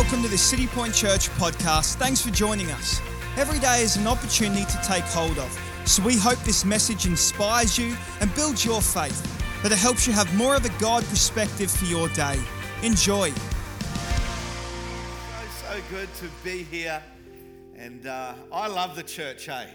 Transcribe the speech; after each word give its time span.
welcome 0.00 0.22
to 0.22 0.28
the 0.28 0.38
City 0.38 0.66
Point 0.68 0.94
Church 0.94 1.28
podcast. 1.32 1.96
Thanks 1.96 2.22
for 2.22 2.30
joining 2.30 2.70
us. 2.70 3.02
Every 3.36 3.58
day 3.58 3.82
is 3.82 3.96
an 3.96 4.06
opportunity 4.06 4.64
to 4.64 4.80
take 4.82 5.04
hold 5.04 5.38
of, 5.38 5.60
so 5.84 6.02
we 6.02 6.16
hope 6.16 6.38
this 6.38 6.64
message 6.64 7.04
inspires 7.04 7.76
you 7.76 7.94
and 8.22 8.34
builds 8.34 8.64
your 8.64 8.80
faith, 8.80 9.22
that 9.62 9.72
it 9.72 9.76
helps 9.76 10.06
you 10.06 10.14
have 10.14 10.34
more 10.34 10.56
of 10.56 10.64
a 10.64 10.70
God 10.80 11.04
perspective 11.04 11.70
for 11.70 11.84
your 11.84 12.08
day. 12.08 12.40
Enjoy. 12.82 13.30
So, 13.30 13.36
so 15.68 15.80
good 15.90 16.08
to 16.14 16.24
be 16.42 16.62
here. 16.62 17.02
And 17.76 18.06
uh, 18.06 18.32
I 18.50 18.68
love 18.68 18.96
the 18.96 19.02
church, 19.02 19.44
hey? 19.44 19.68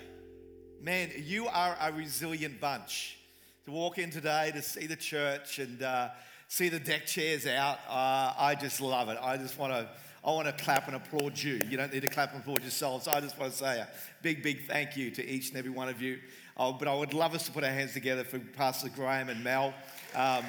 Man, 0.82 1.12
you 1.18 1.46
are 1.50 1.78
a 1.80 1.92
resilient 1.92 2.60
bunch. 2.60 3.20
To 3.66 3.72
walk 3.72 4.00
in 4.00 4.10
today, 4.10 4.52
to 4.56 4.64
see 4.64 4.88
the 4.88 4.96
church 4.96 5.60
and 5.60 5.84
uh, 5.84 6.10
see 6.48 6.70
the 6.70 6.80
deck 6.80 7.06
chairs 7.06 7.46
out, 7.46 7.78
uh, 7.88 8.34
I 8.40 8.58
just 8.60 8.82
love 8.82 9.10
it. 9.10 9.20
I 9.22 9.38
just 9.38 9.60
want 9.60 9.72
to. 9.74 9.88
I 10.26 10.32
want 10.32 10.48
to 10.48 10.64
clap 10.64 10.88
and 10.88 10.96
applaud 10.96 11.38
you. 11.38 11.62
You 11.70 11.78
don't 11.78 11.94
need 11.94 12.02
to 12.02 12.08
clap 12.08 12.34
and 12.34 12.42
applaud 12.42 12.64
yourselves. 12.64 13.08
I 13.08 13.22
just 13.22 13.38
want 13.38 13.52
to 13.52 13.58
say 13.60 13.80
a 13.80 13.88
big, 14.24 14.42
big 14.42 14.66
thank 14.66 14.98
you 14.98 15.12
to 15.12 15.24
each 15.24 15.50
and 15.50 15.58
every 15.58 15.70
one 15.70 15.88
of 15.88 16.02
you. 16.02 16.18
Oh, 16.58 16.74
but 16.74 16.88
I 16.88 16.96
would 16.96 17.14
love 17.14 17.36
us 17.36 17.46
to 17.46 17.52
put 17.52 17.64
our 17.64 17.70
hands 17.70 17.94
together 17.94 18.24
for 18.24 18.40
Pastor 18.40 18.90
Graham 18.90 19.30
and 19.30 19.44
Mel. 19.44 19.72
Um, 20.16 20.44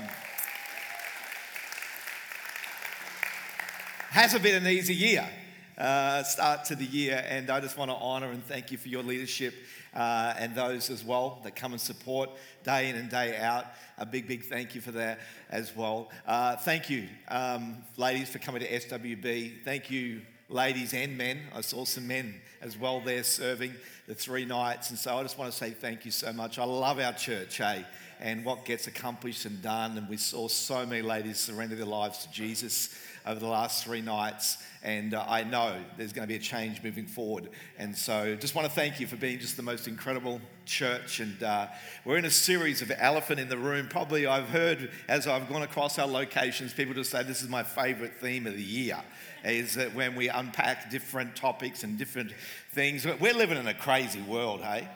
hasn't 4.09 4.43
been 4.43 4.55
an 4.55 4.67
easy 4.67 4.95
year, 4.95 5.29
uh, 5.77 6.23
start 6.23 6.65
to 6.67 6.75
the 6.75 6.87
year, 6.87 7.23
and 7.29 7.51
I 7.51 7.61
just 7.61 7.77
want 7.77 7.91
to 7.91 7.97
honor 7.97 8.31
and 8.31 8.43
thank 8.47 8.73
you 8.73 8.79
for 8.79 8.89
your 8.89 9.03
leadership 9.03 9.53
uh, 9.97 10.35
and 10.39 10.55
those 10.55 10.91
as 10.91 11.03
well 11.03 11.41
that 11.43 11.57
come 11.57 11.73
and 11.73 11.81
support 11.81 12.29
day 12.63 12.91
in 12.91 12.97
and 12.97 13.09
day 13.09 13.37
out. 13.39 13.65
A 13.97 14.05
big, 14.05 14.29
big 14.29 14.45
thank 14.45 14.75
you 14.75 14.83
for 14.83 14.93
that 14.93 15.19
as 15.51 15.75
well. 15.75 16.11
Uh, 16.27 16.57
thank 16.57 16.91
you, 16.91 17.09
um, 17.29 17.79
ladies, 17.97 18.29
for 18.29 18.39
coming 18.39 18.61
to 18.61 18.71
SWB. 18.71 19.65
Thank 19.65 19.91
you, 19.91 20.21
ladies 20.51 20.93
and 20.93 21.17
men. 21.17 21.41
I 21.55 21.63
saw 21.63 21.87
some 21.87 22.07
men 22.07 22.35
as 22.61 22.77
well 22.77 23.01
there 23.01 23.23
serving 23.23 23.73
the 24.07 24.15
three 24.15 24.45
nights, 24.45 24.91
and 24.91 24.99
so 24.99 25.17
I 25.17 25.23
just 25.23 25.39
want 25.39 25.51
to 25.51 25.57
say 25.57 25.71
thank 25.71 26.05
you 26.05 26.11
so 26.11 26.31
much. 26.31 26.59
I 26.59 26.65
love 26.65 27.01
our 27.01 27.15
church, 27.15 27.57
hey, 27.57 27.83
and 28.21 28.45
what 28.45 28.67
gets 28.67 28.87
accomplished 28.87 29.47
and 29.47 29.63
done, 29.63 29.97
and 29.97 30.09
we 30.11 30.19
saw 30.19 30.47
so 30.47 30.85
many 30.85 31.01
ladies 31.01 31.39
surrender 31.39 31.75
their 31.75 31.87
lives 31.87 32.19
to 32.27 32.31
Jesus 32.31 32.95
over 33.27 33.41
the 33.41 33.47
last 33.47 33.85
three 33.85 34.01
nights, 34.01 34.59
and 34.83 35.13
uh, 35.13 35.25
I 35.27 35.43
know 35.43 35.77
there's 35.97 36.13
going 36.13 36.27
to 36.27 36.29
be 36.29 36.37
a 36.37 36.43
change 36.43 36.83
moving 36.83 37.07
forward. 37.07 37.49
And 37.77 37.97
so, 37.97 38.37
just 38.37 38.55
want 38.55 38.69
to 38.69 38.73
thank 38.73 39.01
you 39.01 39.07
for 39.07 39.17
being 39.17 39.41
just 39.41 39.57
the 39.57 39.63
most 39.63 39.89
incredible 39.89 40.41
church. 40.65 41.19
And 41.19 41.43
uh, 41.43 41.67
we're 42.05 42.19
in 42.19 42.25
a 42.25 42.31
series 42.31 42.83
of 42.83 42.93
Elephant 42.97 43.41
in 43.41 43.49
the 43.49 43.59
Room. 43.59 43.89
Probably 43.89 44.27
I've 44.27 44.49
heard 44.49 44.91
as 45.09 45.27
I've 45.27 45.49
gone 45.49 45.63
across 45.63 45.99
our 45.99 46.07
locations, 46.07 46.73
people 46.73 46.95
just 46.95 47.11
say 47.11 47.25
this 47.25 47.43
is 47.43 47.49
my 47.49 47.65
favorite 47.65 48.15
theme 48.21 48.47
of 48.47 48.55
the 48.55 48.63
year. 48.63 49.03
Is 49.45 49.75
that 49.75 49.95
when 49.95 50.15
we 50.15 50.29
unpack 50.29 50.91
different 50.91 51.35
topics 51.35 51.83
and 51.83 51.99
different 51.99 52.33
things? 52.73 53.05
We're 53.05 53.35
living 53.35 53.59
in 53.59 53.67
a 53.67 53.75
crazy 53.75 54.23
world, 54.23 54.61
hey? 54.61 54.89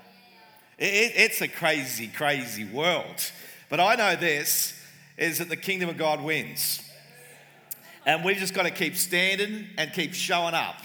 It, 0.78 1.12
it's 1.16 1.40
a 1.40 1.48
crazy, 1.48 2.08
crazy 2.08 2.64
world. 2.64 3.32
But 3.68 3.80
I 3.80 3.96
know 3.96 4.16
this 4.16 4.74
is 5.16 5.38
that 5.38 5.48
the 5.48 5.56
kingdom 5.56 5.88
of 5.88 5.98
God 5.98 6.22
wins. 6.22 6.80
And 8.06 8.24
we've 8.24 8.38
just 8.38 8.54
got 8.54 8.62
to 8.62 8.70
keep 8.70 8.96
standing 8.96 9.66
and 9.76 9.92
keep 9.92 10.14
showing 10.14 10.54
up. 10.54 10.76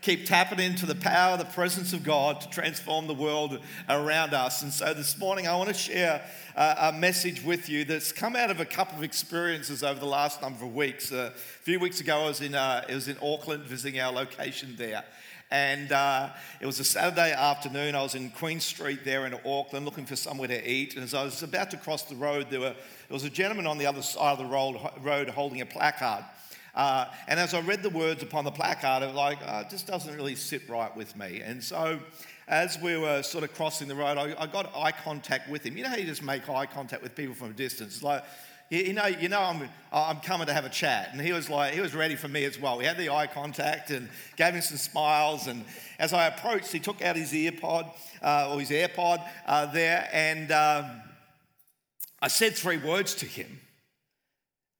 Keep 0.00 0.26
tapping 0.26 0.60
into 0.60 0.86
the 0.86 0.94
power, 0.94 1.36
the 1.36 1.44
presence 1.44 1.92
of 1.92 2.04
God 2.04 2.40
to 2.40 2.48
transform 2.48 3.06
the 3.06 3.14
world 3.14 3.58
around 3.88 4.32
us. 4.32 4.62
And 4.62 4.72
so 4.72 4.94
this 4.94 5.18
morning, 5.18 5.46
I 5.46 5.56
want 5.56 5.68
to 5.68 5.74
share 5.74 6.22
a 6.56 6.92
message 6.92 7.42
with 7.42 7.68
you 7.68 7.84
that's 7.84 8.12
come 8.12 8.34
out 8.36 8.50
of 8.50 8.60
a 8.60 8.64
couple 8.64 8.96
of 8.96 9.04
experiences 9.04 9.82
over 9.82 9.98
the 9.98 10.06
last 10.06 10.40
number 10.40 10.64
of 10.64 10.74
weeks. 10.74 11.10
a 11.10 11.32
few 11.32 11.80
weeks 11.80 12.00
ago, 12.00 12.20
I 12.20 12.28
was 12.28 12.40
in, 12.40 12.54
uh, 12.54 12.84
was 12.88 13.08
in 13.08 13.18
Auckland 13.20 13.64
visiting 13.64 14.00
our 14.00 14.12
location 14.12 14.74
there. 14.78 15.04
And 15.50 15.92
uh, 15.92 16.30
it 16.60 16.66
was 16.66 16.78
a 16.78 16.84
Saturday 16.84 17.32
afternoon. 17.32 17.94
I 17.94 18.02
was 18.02 18.14
in 18.14 18.30
Queen 18.30 18.60
Street 18.60 19.00
there 19.04 19.26
in 19.26 19.34
Auckland 19.46 19.84
looking 19.84 20.06
for 20.06 20.16
somewhere 20.16 20.48
to 20.48 20.70
eat. 20.70 20.94
And 20.94 21.02
as 21.02 21.12
I 21.12 21.24
was 21.24 21.42
about 21.42 21.70
to 21.72 21.76
cross 21.76 22.04
the 22.04 22.16
road, 22.16 22.50
there, 22.50 22.60
were, 22.60 22.74
there 22.74 22.76
was 23.10 23.24
a 23.24 23.30
gentleman 23.30 23.66
on 23.66 23.78
the 23.78 23.86
other 23.86 24.02
side 24.02 24.32
of 24.32 24.38
the 24.38 24.46
road, 24.46 24.76
road 25.02 25.28
holding 25.28 25.60
a 25.60 25.66
placard. 25.66 26.24
Uh, 26.78 27.06
and 27.26 27.40
as 27.40 27.54
I 27.54 27.60
read 27.60 27.82
the 27.82 27.90
words 27.90 28.22
upon 28.22 28.44
the 28.44 28.52
placard, 28.52 29.02
it 29.02 29.12
like, 29.12 29.38
oh, 29.44 29.58
it 29.58 29.68
just 29.68 29.88
doesn't 29.88 30.14
really 30.14 30.36
sit 30.36 30.62
right 30.68 30.96
with 30.96 31.16
me. 31.16 31.40
And 31.44 31.62
so 31.62 31.98
as 32.46 32.78
we 32.80 32.96
were 32.96 33.20
sort 33.24 33.42
of 33.42 33.52
crossing 33.52 33.88
the 33.88 33.96
road, 33.96 34.16
I, 34.16 34.40
I, 34.40 34.46
got 34.46 34.72
eye 34.76 34.92
contact 34.92 35.50
with 35.50 35.64
him. 35.64 35.76
You 35.76 35.82
know 35.82 35.88
how 35.88 35.96
you 35.96 36.06
just 36.06 36.22
make 36.22 36.48
eye 36.48 36.66
contact 36.66 37.02
with 37.02 37.16
people 37.16 37.34
from 37.34 37.50
a 37.50 37.52
distance? 37.52 38.00
Like, 38.00 38.22
you 38.70 38.92
know, 38.92 39.06
you 39.06 39.28
know 39.28 39.40
I'm, 39.40 39.68
I'm 39.92 40.20
coming 40.20 40.46
to 40.46 40.54
have 40.54 40.66
a 40.66 40.70
chat. 40.70 41.08
And 41.10 41.20
he 41.20 41.32
was 41.32 41.50
like, 41.50 41.74
he 41.74 41.80
was 41.80 41.96
ready 41.96 42.14
for 42.14 42.28
me 42.28 42.44
as 42.44 42.60
well. 42.60 42.78
We 42.78 42.84
had 42.84 42.96
the 42.96 43.10
eye 43.10 43.26
contact 43.26 43.90
and 43.90 44.08
gave 44.36 44.54
him 44.54 44.62
some 44.62 44.78
smiles. 44.78 45.48
And 45.48 45.64
as 45.98 46.12
I 46.12 46.28
approached, 46.28 46.70
he 46.70 46.78
took 46.78 47.02
out 47.02 47.16
his 47.16 47.32
earpod 47.32 47.90
uh, 48.22 48.52
or 48.52 48.60
his 48.60 48.70
AirPod 48.70 49.20
uh, 49.46 49.66
there. 49.66 50.08
And 50.12 50.52
um, 50.52 51.02
I 52.22 52.28
said 52.28 52.54
three 52.54 52.76
words 52.76 53.16
to 53.16 53.26
him. 53.26 53.58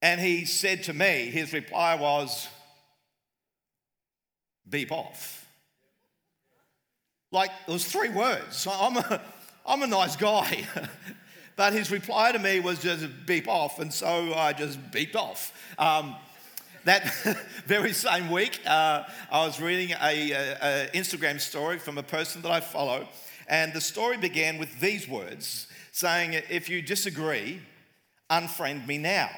And 0.01 0.21
he 0.21 0.45
said 0.45 0.85
to 0.85 0.93
me, 0.93 1.31
his 1.31 1.53
reply 1.53 1.97
was, 1.97 2.49
beep 4.69 4.93
off. 4.93 5.47
Like, 7.31 7.51
it 7.67 7.73
was 7.73 7.85
three 7.85 8.09
words. 8.09 8.67
I'm 8.71 8.97
a, 8.97 9.21
I'm 9.67 9.83
a 9.83 9.87
nice 9.87 10.17
guy. 10.17 10.67
but 11.57 11.73
his 11.73 11.91
reply 11.91 12.33
to 12.33 12.39
me 12.39 12.61
was 12.61 12.81
just 12.81 13.07
beep 13.27 13.49
off. 13.49 13.81
And 13.81 13.93
so 13.93 14.35
I 14.35 14.53
just 14.53 14.81
beeped 14.91 15.17
off. 15.17 15.53
Um, 15.79 16.15
that 16.85 17.13
very 17.67 17.93
same 17.93 18.31
week, 18.31 18.61
uh, 18.67 19.03
I 19.31 19.45
was 19.45 19.61
reading 19.61 19.93
an 19.93 20.89
Instagram 20.95 21.41
story 21.41 21.79
from 21.79 21.99
a 21.99 22.03
person 22.03 22.41
that 22.43 22.53
I 22.53 22.61
follow. 22.61 23.09
And 23.49 23.73
the 23.73 23.81
story 23.81 24.17
began 24.17 24.59
with 24.59 24.79
these 24.81 25.09
words 25.09 25.67
saying, 25.93 26.35
If 26.49 26.69
you 26.69 26.81
disagree, 26.81 27.61
unfriend 28.31 28.87
me 28.87 28.99
now. 28.99 29.31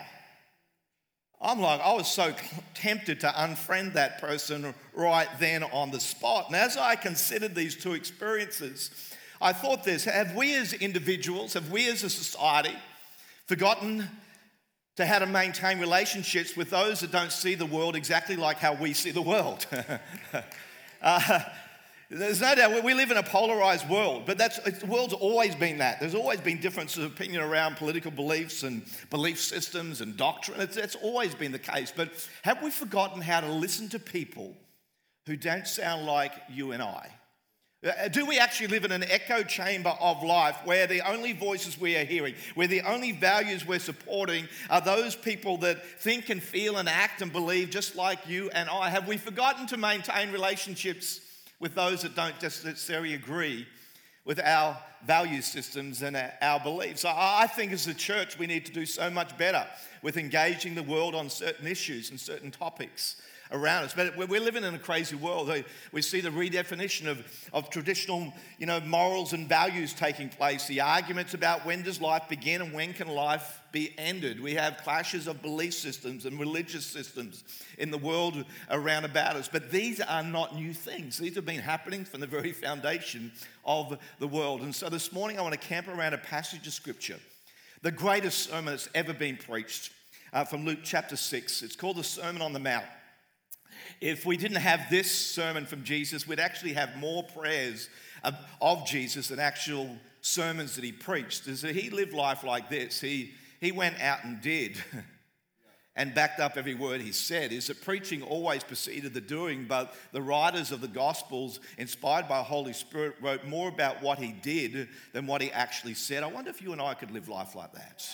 I'm 1.43 1.61
like, 1.61 1.81
I 1.81 1.95
was 1.95 2.07
so 2.07 2.35
tempted 2.75 3.21
to 3.21 3.29
unfriend 3.29 3.95
that 3.95 4.21
person 4.21 4.75
right 4.93 5.29
then 5.39 5.63
on 5.63 5.91
the 5.91 6.01
spot. 6.01 6.49
And 6.49 6.57
as 6.57 6.77
I 6.77 6.97
considered 6.97 7.55
these 7.55 7.75
two 7.75 7.95
experiences, 7.95 8.91
I 9.41 9.55
thought 9.55 9.83
this 9.83 10.05
have 10.05 10.35
we 10.37 10.55
as 10.55 10.75
individuals, 10.75 11.55
have 11.55 11.71
we 11.71 11.89
as 11.89 12.03
a 12.03 12.11
society 12.11 12.77
forgotten 13.47 14.07
to 14.97 15.07
how 15.07 15.19
to 15.19 15.27
maintain 15.27 15.81
relationships 15.81 16.57
with 16.57 16.69
those 16.69 17.01
that 17.01 17.11
don't 17.11 17.33
see 17.33 17.55
the 17.55 17.65
world 17.65 17.97
exactly 17.97 18.37
like 18.37 18.59
how 18.59 18.75
we 18.75 18.93
see 18.93 19.11
the 19.11 19.23
world? 19.23 19.67
uh, 21.03 21.41
there's 22.11 22.41
no 22.41 22.57
doubt 22.57 22.83
we 22.83 22.93
live 22.93 23.13
in 23.13 23.17
a 23.17 23.23
polarized 23.23 23.89
world, 23.89 24.25
but 24.27 24.37
that's, 24.37 24.59
the 24.59 24.87
world's 24.87 25.15
always 25.15 25.55
been 25.55 25.79
that. 25.79 26.01
There's 26.01 26.17
always 26.17 26.41
been 26.41 26.61
differences 26.61 27.05
of 27.05 27.13
opinion 27.13 27.41
around 27.41 27.77
political 27.77 28.11
beliefs 28.11 28.65
and 28.65 28.85
belief 29.11 29.41
systems 29.41 30.01
and 30.01 30.17
doctrine. 30.17 30.61
It's, 30.61 30.77
it's 30.77 30.97
always 30.97 31.37
been 31.37 31.53
the 31.53 31.59
case. 31.61 31.93
But 31.95 32.11
have 32.43 32.65
we 32.65 32.71
forgotten 32.71 33.23
how 33.23 33.41
to 33.41 33.49
listen 33.49 33.89
to 33.91 34.01
people 34.01 34.57
who 35.27 35.37
don't 35.37 35.69
sound 35.69 36.05
like 36.05 36.33
you 36.49 36.73
and 36.73 36.83
I? 36.83 37.11
Uh, 37.87 38.09
do 38.09 38.27
we 38.27 38.41
actually 38.41 38.67
live 38.67 38.85
in 38.85 38.91
an 38.91 39.05
echo 39.05 39.45
chamber 39.45 39.95
of 40.01 40.23
life 40.25 40.57
where 40.65 40.89
the 40.89 41.09
only 41.09 41.33
voices 41.33 41.81
we 41.81 41.97
are 41.97 42.05
hearing, 42.05 42.35
where 42.57 42.67
the 42.67 42.83
only 42.83 43.13
values 43.13 43.65
we're 43.65 43.79
supporting 43.79 44.49
are 44.69 44.81
those 44.81 45.15
people 45.15 45.57
that 45.59 45.83
think 46.01 46.29
and 46.29 46.43
feel 46.43 46.77
and 46.77 46.89
act 46.89 47.23
and 47.23 47.33
believe 47.33 47.71
just 47.71 47.95
like 47.95 48.19
you 48.29 48.51
and 48.51 48.69
I? 48.69 48.91
Have 48.91 49.07
we 49.07 49.17
forgotten 49.17 49.69
to 49.69 49.77
maintain 49.77 50.33
relationships? 50.33 51.21
With 51.61 51.75
those 51.75 52.03
that 52.03 52.17
don't 52.17 52.43
necessarily 52.43 53.15
agree 53.15 53.67
with 54.25 54.41
our 54.41 54.77
value 55.05 55.41
systems 55.41 56.03
and 56.03 56.17
our 56.43 56.61
beliefs. 56.61 57.05
I 57.05 57.47
think 57.47 57.73
as 57.73 57.87
a 57.87 57.95
church, 57.95 58.39
we 58.39 58.47
need 58.47 58.67
to 58.67 58.73
do 58.73 58.85
so 58.85 59.11
much 59.11 59.37
better 59.39 59.67
with 60.03 60.17
engaging 60.17 60.75
the 60.75 60.83
world 60.83 61.15
on 61.15 61.31
certain 61.31 61.67
issues 61.67 62.11
and 62.11 62.19
certain 62.19 62.51
topics 62.51 63.17
around 63.53 63.85
us. 63.85 63.95
But 63.95 64.17
we're 64.17 64.41
living 64.41 64.65
in 64.65 64.75
a 64.75 64.79
crazy 64.79 65.17
world. 65.17 65.53
We 65.93 66.03
see 66.03 66.21
the 66.21 66.31
redefinition 66.31 67.07
of, 67.07 67.25
of 67.53 67.71
traditional 67.71 68.33
you 68.59 68.67
know, 68.67 68.81
morals 68.81 69.33
and 69.33 69.49
values 69.49 69.93
taking 69.93 70.29
place, 70.29 70.67
the 70.67 70.81
arguments 70.81 71.35
about 71.35 71.67
when 71.67 71.83
does 71.83 72.01
life 72.01 72.29
begin 72.29 72.63
and 72.63 72.73
when 72.73 72.93
can 72.93 73.09
life 73.09 73.61
be 73.73 73.95
ended. 73.99 74.41
We 74.41 74.55
have 74.55 74.79
clashes 74.79 75.27
of 75.27 75.43
belief 75.43 75.75
systems 75.75 76.27
and 76.27 76.39
religious 76.39 76.87
systems 76.87 77.45
in 77.79 77.91
the 77.91 77.99
world 77.99 78.45
around 78.71 79.05
about 79.05 79.37
us. 79.37 79.49
But 79.49 79.71
these 79.71 80.01
are 80.01 80.23
not 80.23 80.55
new 80.55 80.73
things. 80.73 81.19
These 81.19 81.37
have 81.37 81.47
been 81.47 81.61
happening 81.61 82.05
from 82.05 82.21
the 82.21 82.27
very 82.27 82.53
foundation 82.53 83.33
of 83.65 83.99
the 84.19 84.29
world. 84.29 84.63
And 84.63 84.75
so 84.75 84.89
this 84.89 85.13
morning 85.13 85.39
I 85.39 85.43
want 85.43 85.53
to 85.53 85.69
camp 85.69 85.89
around 85.89 86.15
a 86.15 86.19
passage 86.19 86.67
of 86.67 86.73
scripture, 86.73 87.19
the 87.83 87.93
greatest 87.93 88.51
sermon 88.51 88.67
that's 88.67 88.89
ever 88.95 89.13
been 89.13 89.37
preached. 89.37 89.93
Uh, 90.33 90.45
from 90.45 90.65
Luke 90.65 90.79
chapter 90.85 91.17
6. 91.17 91.65
It's 91.65 91.75
called 91.75 91.97
the 91.97 92.05
Sermon 92.05 92.41
on 92.41 92.53
the 92.53 92.61
Mount. 92.61 92.85
If 94.01 94.25
we 94.25 94.37
didn't 94.37 94.59
have 94.59 94.89
this 94.91 95.11
sermon 95.11 95.67
from 95.67 95.85
Jesus, 95.85 96.27
we'd 96.27 96.41
actually 96.41 96.75
have 96.75 96.97
more 96.97 97.23
prayers 97.23 97.89
of, 98.25 98.35
of 98.61 98.87
Jesus 98.87 99.29
than 99.29 99.39
actual 99.39 99.97
sermons 100.21 100.75
that 100.77 100.85
he 100.85 100.93
preached. 100.93 101.47
Is 101.47 101.63
that 101.63 101.75
he 101.75 101.91
lived 101.91 102.13
life 102.13 102.45
like 102.45 102.69
this. 102.71 103.01
He, 103.01 103.33
he 103.61 103.73
went 103.73 104.01
out 104.01 104.25
and 104.25 104.41
did. 104.41 104.83
and 105.97 106.15
backed 106.15 106.41
up 106.41 106.57
every 106.57 106.75
word 106.75 107.01
he 107.01 107.13
said 107.13 107.53
is 107.53 107.67
that 107.67 107.83
preaching 107.83 108.23
always 108.23 108.63
preceded 108.63 109.13
the 109.13 109.21
doing, 109.21 109.67
but 109.69 109.95
the 110.13 110.23
writers 110.23 110.71
of 110.73 110.81
the 110.81 110.89
Gospels, 110.89 111.61
inspired 111.79 112.29
by 112.29 112.39
the 112.39 112.45
Holy 112.45 112.73
Spirit, 112.73 113.17
wrote 113.21 113.45
more 113.45 113.69
about 113.69 114.01
what 114.01 114.19
he 114.19 114.33
did 114.33 114.89
than 115.13 115.27
what 115.27 115.43
he 115.43 115.51
actually 115.53 115.95
said. 115.95 116.23
I 116.23 116.29
wonder 116.29 116.49
if 116.49 116.63
you 116.63 116.73
and 116.73 116.81
I 116.81 116.95
could 116.95 117.11
live 117.11 117.29
life 117.29 117.55
like 117.55 117.73
that. 117.73 118.09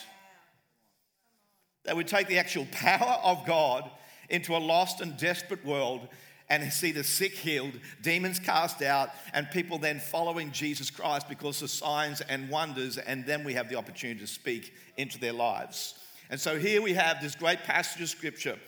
That 1.85 1.95
would 1.95 2.09
take 2.09 2.27
the 2.27 2.39
actual 2.39 2.67
power 2.73 3.21
of 3.23 3.47
God 3.47 3.89
into 4.29 4.57
a 4.57 4.59
lost 4.59 5.01
and 5.01 5.17
desperate 5.17 5.65
world 5.65 6.09
and 6.49 6.73
see 6.73 6.93
the 6.93 7.03
sick 7.03 7.33
healed, 7.33 7.73
demons 8.03 8.39
cast 8.39 8.83
out, 8.83 9.11
and 9.35 9.51
people 9.51 9.79
then 9.79 9.99
following 9.99 10.53
Jesus 10.53 10.91
Christ 10.91 11.29
because 11.29 11.61
of 11.63 11.71
signs 11.71 12.21
and 12.21 12.49
wonders, 12.49 12.99
and 12.99 13.27
then 13.27 13.43
we 13.43 13.55
have 13.55 13.69
the 13.69 13.77
opportunity 13.77 14.21
to 14.21 14.27
speak 14.27 14.73
into 14.97 15.19
their 15.19 15.33
lives. 15.33 15.95
And 16.31 16.41
so 16.41 16.59
here 16.59 16.83
we 16.83 16.95
have 16.95 17.21
this 17.21 17.35
great 17.35 17.65
passage 17.65 18.03
of 18.03 18.09
scripture, 18.09 18.59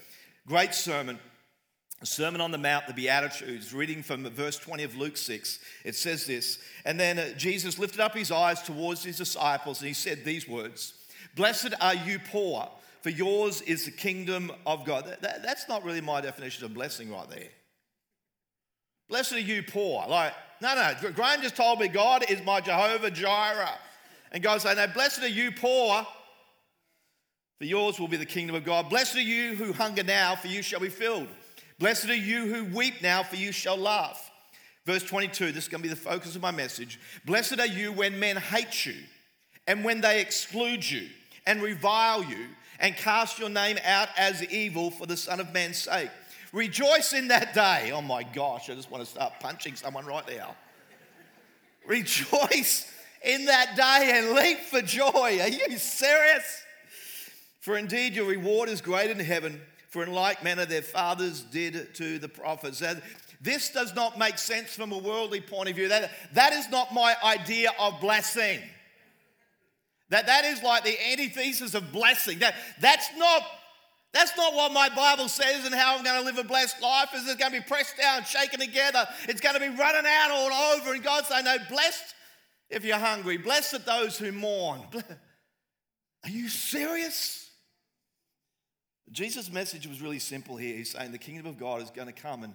great 0.45 0.73
sermon, 0.73 1.19
a 2.01 2.05
Sermon 2.05 2.39
on 2.39 2.51
the 2.51 2.57
Mount, 2.57 2.87
the 2.87 2.93
Beatitudes, 2.93 3.73
reading 3.73 4.01
from 4.03 4.23
verse 4.29 4.57
20 4.57 4.83
of 4.83 4.95
Luke 4.95 5.17
6. 5.17 5.59
It 5.83 5.95
says 5.95 6.25
this 6.25 6.59
And 6.85 6.97
then 6.97 7.19
uh, 7.19 7.33
Jesus 7.35 7.77
lifted 7.77 7.99
up 7.99 8.15
his 8.15 8.31
eyes 8.31 8.61
towards 8.61 9.03
his 9.03 9.17
disciples 9.17 9.79
and 9.81 9.89
he 9.89 9.93
said 9.93 10.23
these 10.23 10.47
words 10.47 10.93
Blessed 11.35 11.73
are 11.81 11.95
you 11.95 12.19
poor, 12.19 12.69
for 13.01 13.09
yours 13.09 13.61
is 13.61 13.85
the 13.85 13.91
kingdom 13.91 14.51
of 14.65 14.85
God. 14.85 15.05
That, 15.05 15.21
that, 15.21 15.43
that's 15.43 15.67
not 15.69 15.83
really 15.83 16.01
my 16.01 16.21
definition 16.21 16.65
of 16.65 16.73
blessing 16.73 17.11
right 17.11 17.29
there. 17.29 17.49
Blessed 19.07 19.33
are 19.33 19.39
you 19.39 19.63
poor. 19.63 20.05
Like, 20.07 20.33
no, 20.61 20.75
no, 20.75 21.11
Graham 21.11 21.41
just 21.41 21.55
told 21.55 21.79
me 21.79 21.87
God 21.87 22.29
is 22.29 22.43
my 22.43 22.61
Jehovah 22.61 23.09
Jireh. 23.09 23.77
And 24.31 24.43
God 24.43 24.61
saying, 24.61 24.77
No, 24.77 24.87
blessed 24.87 25.23
are 25.23 25.27
you 25.27 25.51
poor, 25.51 26.05
for 27.57 27.65
yours 27.65 27.99
will 27.99 28.07
be 28.07 28.17
the 28.17 28.25
kingdom 28.25 28.55
of 28.55 28.63
God. 28.63 28.89
Blessed 28.89 29.15
are 29.17 29.21
you 29.21 29.55
who 29.55 29.73
hunger 29.73 30.03
now, 30.03 30.35
for 30.35 30.47
you 30.47 30.61
shall 30.61 30.79
be 30.79 30.89
filled. 30.89 31.27
Blessed 31.79 32.09
are 32.09 32.15
you 32.15 32.53
who 32.53 32.75
weep 32.75 33.01
now, 33.01 33.23
for 33.23 33.35
you 33.35 33.51
shall 33.51 33.77
laugh. 33.77 34.29
Verse 34.85 35.03
22, 35.03 35.51
this 35.51 35.63
is 35.63 35.69
going 35.69 35.81
to 35.81 35.89
be 35.89 35.93
the 35.93 35.99
focus 35.99 36.35
of 36.35 36.41
my 36.41 36.51
message. 36.51 36.99
Blessed 37.25 37.59
are 37.59 37.67
you 37.67 37.91
when 37.91 38.19
men 38.19 38.37
hate 38.37 38.85
you, 38.85 38.95
and 39.67 39.83
when 39.83 40.01
they 40.01 40.21
exclude 40.21 40.89
you, 40.89 41.07
and 41.45 41.61
revile 41.61 42.23
you, 42.23 42.47
and 42.79 42.95
cast 42.95 43.39
your 43.39 43.49
name 43.49 43.77
out 43.83 44.09
as 44.17 44.43
evil 44.45 44.89
for 44.89 45.05
the 45.05 45.17
Son 45.17 45.39
of 45.39 45.53
Man's 45.53 45.77
sake. 45.77 46.09
Rejoice 46.51 47.13
in 47.13 47.27
that 47.27 47.53
day. 47.53 47.91
Oh 47.93 48.01
my 48.01 48.23
gosh, 48.23 48.69
I 48.69 48.75
just 48.75 48.89
want 48.89 49.03
to 49.03 49.09
start 49.09 49.33
punching 49.39 49.75
someone 49.75 50.05
right 50.05 50.27
now. 50.27 50.55
Rejoice 51.85 52.91
in 53.23 53.45
that 53.45 53.75
day 53.75 54.11
and 54.15 54.35
leap 54.35 54.59
for 54.59 54.81
joy. 54.81 55.39
Are 55.41 55.49
you 55.49 55.77
serious? 55.77 56.63
For 57.59 57.77
indeed, 57.77 58.13
your 58.13 58.25
reward 58.25 58.69
is 58.69 58.81
great 58.81 59.11
in 59.11 59.19
heaven, 59.19 59.61
for 59.89 60.03
in 60.03 60.13
like 60.13 60.43
manner 60.43 60.65
their 60.65 60.81
fathers 60.81 61.41
did 61.41 61.93
to 61.95 62.17
the 62.17 62.29
prophets. 62.29 62.81
This 63.41 63.69
does 63.69 63.93
not 63.95 64.17
make 64.17 64.37
sense 64.37 64.73
from 64.75 64.91
a 64.91 64.97
worldly 64.97 65.41
point 65.41 65.69
of 65.69 65.75
view. 65.75 65.89
That, 65.89 66.11
that 66.33 66.53
is 66.53 66.69
not 66.69 66.93
my 66.93 67.15
idea 67.23 67.71
of 67.79 67.99
blessing. 68.01 68.59
That, 70.09 70.25
that 70.27 70.45
is 70.45 70.63
like 70.63 70.83
the 70.83 70.97
antithesis 71.11 71.73
of 71.75 71.91
blessing. 71.91 72.39
That, 72.39 72.55
that's, 72.81 73.07
not, 73.17 73.43
that's 74.11 74.35
not 74.35 74.53
what 74.55 74.71
my 74.71 74.89
Bible 74.89 75.27
says 75.27 75.65
and 75.65 75.73
how 75.75 75.97
I'm 75.97 76.03
going 76.03 76.19
to 76.19 76.25
live 76.25 76.37
a 76.37 76.47
blessed 76.47 76.81
life. 76.81 77.09
Is 77.15 77.27
it's 77.27 77.35
going 77.35 77.51
to 77.51 77.59
be 77.59 77.65
pressed 77.65 77.97
down, 77.97 78.23
shaken 78.23 78.59
together. 78.59 79.07
It's 79.27 79.41
going 79.41 79.55
to 79.55 79.61
be 79.61 79.69
running 79.69 80.05
out 80.05 80.31
all 80.31 80.51
over. 80.51 80.93
And 80.93 81.03
God 81.03 81.25
saying, 81.25 81.45
no, 81.45 81.57
blessed 81.69 82.15
if 82.69 82.83
you're 82.83 82.97
hungry. 82.97 83.37
Blessed 83.37 83.85
those 83.85 84.17
who 84.17 84.31
mourn. 84.31 84.81
Are 86.23 86.29
you 86.29 86.49
serious? 86.49 87.49
Jesus' 89.11 89.51
message 89.51 89.87
was 89.87 90.01
really 90.01 90.19
simple 90.19 90.57
here. 90.57 90.75
He's 90.75 90.91
saying 90.91 91.11
the 91.11 91.17
kingdom 91.17 91.47
of 91.47 91.57
God 91.57 91.81
is 91.81 91.89
going 91.89 92.07
to 92.07 92.13
come 92.13 92.43
and 92.43 92.53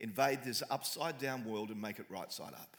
invade 0.00 0.40
this 0.44 0.62
upside 0.70 1.18
down 1.18 1.44
world 1.44 1.70
and 1.70 1.80
make 1.80 1.98
it 1.98 2.06
right 2.08 2.32
side 2.32 2.54
up. 2.54 2.76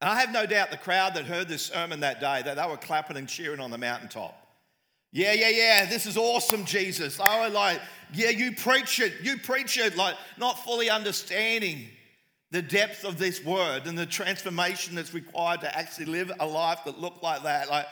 And 0.00 0.08
I 0.08 0.18
have 0.20 0.32
no 0.32 0.46
doubt 0.46 0.70
the 0.70 0.78
crowd 0.78 1.14
that 1.14 1.26
heard 1.26 1.48
this 1.48 1.66
sermon 1.66 2.00
that 2.00 2.20
day, 2.20 2.42
that 2.42 2.56
they 2.56 2.66
were 2.66 2.76
clapping 2.76 3.16
and 3.16 3.28
cheering 3.28 3.60
on 3.60 3.70
the 3.70 3.78
mountaintop. 3.78 4.36
Yeah, 5.12 5.32
yeah, 5.32 5.48
yeah, 5.48 5.84
this 5.86 6.06
is 6.06 6.16
awesome, 6.16 6.64
Jesus. 6.64 7.18
Oh, 7.20 7.42
Was 7.42 7.52
like, 7.52 7.80
yeah, 8.14 8.30
you 8.30 8.52
preach 8.52 9.00
it, 9.00 9.14
you 9.22 9.36
preach 9.38 9.76
it, 9.76 9.96
like 9.96 10.14
not 10.38 10.62
fully 10.64 10.88
understanding 10.88 11.88
the 12.52 12.62
depth 12.62 13.04
of 13.04 13.18
this 13.18 13.44
word 13.44 13.86
and 13.86 13.98
the 13.98 14.06
transformation 14.06 14.94
that's 14.94 15.12
required 15.12 15.60
to 15.62 15.76
actually 15.76 16.06
live 16.06 16.32
a 16.40 16.46
life 16.46 16.80
that 16.84 16.98
looked 16.98 17.22
like 17.22 17.42
that. 17.42 17.68
Like, 17.68 17.86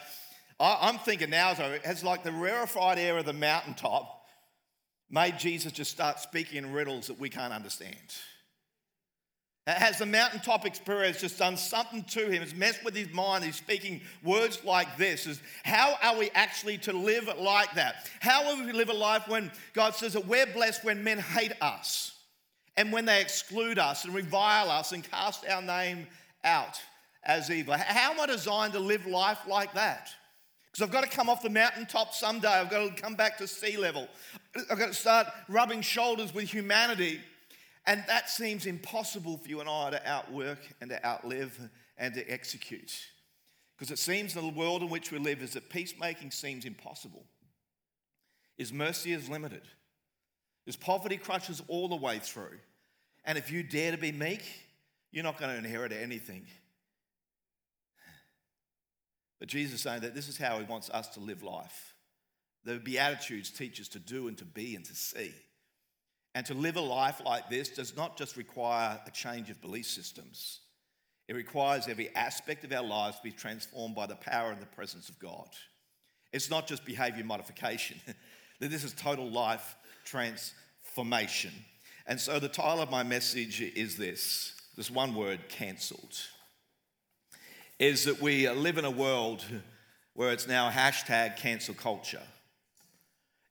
I, 0.59 0.89
am 0.89 0.97
thinking 0.99 1.29
now, 1.29 1.53
so 1.53 1.77
has 1.83 2.03
like 2.03 2.23
the 2.23 2.31
rarefied 2.31 2.97
air 2.97 3.17
of 3.17 3.25
the 3.25 3.33
mountaintop 3.33 4.25
made 5.09 5.37
Jesus 5.39 5.71
just 5.71 5.91
start 5.91 6.19
speaking 6.19 6.57
in 6.57 6.71
riddles 6.71 7.07
that 7.07 7.19
we 7.19 7.29
can't 7.29 7.53
understand? 7.53 7.95
Has 9.77 9.99
the 9.99 10.05
mountaintop 10.05 10.65
experience 10.65 11.21
just 11.21 11.37
done 11.37 11.55
something 11.55 12.03
to 12.05 12.27
him? 12.29 12.41
It's 12.41 12.55
messed 12.55 12.83
with 12.83 12.95
his 12.95 13.11
mind. 13.13 13.43
He's 13.43 13.55
speaking 13.55 14.01
words 14.23 14.63
like 14.63 14.97
this. 14.97 15.27
Is 15.27 15.41
how 15.63 15.95
are 16.01 16.17
we 16.17 16.31
actually 16.33 16.77
to 16.79 16.93
live 16.93 17.29
like 17.37 17.73
that? 17.75 18.09
How 18.19 18.45
will 18.45 18.65
we 18.65 18.71
live 18.71 18.89
a 18.89 18.93
life 18.93 19.27
when 19.27 19.51
God 19.73 19.93
says 19.93 20.13
that 20.13 20.25
we're 20.25 20.47
blessed 20.47 20.83
when 20.83 21.03
men 21.03 21.19
hate 21.19 21.53
us 21.61 22.17
and 22.77 22.91
when 22.91 23.05
they 23.05 23.21
exclude 23.21 23.77
us 23.77 24.05
and 24.05 24.15
revile 24.15 24.71
us 24.71 24.91
and 24.91 25.03
cast 25.03 25.47
our 25.47 25.61
name 25.61 26.07
out 26.43 26.81
as 27.23 27.51
evil? 27.51 27.75
How 27.77 28.13
am 28.13 28.19
I 28.19 28.25
designed 28.25 28.73
to 28.73 28.79
live 28.79 29.05
life 29.05 29.39
like 29.47 29.73
that? 29.73 30.09
Because 30.71 30.83
I've 30.83 30.91
got 30.91 31.03
to 31.03 31.09
come 31.09 31.29
off 31.29 31.43
the 31.43 31.49
mountaintop 31.49 32.13
someday. 32.13 32.47
I've 32.47 32.69
got 32.69 32.95
to 32.95 33.01
come 33.01 33.15
back 33.15 33.37
to 33.39 33.47
sea 33.47 33.77
level. 33.77 34.07
I've 34.71 34.79
got 34.79 34.87
to 34.87 34.93
start 34.93 35.27
rubbing 35.47 35.81
shoulders 35.81 36.33
with 36.33 36.49
humanity. 36.49 37.19
And 37.89 38.03
that 38.07 38.29
seems 38.29 38.67
impossible 38.67 39.39
for 39.39 39.49
you 39.49 39.61
and 39.61 39.67
I 39.67 39.89
to 39.89 40.07
outwork 40.07 40.59
and 40.79 40.91
to 40.91 41.03
outlive 41.03 41.59
and 41.97 42.13
to 42.13 42.31
execute. 42.31 42.93
Because 43.75 43.89
it 43.89 43.97
seems 43.97 44.35
the 44.35 44.47
world 44.47 44.83
in 44.83 44.89
which 44.89 45.11
we 45.11 45.17
live 45.17 45.41
is 45.41 45.53
that 45.53 45.71
peacemaking 45.71 46.29
seems 46.29 46.65
impossible. 46.65 47.25
Is 48.59 48.71
mercy 48.71 49.11
is 49.11 49.27
limited. 49.27 49.63
Is 50.67 50.75
poverty 50.75 51.17
crushes 51.17 51.63
all 51.67 51.87
the 51.87 51.95
way 51.95 52.19
through. 52.19 52.59
And 53.25 53.39
if 53.39 53.51
you 53.51 53.63
dare 53.63 53.91
to 53.91 53.97
be 53.97 54.11
meek, 54.11 54.43
you're 55.11 55.23
not 55.23 55.39
going 55.39 55.51
to 55.51 55.57
inherit 55.57 55.91
anything. 55.91 56.45
But 59.39 59.49
Jesus 59.49 59.75
is 59.77 59.81
saying 59.81 60.01
that 60.01 60.13
this 60.13 60.27
is 60.27 60.37
how 60.37 60.59
he 60.59 60.65
wants 60.65 60.91
us 60.91 61.07
to 61.15 61.21
live 61.21 61.41
life. 61.41 61.95
The 62.65 62.77
Beatitudes 62.77 63.49
teach 63.49 63.81
us 63.81 63.87
to 63.87 63.99
do 63.99 64.27
and 64.27 64.37
to 64.37 64.45
be 64.45 64.75
and 64.75 64.85
to 64.85 64.93
see. 64.93 65.33
And 66.35 66.45
to 66.45 66.53
live 66.53 66.75
a 66.75 66.81
life 66.81 67.21
like 67.25 67.49
this 67.49 67.69
does 67.69 67.95
not 67.95 68.17
just 68.17 68.37
require 68.37 68.99
a 69.05 69.11
change 69.11 69.49
of 69.49 69.61
belief 69.61 69.87
systems, 69.87 70.59
it 71.27 71.35
requires 71.35 71.87
every 71.87 72.13
aspect 72.15 72.63
of 72.63 72.71
our 72.71 72.83
lives 72.83 73.17
to 73.17 73.23
be 73.23 73.31
transformed 73.31 73.95
by 73.95 74.07
the 74.07 74.15
power 74.15 74.51
and 74.51 74.61
the 74.61 74.65
presence 74.65 75.09
of 75.09 75.19
God. 75.19 75.47
It's 76.31 76.49
not 76.49 76.67
just 76.67 76.85
behavior 76.85 77.23
modification, 77.23 77.99
this 78.59 78.83
is 78.83 78.93
total 78.93 79.29
life 79.29 79.75
transformation. 80.05 81.51
And 82.07 82.19
so 82.19 82.39
the 82.39 82.49
title 82.49 82.81
of 82.81 82.89
my 82.89 83.03
message 83.03 83.61
is 83.61 83.97
this 83.97 84.53
this 84.75 84.89
one 84.89 85.13
word 85.13 85.49
cancelled 85.49 86.15
is 87.79 88.05
that 88.05 88.21
we 88.21 88.49
live 88.49 88.77
in 88.77 88.85
a 88.85 88.91
world 88.91 89.43
where 90.13 90.31
it's 90.31 90.47
now 90.47 90.69
hashtag 90.69 91.37
cancel 91.37 91.73
culture. 91.73 92.21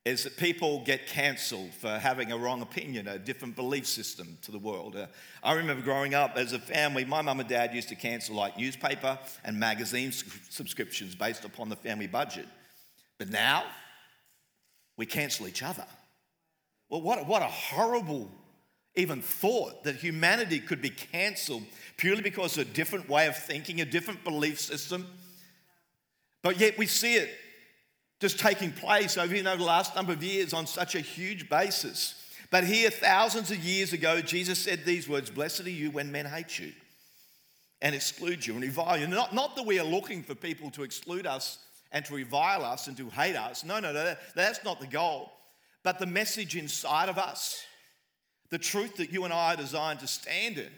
Is 0.04 0.24
that 0.24 0.36
people 0.38 0.82
get 0.84 1.06
cancelled 1.06 1.74
for 1.74 1.98
having 1.98 2.32
a 2.32 2.38
wrong 2.38 2.62
opinion, 2.62 3.08
a 3.08 3.18
different 3.18 3.56
belief 3.56 3.86
system 3.86 4.38
to 4.42 4.50
the 4.50 4.58
world. 4.58 4.96
Uh, 4.96 5.06
I 5.42 5.52
remember 5.52 5.82
growing 5.82 6.14
up 6.14 6.36
as 6.36 6.54
a 6.54 6.58
family, 6.58 7.04
my 7.04 7.20
mum 7.20 7.40
and 7.40 7.48
dad 7.48 7.74
used 7.74 7.90
to 7.90 7.94
cancel 7.94 8.34
like 8.34 8.56
newspaper 8.56 9.18
and 9.44 9.58
magazine 9.58 10.12
subscriptions 10.48 11.14
based 11.14 11.44
upon 11.44 11.68
the 11.68 11.76
family 11.76 12.06
budget. 12.06 12.46
But 13.18 13.28
now, 13.28 13.64
we 14.96 15.04
cancel 15.04 15.46
each 15.46 15.62
other. 15.62 15.86
Well, 16.88 17.02
what, 17.02 17.26
what 17.26 17.42
a 17.42 17.46
horrible 17.46 18.30
even 18.94 19.20
thought 19.22 19.84
that 19.84 19.96
humanity 19.96 20.58
could 20.58 20.82
be 20.82 20.90
cancelled 20.90 21.62
purely 21.96 22.22
because 22.22 22.56
of 22.56 22.68
a 22.68 22.70
different 22.72 23.08
way 23.08 23.26
of 23.26 23.36
thinking, 23.36 23.80
a 23.80 23.84
different 23.84 24.24
belief 24.24 24.58
system. 24.58 25.06
But 26.42 26.58
yet 26.58 26.78
we 26.78 26.86
see 26.86 27.14
it 27.14 27.30
just 28.20 28.38
taking 28.38 28.72
place 28.72 29.16
over 29.16 29.34
you 29.34 29.42
know, 29.42 29.56
the 29.56 29.64
last 29.64 29.94
number 29.94 30.12
of 30.12 30.22
years 30.22 30.52
on 30.52 30.66
such 30.66 30.94
a 30.94 31.00
huge 31.00 31.48
basis. 31.48 32.14
But 32.50 32.64
here, 32.64 32.90
thousands 32.90 33.50
of 33.50 33.58
years 33.58 33.92
ago, 33.92 34.20
Jesus 34.20 34.58
said 34.58 34.84
these 34.84 35.08
words 35.08 35.30
Blessed 35.30 35.66
are 35.66 35.70
you 35.70 35.90
when 35.90 36.10
men 36.10 36.26
hate 36.26 36.58
you 36.58 36.72
and 37.80 37.94
exclude 37.94 38.46
you 38.46 38.54
and 38.54 38.62
revile 38.62 38.98
you. 38.98 39.06
Not, 39.06 39.34
not 39.34 39.54
that 39.56 39.66
we 39.66 39.78
are 39.78 39.84
looking 39.84 40.22
for 40.22 40.34
people 40.34 40.70
to 40.70 40.82
exclude 40.82 41.26
us 41.26 41.58
and 41.92 42.04
to 42.06 42.14
revile 42.14 42.64
us 42.64 42.88
and 42.88 42.96
to 42.96 43.08
hate 43.10 43.36
us. 43.36 43.64
No, 43.64 43.80
no, 43.80 43.92
no, 43.92 44.16
that's 44.34 44.64
not 44.64 44.80
the 44.80 44.86
goal. 44.86 45.32
But 45.84 45.98
the 45.98 46.06
message 46.06 46.56
inside 46.56 47.08
of 47.08 47.18
us 47.18 47.64
the 48.50 48.58
truth 48.58 48.96
that 48.96 49.12
you 49.12 49.24
and 49.24 49.32
I 49.32 49.54
are 49.54 49.56
designed 49.56 50.00
to 50.00 50.06
stand 50.06 50.58
in 50.58 50.70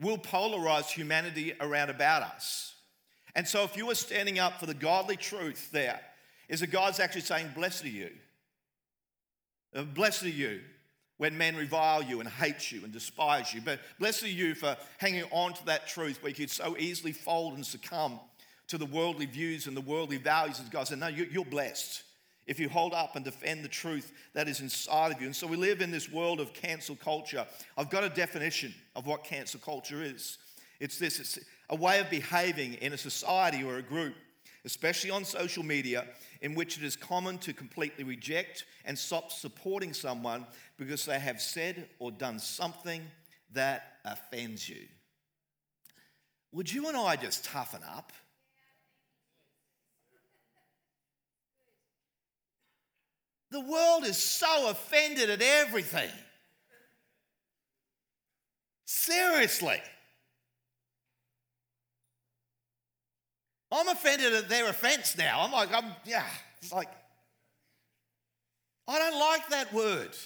will 0.00 0.18
polarize 0.18 0.86
humanity 0.86 1.54
around 1.60 1.88
about 1.88 2.22
us. 2.22 2.74
And 3.34 3.46
so, 3.46 3.64
if 3.64 3.76
you 3.76 3.90
are 3.90 3.94
standing 3.94 4.38
up 4.38 4.60
for 4.60 4.66
the 4.66 4.74
godly 4.74 5.16
truth, 5.16 5.70
there 5.70 6.00
is 6.48 6.60
that 6.60 6.68
God's 6.68 7.00
actually 7.00 7.22
saying, 7.22 7.50
Blessed 7.54 7.84
are 7.84 7.88
you 7.88 8.10
Blessed 9.84 10.24
are 10.24 10.28
you 10.28 10.60
when 11.18 11.36
men 11.36 11.56
revile 11.56 12.02
you 12.02 12.20
and 12.20 12.28
hate 12.28 12.70
you 12.70 12.82
and 12.84 12.92
despise 12.92 13.52
you. 13.52 13.60
But 13.60 13.80
blessed 13.98 14.24
are 14.24 14.28
you 14.28 14.54
for 14.54 14.76
hanging 14.98 15.24
on 15.30 15.54
to 15.54 15.66
that 15.66 15.86
truth 15.86 16.22
where 16.22 16.30
you 16.30 16.36
could 16.36 16.50
so 16.50 16.76
easily 16.78 17.12
fold 17.12 17.54
and 17.54 17.64
succumb 17.64 18.20
to 18.68 18.78
the 18.78 18.86
worldly 18.86 19.26
views 19.26 19.66
and 19.66 19.76
the 19.76 19.82
worldly 19.82 20.18
values 20.18 20.58
of 20.58 20.70
God. 20.70 20.88
So, 20.88 20.94
no, 20.94 21.08
you're 21.08 21.44
blessed 21.44 22.02
if 22.46 22.60
you 22.60 22.68
hold 22.68 22.94
up 22.94 23.16
and 23.16 23.24
defend 23.24 23.64
the 23.64 23.68
truth 23.68 24.12
that 24.34 24.48
is 24.48 24.60
inside 24.60 25.12
of 25.12 25.20
you. 25.20 25.26
And 25.26 25.36
so 25.36 25.46
we 25.46 25.56
live 25.56 25.80
in 25.80 25.90
this 25.90 26.10
world 26.10 26.40
of 26.40 26.52
cancel 26.52 26.96
culture. 26.96 27.46
I've 27.76 27.90
got 27.90 28.04
a 28.04 28.08
definition 28.08 28.74
of 28.94 29.06
what 29.06 29.24
cancel 29.24 29.60
culture 29.60 30.02
is 30.02 30.38
it's 30.78 30.98
this 30.98 31.20
it's 31.20 31.38
a 31.70 31.76
way 31.76 32.00
of 32.00 32.10
behaving 32.10 32.74
in 32.74 32.92
a 32.92 32.98
society 32.98 33.64
or 33.64 33.78
a 33.78 33.82
group, 33.82 34.14
especially 34.66 35.10
on 35.10 35.24
social 35.24 35.62
media, 35.62 36.04
in 36.42 36.54
which 36.54 36.76
it 36.76 36.84
is 36.84 36.96
common 36.96 37.38
to 37.38 37.54
completely 37.54 38.04
reject 38.04 38.64
and 38.84 38.98
stop 38.98 39.30
supporting 39.32 39.94
someone 39.94 40.44
because 40.76 41.06
they 41.06 41.18
have 41.18 41.40
said 41.40 41.88
or 42.00 42.10
done 42.10 42.38
something 42.38 43.00
that 43.52 43.94
offends 44.04 44.68
you. 44.68 44.82
Would 46.52 46.70
you 46.70 46.88
and 46.88 46.96
I 46.96 47.16
just 47.16 47.44
toughen 47.44 47.82
up? 47.88 48.12
The 53.52 53.60
world 53.60 54.04
is 54.04 54.16
so 54.16 54.68
offended 54.68 55.30
at 55.30 55.40
everything. 55.40 56.10
Seriously. 58.84 59.80
I'm 63.76 63.88
offended 63.88 64.32
at 64.32 64.48
their 64.48 64.68
offense 64.68 65.18
now. 65.18 65.42
I'm 65.42 65.52
like, 65.52 65.72
I'm, 65.72 65.92
yeah, 66.04 66.24
it's 66.62 66.72
like, 66.72 66.88
I 68.88 68.98
don't 68.98 69.18
like 69.18 69.48
that 69.50 69.72
word. 69.72 70.16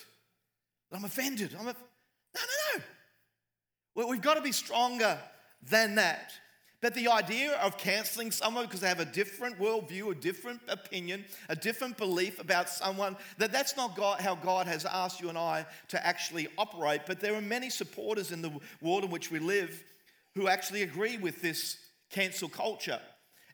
I'm 0.92 1.04
offended. 1.04 1.56
I'm 1.58 1.66
a, 1.66 1.72
no, 1.72 2.40
no, 2.40 2.78
no. 2.78 4.08
We've 4.08 4.22
got 4.22 4.34
to 4.34 4.40
be 4.40 4.52
stronger 4.52 5.18
than 5.68 5.96
that. 5.96 6.32
But 6.80 6.94
the 6.94 7.08
idea 7.08 7.56
of 7.56 7.76
canceling 7.76 8.30
someone 8.30 8.64
because 8.64 8.80
they 8.80 8.88
have 8.88 9.00
a 9.00 9.04
different 9.04 9.58
worldview, 9.58 10.12
a 10.12 10.14
different 10.14 10.60
opinion, 10.68 11.26
a 11.50 11.56
different 11.56 11.98
belief 11.98 12.40
about 12.40 12.70
someone, 12.70 13.16
that 13.36 13.52
that's 13.52 13.76
not 13.76 13.96
God, 13.96 14.20
how 14.20 14.34
God 14.34 14.66
has 14.66 14.86
asked 14.86 15.20
you 15.20 15.28
and 15.28 15.36
I 15.36 15.66
to 15.88 16.06
actually 16.06 16.48
operate. 16.56 17.02
But 17.06 17.20
there 17.20 17.34
are 17.34 17.42
many 17.42 17.68
supporters 17.68 18.32
in 18.32 18.40
the 18.40 18.52
world 18.80 19.04
in 19.04 19.10
which 19.10 19.30
we 19.30 19.40
live 19.40 19.82
who 20.34 20.48
actually 20.48 20.82
agree 20.82 21.18
with 21.18 21.42
this 21.42 21.76
cancel 22.08 22.48
culture. 22.48 23.00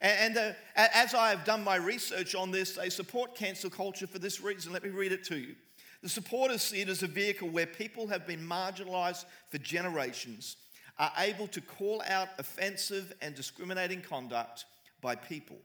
And, 0.00 0.36
uh, 0.36 0.52
as 0.74 1.14
I 1.14 1.30
have 1.30 1.44
done 1.44 1.64
my 1.64 1.76
research 1.76 2.34
on 2.34 2.50
this, 2.50 2.72
they 2.72 2.90
support 2.90 3.34
cancel 3.34 3.70
culture 3.70 4.06
for 4.06 4.18
this 4.18 4.40
reason. 4.40 4.72
Let 4.72 4.84
me 4.84 4.90
read 4.90 5.12
it 5.12 5.24
to 5.24 5.38
you. 5.38 5.54
The 6.02 6.08
supporters 6.08 6.62
see 6.62 6.82
it 6.82 6.88
as 6.88 7.02
a 7.02 7.06
vehicle 7.06 7.48
where 7.48 7.66
people 7.66 8.06
have 8.08 8.26
been 8.26 8.46
marginalized 8.46 9.24
for 9.50 9.58
generations 9.58 10.56
are 10.98 11.12
able 11.18 11.46
to 11.48 11.60
call 11.60 12.02
out 12.08 12.28
offensive 12.38 13.12
and 13.20 13.34
discriminating 13.34 14.02
conduct 14.02 14.66
by 15.00 15.14
people, 15.14 15.56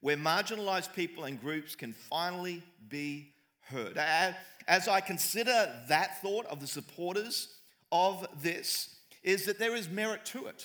where 0.00 0.16
marginalized 0.16 0.92
people 0.94 1.24
and 1.24 1.40
groups 1.40 1.74
can 1.74 1.92
finally 1.92 2.62
be 2.88 3.32
heard. 3.62 3.96
As 4.68 4.88
I 4.88 5.00
consider 5.00 5.72
that 5.88 6.20
thought 6.22 6.46
of 6.46 6.60
the 6.60 6.66
supporters 6.66 7.54
of 7.90 8.26
this, 8.42 8.96
is 9.22 9.44
that 9.46 9.58
there 9.58 9.74
is 9.74 9.88
merit 9.88 10.24
to 10.26 10.46
it. 10.46 10.64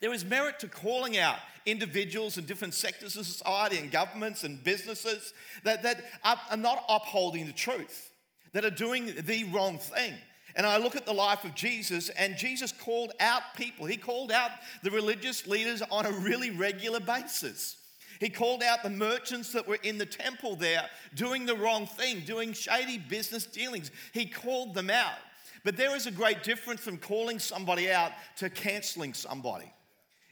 There 0.00 0.12
is 0.12 0.24
merit 0.24 0.58
to 0.60 0.68
calling 0.68 1.16
out 1.16 1.38
individuals 1.64 2.38
in 2.38 2.44
different 2.44 2.74
sectors 2.74 3.16
of 3.16 3.26
society 3.26 3.78
and 3.78 3.90
governments 3.90 4.44
and 4.44 4.62
businesses 4.62 5.32
that, 5.64 5.82
that 5.82 6.04
are 6.24 6.56
not 6.56 6.84
upholding 6.88 7.46
the 7.46 7.52
truth, 7.52 8.12
that 8.52 8.64
are 8.64 8.70
doing 8.70 9.12
the 9.26 9.44
wrong 9.44 9.78
thing. 9.78 10.14
And 10.54 10.66
I 10.66 10.78
look 10.78 10.96
at 10.96 11.04
the 11.04 11.12
life 11.12 11.44
of 11.44 11.54
Jesus, 11.54 12.08
and 12.10 12.36
Jesus 12.36 12.72
called 12.72 13.12
out 13.20 13.42
people. 13.56 13.84
He 13.84 13.98
called 13.98 14.32
out 14.32 14.50
the 14.82 14.90
religious 14.90 15.46
leaders 15.46 15.82
on 15.90 16.06
a 16.06 16.12
really 16.12 16.50
regular 16.50 17.00
basis. 17.00 17.76
He 18.20 18.30
called 18.30 18.62
out 18.62 18.82
the 18.82 18.88
merchants 18.88 19.52
that 19.52 19.68
were 19.68 19.78
in 19.82 19.98
the 19.98 20.06
temple 20.06 20.56
there 20.56 20.88
doing 21.14 21.44
the 21.44 21.56
wrong 21.56 21.86
thing, 21.86 22.20
doing 22.20 22.54
shady 22.54 22.96
business 22.96 23.44
dealings. 23.44 23.90
He 24.12 24.24
called 24.24 24.72
them 24.72 24.88
out. 24.88 25.18
But 25.64 25.76
there 25.76 25.94
is 25.94 26.06
a 26.06 26.10
great 26.10 26.42
difference 26.42 26.80
from 26.80 26.96
calling 26.96 27.38
somebody 27.38 27.90
out 27.90 28.12
to 28.36 28.48
canceling 28.48 29.12
somebody 29.12 29.70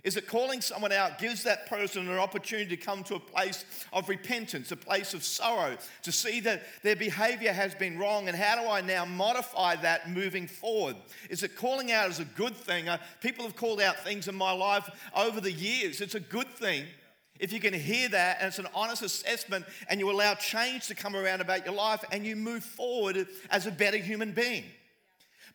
is 0.04 0.14
that 0.14 0.26
calling 0.26 0.60
someone 0.60 0.92
out 0.92 1.18
gives 1.18 1.42
that 1.44 1.66
person 1.66 2.06
an 2.08 2.18
opportunity 2.18 2.76
to 2.76 2.76
come 2.76 3.02
to 3.04 3.14
a 3.14 3.20
place 3.20 3.64
of 3.90 4.06
repentance, 4.10 4.70
a 4.70 4.76
place 4.76 5.14
of 5.14 5.24
sorrow, 5.24 5.76
to 6.02 6.12
see 6.12 6.40
that 6.40 6.62
their 6.82 6.94
behavior 6.94 7.52
has 7.52 7.74
been 7.74 7.98
wrong 7.98 8.28
and 8.28 8.36
how 8.36 8.60
do 8.62 8.68
I 8.68 8.82
now 8.82 9.06
modify 9.06 9.76
that 9.76 10.10
moving 10.10 10.46
forward? 10.46 10.96
Is 11.30 11.42
it 11.42 11.56
calling 11.56 11.90
out 11.90 12.10
is 12.10 12.20
a 12.20 12.26
good 12.26 12.54
thing? 12.54 12.86
Uh, 12.86 12.98
people 13.22 13.46
have 13.46 13.56
called 13.56 13.80
out 13.80 14.04
things 14.04 14.28
in 14.28 14.34
my 14.34 14.52
life 14.52 14.88
over 15.16 15.40
the 15.40 15.52
years. 15.52 16.02
It's 16.02 16.14
a 16.14 16.20
good 16.20 16.48
thing. 16.48 16.84
If 17.40 17.50
you 17.50 17.58
can 17.58 17.72
hear 17.72 18.10
that 18.10 18.36
and 18.40 18.48
it's 18.48 18.58
an 18.58 18.68
honest 18.74 19.02
assessment 19.02 19.64
and 19.88 19.98
you 19.98 20.10
allow 20.10 20.34
change 20.34 20.86
to 20.88 20.94
come 20.94 21.16
around 21.16 21.40
about 21.40 21.64
your 21.64 21.74
life 21.74 22.04
and 22.12 22.26
you 22.26 22.36
move 22.36 22.62
forward 22.62 23.26
as 23.50 23.66
a 23.66 23.70
better 23.70 23.96
human 23.96 24.32
being. 24.32 24.64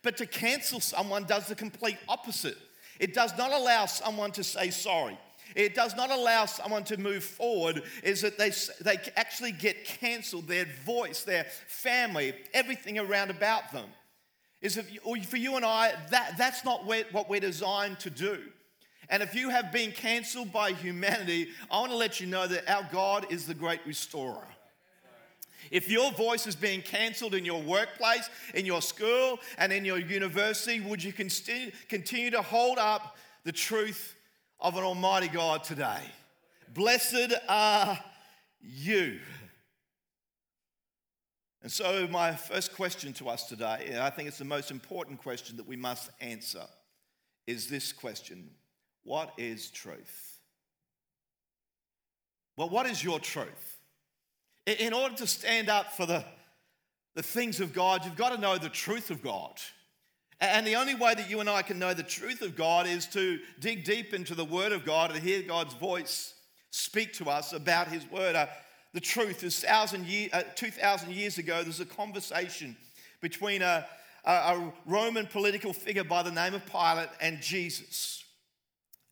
But 0.02 0.16
to 0.16 0.26
cancel 0.26 0.80
someone 0.80 1.24
does 1.24 1.46
the 1.46 1.54
complete 1.54 1.98
opposite. 2.08 2.56
It 3.00 3.14
does 3.14 3.36
not 3.36 3.50
allow 3.50 3.86
someone 3.86 4.30
to 4.32 4.44
say 4.44 4.70
sorry. 4.70 5.18
It 5.56 5.74
does 5.74 5.96
not 5.96 6.10
allow 6.10 6.46
someone 6.46 6.84
to 6.84 6.96
move 6.96 7.24
forward, 7.24 7.82
is 8.04 8.20
that 8.20 8.38
they, 8.38 8.52
they 8.82 8.98
actually 9.16 9.50
get 9.50 9.84
cancelled, 9.84 10.46
their 10.46 10.66
voice, 10.84 11.24
their 11.24 11.46
family, 11.66 12.34
everything 12.54 12.98
around 12.98 13.30
about 13.30 13.72
them. 13.72 13.88
Is 14.60 14.76
if 14.76 14.88
for 15.26 15.38
you 15.38 15.56
and 15.56 15.64
I, 15.64 15.94
that, 16.10 16.36
that's 16.36 16.64
not 16.64 16.84
what 16.84 17.28
we're 17.28 17.40
designed 17.40 17.98
to 18.00 18.10
do. 18.10 18.38
And 19.08 19.22
if 19.22 19.34
you 19.34 19.48
have 19.48 19.72
been 19.72 19.90
cancelled 19.90 20.52
by 20.52 20.72
humanity, 20.72 21.48
I 21.70 21.80
want 21.80 21.90
to 21.90 21.96
let 21.96 22.20
you 22.20 22.26
know 22.26 22.46
that 22.46 22.70
our 22.70 22.86
God 22.92 23.26
is 23.30 23.46
the 23.46 23.54
great 23.54 23.80
restorer. 23.86 24.46
If 25.70 25.88
your 25.88 26.10
voice 26.12 26.46
is 26.46 26.56
being 26.56 26.82
cancelled 26.82 27.34
in 27.34 27.44
your 27.44 27.62
workplace, 27.62 28.28
in 28.54 28.66
your 28.66 28.82
school, 28.82 29.38
and 29.56 29.72
in 29.72 29.84
your 29.84 29.98
university, 29.98 30.80
would 30.80 31.02
you 31.02 31.12
continue 31.12 32.30
to 32.30 32.42
hold 32.42 32.78
up 32.78 33.16
the 33.44 33.52
truth 33.52 34.16
of 34.58 34.76
an 34.76 34.82
Almighty 34.82 35.28
God 35.28 35.62
today? 35.62 36.02
Blessed 36.74 37.34
are 37.48 37.98
you. 38.60 39.20
And 41.62 41.70
so, 41.70 42.08
my 42.08 42.34
first 42.34 42.74
question 42.74 43.12
to 43.14 43.28
us 43.28 43.48
today, 43.48 43.88
and 43.88 43.98
I 43.98 44.10
think 44.10 44.28
it's 44.28 44.38
the 44.38 44.44
most 44.44 44.70
important 44.70 45.20
question 45.22 45.56
that 45.58 45.66
we 45.66 45.76
must 45.76 46.10
answer, 46.20 46.64
is 47.46 47.68
this 47.68 47.92
question 47.92 48.50
What 49.04 49.32
is 49.36 49.70
truth? 49.70 50.38
Well, 52.56 52.70
what 52.70 52.86
is 52.86 53.04
your 53.04 53.20
truth? 53.20 53.69
In 54.66 54.92
order 54.92 55.14
to 55.16 55.26
stand 55.26 55.68
up 55.68 55.92
for 55.92 56.06
the, 56.06 56.24
the 57.14 57.22
things 57.22 57.60
of 57.60 57.72
God, 57.72 58.04
you've 58.04 58.16
got 58.16 58.34
to 58.34 58.40
know 58.40 58.58
the 58.58 58.68
truth 58.68 59.10
of 59.10 59.22
God. 59.22 59.58
And 60.40 60.66
the 60.66 60.76
only 60.76 60.94
way 60.94 61.14
that 61.14 61.28
you 61.28 61.40
and 61.40 61.50
I 61.50 61.62
can 61.62 61.78
know 61.78 61.92
the 61.92 62.02
truth 62.02 62.40
of 62.40 62.56
God 62.56 62.86
is 62.86 63.06
to 63.08 63.38
dig 63.58 63.84
deep 63.84 64.14
into 64.14 64.34
the 64.34 64.44
Word 64.44 64.72
of 64.72 64.84
God 64.84 65.10
and 65.10 65.22
hear 65.22 65.42
God's 65.42 65.74
voice 65.74 66.34
speak 66.70 67.12
to 67.14 67.28
us 67.28 67.52
about 67.52 67.88
His 67.88 68.10
Word. 68.10 68.36
Uh, 68.36 68.46
the 68.94 69.00
truth 69.00 69.44
is, 69.44 69.64
year, 70.06 70.28
uh, 70.32 70.42
2,000 70.54 71.12
years 71.12 71.38
ago, 71.38 71.62
there's 71.62 71.80
a 71.80 71.84
conversation 71.84 72.76
between 73.20 73.60
a, 73.60 73.86
a, 74.24 74.32
a 74.32 74.72
Roman 74.86 75.26
political 75.26 75.72
figure 75.72 76.04
by 76.04 76.22
the 76.22 76.32
name 76.32 76.54
of 76.54 76.64
Pilate 76.66 77.10
and 77.20 77.40
Jesus. 77.40 78.24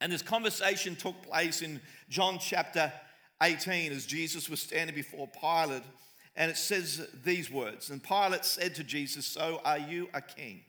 And 0.00 0.12
this 0.12 0.23
conversation 0.23 0.97
took 0.97 1.21
place 1.23 1.62
in 1.62 1.81
John 2.09 2.38
chapter 2.38 2.93
18 3.42 3.92
as 3.92 4.07
Jesus 4.07 4.49
was 4.49 4.61
standing 4.61 4.95
before 4.95 5.28
Pilate. 5.28 5.83
And 6.37 6.50
it 6.50 6.57
says 6.57 7.07
these 7.25 7.50
words 7.50 7.90
And 7.90 8.02
Pilate 8.02 8.45
said 8.45 8.75
to 8.76 8.85
Jesus, 8.85 9.26
So 9.26 9.61
are 9.64 9.78
you 9.78 10.09
a 10.14 10.21
king? 10.21 10.62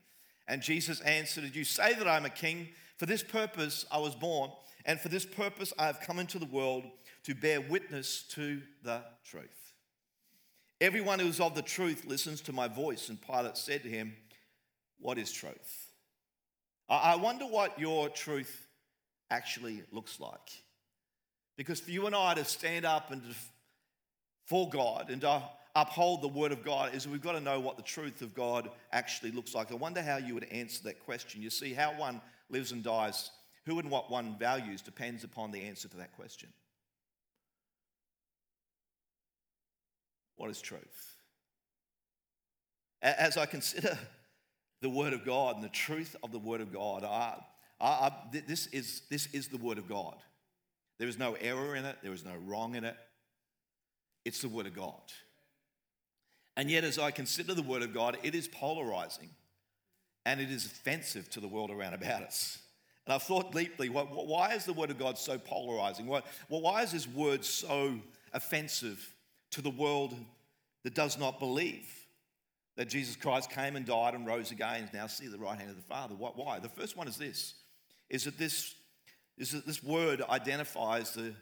And 0.48 0.62
Jesus 0.62 1.00
answered, 1.02 1.56
You 1.56 1.64
say 1.64 1.94
that 1.94 2.08
I'm 2.08 2.26
a 2.26 2.30
king. 2.30 2.70
For 2.98 3.06
this 3.06 3.24
purpose 3.24 3.86
I 3.92 4.00
was 4.00 4.16
born, 4.16 4.52
and 4.86 5.00
for 5.00 5.10
this 5.10 5.26
purpose 5.26 5.72
I 5.78 5.86
have 5.86 6.02
come 6.02 6.20
into 6.20 6.40
the 6.40 6.46
world 6.46 6.84
to 7.24 7.36
bear 7.36 7.62
witness 7.62 8.24
to 8.32 8.62
the 8.84 9.04
truth. 9.24 9.74
Everyone 10.82 11.20
who 11.20 11.28
is 11.28 11.40
of 11.40 11.56
the 11.56 11.62
truth 11.62 12.06
listens 12.06 12.42
to 12.42 12.54
my 12.54 12.68
voice. 12.68 13.10
And 13.10 13.22
Pilate 13.22 13.58
said 13.58 13.84
to 13.84 13.90
him, 13.90 14.16
What 15.00 15.18
is 15.18 15.32
truth? 15.32 15.92
I 16.90 17.16
wonder 17.18 17.46
what 17.46 17.80
your 17.80 18.10
truth 18.10 18.68
actually 19.30 19.84
looks 19.92 20.20
like. 20.20 20.64
Because 21.60 21.82
for 21.82 21.92
you 21.92 22.08
and 22.08 22.16
I 22.16 22.36
to 22.36 22.46
stand 22.46 22.86
up 22.86 23.12
and 23.12 23.22
for 24.46 24.70
God 24.70 25.10
and 25.10 25.20
to 25.20 25.44
uphold 25.75 26.22
the 26.22 26.30
word 26.30 26.54
of 26.54 26.63
God 26.63 26.96
is 26.96 27.06
we've 27.06 27.22
got 27.22 27.34
to 27.34 27.42
know 27.42 27.60
what 27.60 27.75
the 27.75 27.84
truth 27.84 28.22
of 28.22 28.34
God 28.34 28.70
actually 28.94 29.32
looks 29.32 29.54
like. 29.54 29.70
I 29.70 29.75
wonder 29.75 30.01
how 30.01 30.16
you 30.16 30.36
would 30.36 30.46
answer 30.46 30.82
that 30.84 31.04
question. 31.04 31.42
You 31.42 31.50
see, 31.50 31.74
how 31.74 32.00
one 32.00 32.22
lives 32.50 32.72
and 32.72 32.82
dies, 32.82 33.32
who 33.66 33.78
and 33.78 33.92
what 33.92 34.10
one 34.10 34.38
values 34.39 34.82
depends 34.82 35.25
upon 35.25 35.51
the 35.51 35.62
answer 35.63 35.89
to 35.89 35.98
that 35.98 36.16
question. 36.16 36.48
What 40.38 40.50
is 40.50 40.62
truth? 40.62 41.16
As 43.01 43.36
I 43.36 43.46
consider 43.46 44.00
the 44.82 44.89
Word 44.89 45.12
of 45.12 45.25
God 45.25 45.56
and 45.56 45.66
the 45.66 45.68
truth 45.68 46.16
of 46.24 46.32
the 46.32 46.39
Word 46.39 46.62
of 46.62 46.72
God, 46.72 47.04
I, 47.04 47.36
I, 47.82 48.13
this, 48.32 48.68
is, 48.68 49.01
this 49.10 49.28
is 49.34 49.50
the 49.50 49.58
Word 49.58 49.78
of 49.78 49.89
God. 49.89 50.16
There 51.00 51.08
is 51.08 51.18
no 51.18 51.36
error 51.39 51.75
in 51.75 51.86
it, 51.86 51.98
there 52.03 52.13
is 52.13 52.25
no 52.25 52.36
wrong 52.46 52.75
in 52.75 52.84
it. 52.84 52.96
It's 54.25 54.41
the 54.41 54.50
Word 54.50 54.68
of 54.68 54.75
God. 54.75 55.01
And 56.58 56.70
yet, 56.70 56.84
as 56.84 57.00
I 57.00 57.12
consider 57.12 57.53
the 57.53 57.63
Word 57.63 57.82
of 57.82 57.94
God, 57.94 58.18
it 58.22 58.36
is 58.36 58.48
polarizing 58.48 59.29
and 60.25 60.41
it 60.41 60.51
is 60.51 60.65
offensive 60.65 61.29
to 61.32 61.39
the 61.39 61.48
world 61.48 61.72
around 61.72 61.94
about 61.94 62.22
us. 62.24 62.60
And 63.06 63.13
I've 63.13 63.24
thought 63.24 63.53
deeply, 63.53 63.88
why 63.88 64.53
is 64.53 64.65
the 64.65 64.74
Word 64.74 64.91
of 64.91 65.00
God 65.00 65.18
so 65.18 65.38
polarizing? 65.39 66.06
Well, 66.06 66.22
why 66.50 66.84
is 66.84 66.91
this 66.91 67.08
Word 67.08 67.46
so 67.46 67.96
offensive 68.34 69.15
to 69.51 69.62
the 69.62 69.70
world 69.70 70.13
that 70.84 70.94
does 70.94 71.18
not 71.18 71.39
believe 71.39 71.88
that 72.75 72.89
Jesus 72.89 73.15
Christ 73.15 73.50
came 73.50 73.75
and 73.75 73.86
died 73.86 74.13
and 74.13 74.27
rose 74.27 74.51
again 74.51 74.84
and 74.84 74.94
now 74.94 75.08
see 75.08 75.27
the 75.27 75.39
right 75.39 75.58
hand 75.58 75.70
of 75.70 75.77
the 75.77 75.82
Father? 75.82 76.13
Why? 76.13 76.60
The 76.60 76.70
first 76.70 76.98
one 76.98 77.08
is 77.08 77.18
this, 77.18 77.56
is 78.10 78.25
that 78.25 78.38
this, 78.38 78.75
is 79.39 79.51
that 79.51 79.65
this 79.65 79.84
Word 79.84 80.22
identifies 80.29 81.13
the 81.13 81.34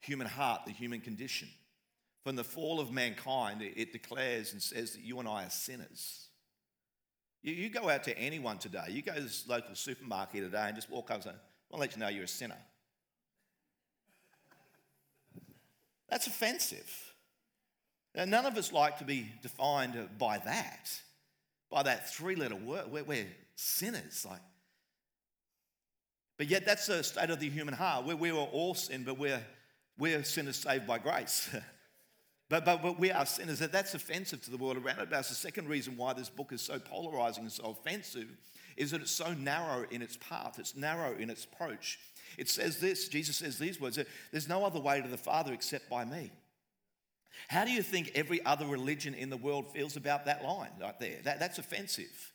human 0.00 0.26
heart, 0.26 0.62
the 0.66 0.72
human 0.72 1.00
condition. 1.00 1.48
From 2.22 2.36
the 2.36 2.44
fall 2.44 2.80
of 2.80 2.90
mankind, 2.90 3.62
it 3.62 3.92
declares 3.92 4.52
and 4.52 4.62
says 4.62 4.92
that 4.92 5.02
you 5.02 5.20
and 5.20 5.28
I 5.28 5.44
are 5.44 5.50
sinners. 5.50 6.28
You, 7.42 7.68
go 7.68 7.90
out 7.90 8.04
to 8.04 8.18
anyone 8.18 8.56
today, 8.56 8.86
you 8.88 9.02
go 9.02 9.14
to 9.14 9.20
this 9.20 9.46
local 9.46 9.74
supermarket 9.74 10.42
today 10.42 10.64
and 10.66 10.74
just 10.74 10.90
walk 10.90 11.10
up 11.10 11.16
and 11.16 11.24
say, 11.24 11.30
I'll 11.70 11.78
let 11.78 11.94
you 11.94 12.00
know 12.00 12.08
you're 12.08 12.24
a 12.24 12.28
sinner. 12.28 12.56
That's 16.08 16.26
offensive. 16.26 17.12
Now, 18.14 18.24
none 18.24 18.46
of 18.46 18.56
us 18.56 18.72
like 18.72 18.98
to 18.98 19.04
be 19.04 19.28
defined 19.42 20.08
by 20.18 20.38
that, 20.38 20.90
by 21.70 21.82
that 21.82 22.08
three 22.08 22.34
letter 22.34 22.56
word. 22.56 22.90
We're, 22.90 23.04
we're, 23.04 23.26
sinners. 23.56 24.26
Like, 24.28 24.40
but 26.36 26.48
yet, 26.48 26.64
that's 26.66 26.86
the 26.86 27.02
state 27.02 27.30
of 27.30 27.40
the 27.40 27.48
human 27.48 27.74
heart. 27.74 28.04
We're, 28.06 28.16
we 28.16 28.30
are 28.30 28.36
all 28.36 28.74
sin, 28.74 29.04
but 29.04 29.18
we're, 29.18 29.42
we're 29.98 30.24
sinners 30.24 30.56
saved 30.56 30.86
by 30.86 30.98
grace. 30.98 31.48
But, 32.50 32.66
but, 32.66 32.82
but 32.82 33.00
we 33.00 33.10
are 33.10 33.24
sinners. 33.24 33.58
That 33.60 33.72
that's 33.72 33.94
offensive 33.94 34.42
to 34.42 34.50
the 34.50 34.58
world 34.58 34.76
around 34.76 35.12
us. 35.12 35.30
The 35.30 35.34
second 35.34 35.68
reason 35.68 35.96
why 35.96 36.12
this 36.12 36.28
book 36.28 36.52
is 36.52 36.60
so 36.60 36.78
polarizing 36.78 37.44
and 37.44 37.52
so 37.52 37.70
offensive 37.70 38.28
is 38.76 38.90
that 38.90 39.00
it's 39.00 39.10
so 39.10 39.32
narrow 39.32 39.86
in 39.90 40.02
its 40.02 40.16
path, 40.18 40.58
it's 40.58 40.76
narrow 40.76 41.16
in 41.16 41.30
its 41.30 41.44
approach. 41.44 41.98
It 42.36 42.48
says 42.48 42.80
this 42.80 43.08
Jesus 43.08 43.36
says 43.36 43.58
these 43.58 43.80
words 43.80 43.98
there's 44.30 44.48
no 44.48 44.64
other 44.64 44.80
way 44.80 45.00
to 45.00 45.08
the 45.08 45.16
Father 45.16 45.52
except 45.52 45.88
by 45.88 46.04
me. 46.04 46.30
How 47.48 47.64
do 47.64 47.72
you 47.72 47.82
think 47.82 48.12
every 48.14 48.44
other 48.44 48.66
religion 48.66 49.14
in 49.14 49.30
the 49.30 49.36
world 49.36 49.72
feels 49.72 49.96
about 49.96 50.26
that 50.26 50.44
line 50.44 50.70
right 50.80 50.98
there? 51.00 51.18
That, 51.24 51.40
that's 51.40 51.58
offensive. 51.58 52.32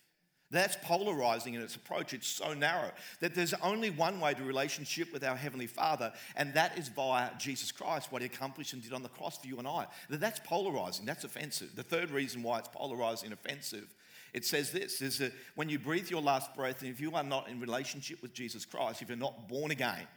That's 0.52 0.76
polarizing 0.82 1.54
in 1.54 1.62
its 1.62 1.76
approach. 1.76 2.14
It's 2.14 2.28
so 2.28 2.54
narrow 2.54 2.92
that 3.20 3.36
there's 3.36 3.54
only 3.62 3.92
one 3.92 4.20
way 4.20 4.34
to 4.34 4.44
relationship 4.44 5.14
with 5.14 5.24
our 5.24 5.36
Heavenly 5.36 5.68
Father, 5.68 6.12
and 6.36 6.54
that 6.56 6.78
is 6.78 6.88
via 6.88 7.30
Jesus 7.38 7.72
Christ, 7.72 8.12
what 8.12 8.24
He 8.24 8.26
accomplished 8.26 8.74
and 8.74 8.82
did 8.82 8.94
on 8.94 9.04
the 9.04 9.10
cross 9.10 9.38
for 9.38 9.48
you 9.48 9.60
and 9.60 9.68
I. 9.68 9.86
That's 10.10 10.40
polarizing. 10.40 11.06
That's 11.06 11.24
offensive. 11.24 11.76
The 11.76 11.84
third 11.84 12.10
reason 12.10 12.42
why 12.42 12.60
it's 12.60 12.68
polarizing 12.68 13.32
and 13.32 13.34
offensive, 13.34 13.94
it 14.34 14.44
says 14.44 14.72
this 14.72 15.02
is 15.02 15.20
that 15.20 15.34
when 15.54 15.70
you 15.70 15.78
breathe 15.78 16.10
your 16.10 16.22
last 16.22 16.56
breath, 16.56 16.82
and 16.82 16.90
if 16.90 17.00
you 17.00 17.14
are 17.14 17.24
not 17.24 17.48
in 17.48 17.60
relationship 17.60 18.22
with 18.22 18.34
Jesus 18.34 18.66
Christ, 18.66 19.04
if 19.04 19.10
you're 19.10 19.18
not 19.18 19.48
born 19.48 19.70
again, 19.70 20.08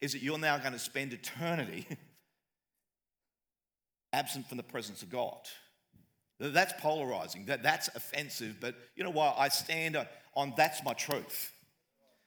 is 0.00 0.12
that 0.12 0.22
you're 0.22 0.38
now 0.38 0.58
going 0.58 0.72
to 0.72 0.78
spend 0.78 1.12
eternity 1.12 1.86
absent 4.12 4.48
from 4.48 4.56
the 4.56 4.64
presence 4.64 5.02
of 5.02 5.10
God. 5.10 5.38
That's 6.38 6.72
polarizing. 6.78 7.46
That, 7.46 7.62
that's 7.62 7.88
offensive. 7.94 8.56
But 8.60 8.76
you 8.94 9.02
know 9.02 9.10
what? 9.10 9.36
I 9.38 9.48
stand 9.48 9.96
on 10.34 10.54
that's 10.56 10.84
my 10.84 10.92
truth. 10.92 11.52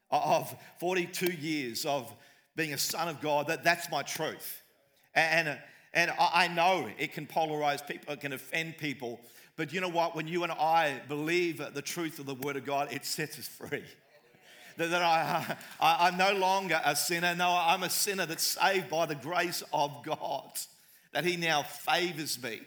Of 0.10 0.54
42 0.80 1.32
years 1.32 1.86
of 1.86 2.14
being 2.58 2.74
a 2.74 2.78
son 2.78 3.08
of 3.08 3.22
God, 3.22 3.48
that, 3.48 3.64
that's 3.64 3.90
my 3.90 4.04
truth. 4.04 4.62
And, 5.16 5.58
and 5.94 6.12
I 6.20 6.50
know 6.50 6.90
it 6.98 7.14
can 7.14 7.26
polarize 7.26 7.86
people, 7.86 8.14
it 8.14 8.20
can 8.20 8.34
offend 8.34 8.78
people. 8.78 9.22
But 9.56 9.72
you 9.74 9.80
know 9.80 9.90
what? 9.90 10.16
When 10.16 10.28
you 10.28 10.44
and 10.44 10.52
I 10.52 11.02
believe 11.08 11.62
the 11.74 11.82
truth 11.82 12.20
of 12.20 12.26
the 12.26 12.36
Word 12.36 12.58
of 12.58 12.66
God, 12.66 12.92
it 12.92 13.06
sets 13.06 13.40
us 13.40 13.48
free. 13.48 13.84
That, 14.78 14.90
that 14.90 15.02
I, 15.02 15.58
I, 15.80 16.08
I'm 16.08 16.18
no 16.18 16.34
longer 16.34 16.82
a 16.84 16.96
sinner. 16.96 17.36
No, 17.36 17.50
I'm 17.50 17.84
a 17.84 17.90
sinner 17.90 18.26
that's 18.26 18.46
saved 18.46 18.90
by 18.90 19.06
the 19.06 19.16
grace 19.16 19.64
of 19.72 20.04
God. 20.04 20.52
That 21.14 21.24
He 21.26 21.38
now 21.38 21.64
favors 21.64 22.42
me 22.42 22.62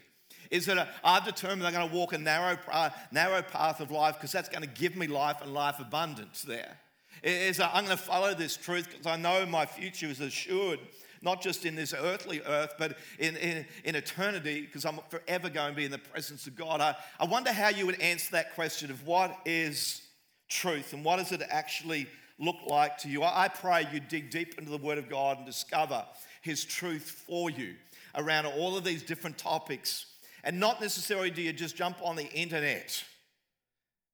is 0.50 0.66
that 0.66 0.88
I've 1.02 1.24
determined 1.24 1.66
I'm 1.66 1.72
going 1.72 1.88
to 1.88 1.94
walk 1.94 2.12
a 2.12 2.18
narrow, 2.18 2.58
uh, 2.70 2.90
narrow 3.12 3.42
path 3.42 3.80
of 3.80 3.90
life 3.90 4.14
because 4.14 4.32
that's 4.32 4.48
going 4.48 4.62
to 4.62 4.68
give 4.68 4.96
me 4.96 5.06
life 5.06 5.42
and 5.42 5.52
life 5.52 5.80
abundance 5.80 6.42
there. 6.42 6.78
Is 7.22 7.56
that 7.56 7.70
I'm 7.72 7.84
going 7.84 7.96
to 7.96 8.02
follow 8.02 8.34
this 8.34 8.56
truth 8.56 8.88
because 8.90 9.06
I 9.06 9.16
know 9.16 9.46
my 9.46 9.64
future 9.64 10.06
is 10.06 10.20
assured, 10.20 10.78
not 11.22 11.40
just 11.40 11.64
in 11.64 11.74
this 11.74 11.94
earthly 11.94 12.42
earth, 12.46 12.74
but 12.78 12.98
in, 13.18 13.36
in, 13.36 13.64
in 13.84 13.94
eternity 13.94 14.60
because 14.62 14.84
I'm 14.84 14.98
forever 15.08 15.48
going 15.48 15.70
to 15.70 15.76
be 15.76 15.86
in 15.86 15.90
the 15.90 15.98
presence 15.98 16.46
of 16.46 16.54
God. 16.54 16.80
I, 16.80 16.94
I 17.18 17.24
wonder 17.24 17.52
how 17.52 17.68
you 17.68 17.86
would 17.86 18.00
answer 18.00 18.32
that 18.32 18.54
question 18.54 18.90
of 18.90 19.06
what 19.06 19.38
is 19.46 20.02
truth 20.48 20.92
and 20.92 21.04
what 21.04 21.16
does 21.16 21.32
it 21.32 21.42
actually 21.48 22.06
look 22.38 22.56
like 22.66 22.98
to 22.98 23.08
you. 23.08 23.22
I 23.22 23.48
pray 23.48 23.86
you 23.92 24.00
dig 24.00 24.30
deep 24.30 24.58
into 24.58 24.70
the 24.70 24.78
Word 24.78 24.98
of 24.98 25.08
God 25.08 25.38
and 25.38 25.46
discover 25.46 26.04
His 26.42 26.64
truth 26.64 27.24
for 27.26 27.50
you 27.50 27.74
around 28.16 28.46
all 28.46 28.76
of 28.76 28.84
these 28.84 29.02
different 29.02 29.38
topics 29.38 30.06
and 30.44 30.60
not 30.60 30.80
necessarily 30.80 31.30
do 31.30 31.42
you 31.42 31.52
just 31.52 31.74
jump 31.74 31.96
on 32.02 32.14
the 32.14 32.30
internet 32.32 33.02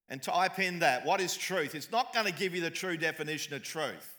and 0.09 0.23
type 0.23 0.59
in 0.59 0.79
that. 0.79 1.05
What 1.05 1.21
is 1.21 1.37
truth? 1.37 1.75
It's 1.75 1.91
not 1.91 2.13
going 2.13 2.25
to 2.25 2.33
give 2.33 2.55
you 2.55 2.61
the 2.61 2.69
true 2.69 2.97
definition 2.97 3.53
of 3.53 3.63
truth. 3.63 4.17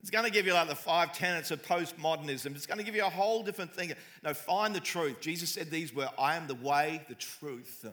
It's 0.00 0.10
going 0.10 0.24
to 0.24 0.30
give 0.30 0.46
you 0.46 0.54
like 0.54 0.68
the 0.68 0.74
five 0.74 1.12
tenets 1.12 1.50
of 1.50 1.62
postmodernism. 1.62 2.54
It's 2.54 2.66
going 2.66 2.78
to 2.78 2.84
give 2.84 2.94
you 2.94 3.04
a 3.04 3.10
whole 3.10 3.42
different 3.42 3.74
thing. 3.74 3.92
No, 4.22 4.32
find 4.32 4.74
the 4.74 4.80
truth. 4.80 5.20
Jesus 5.20 5.50
said 5.50 5.70
these 5.70 5.94
were 5.94 6.08
I 6.18 6.36
am 6.36 6.46
the 6.46 6.54
way, 6.54 7.04
the 7.08 7.14
truth, 7.14 7.84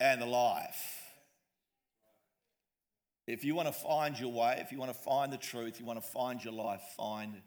and 0.00 0.20
the 0.20 0.26
life. 0.26 0.98
If 3.26 3.44
you 3.44 3.54
want 3.54 3.68
to 3.68 3.72
find 3.72 4.18
your 4.18 4.32
way, 4.32 4.58
if 4.60 4.72
you 4.72 4.78
want 4.78 4.92
to 4.92 4.98
find 4.98 5.32
the 5.32 5.38
truth, 5.38 5.78
you 5.80 5.86
want 5.86 6.02
to 6.02 6.06
find 6.06 6.44
your 6.44 6.52
life, 6.52 6.82
find 6.96 7.40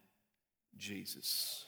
Jesus. 0.77 1.65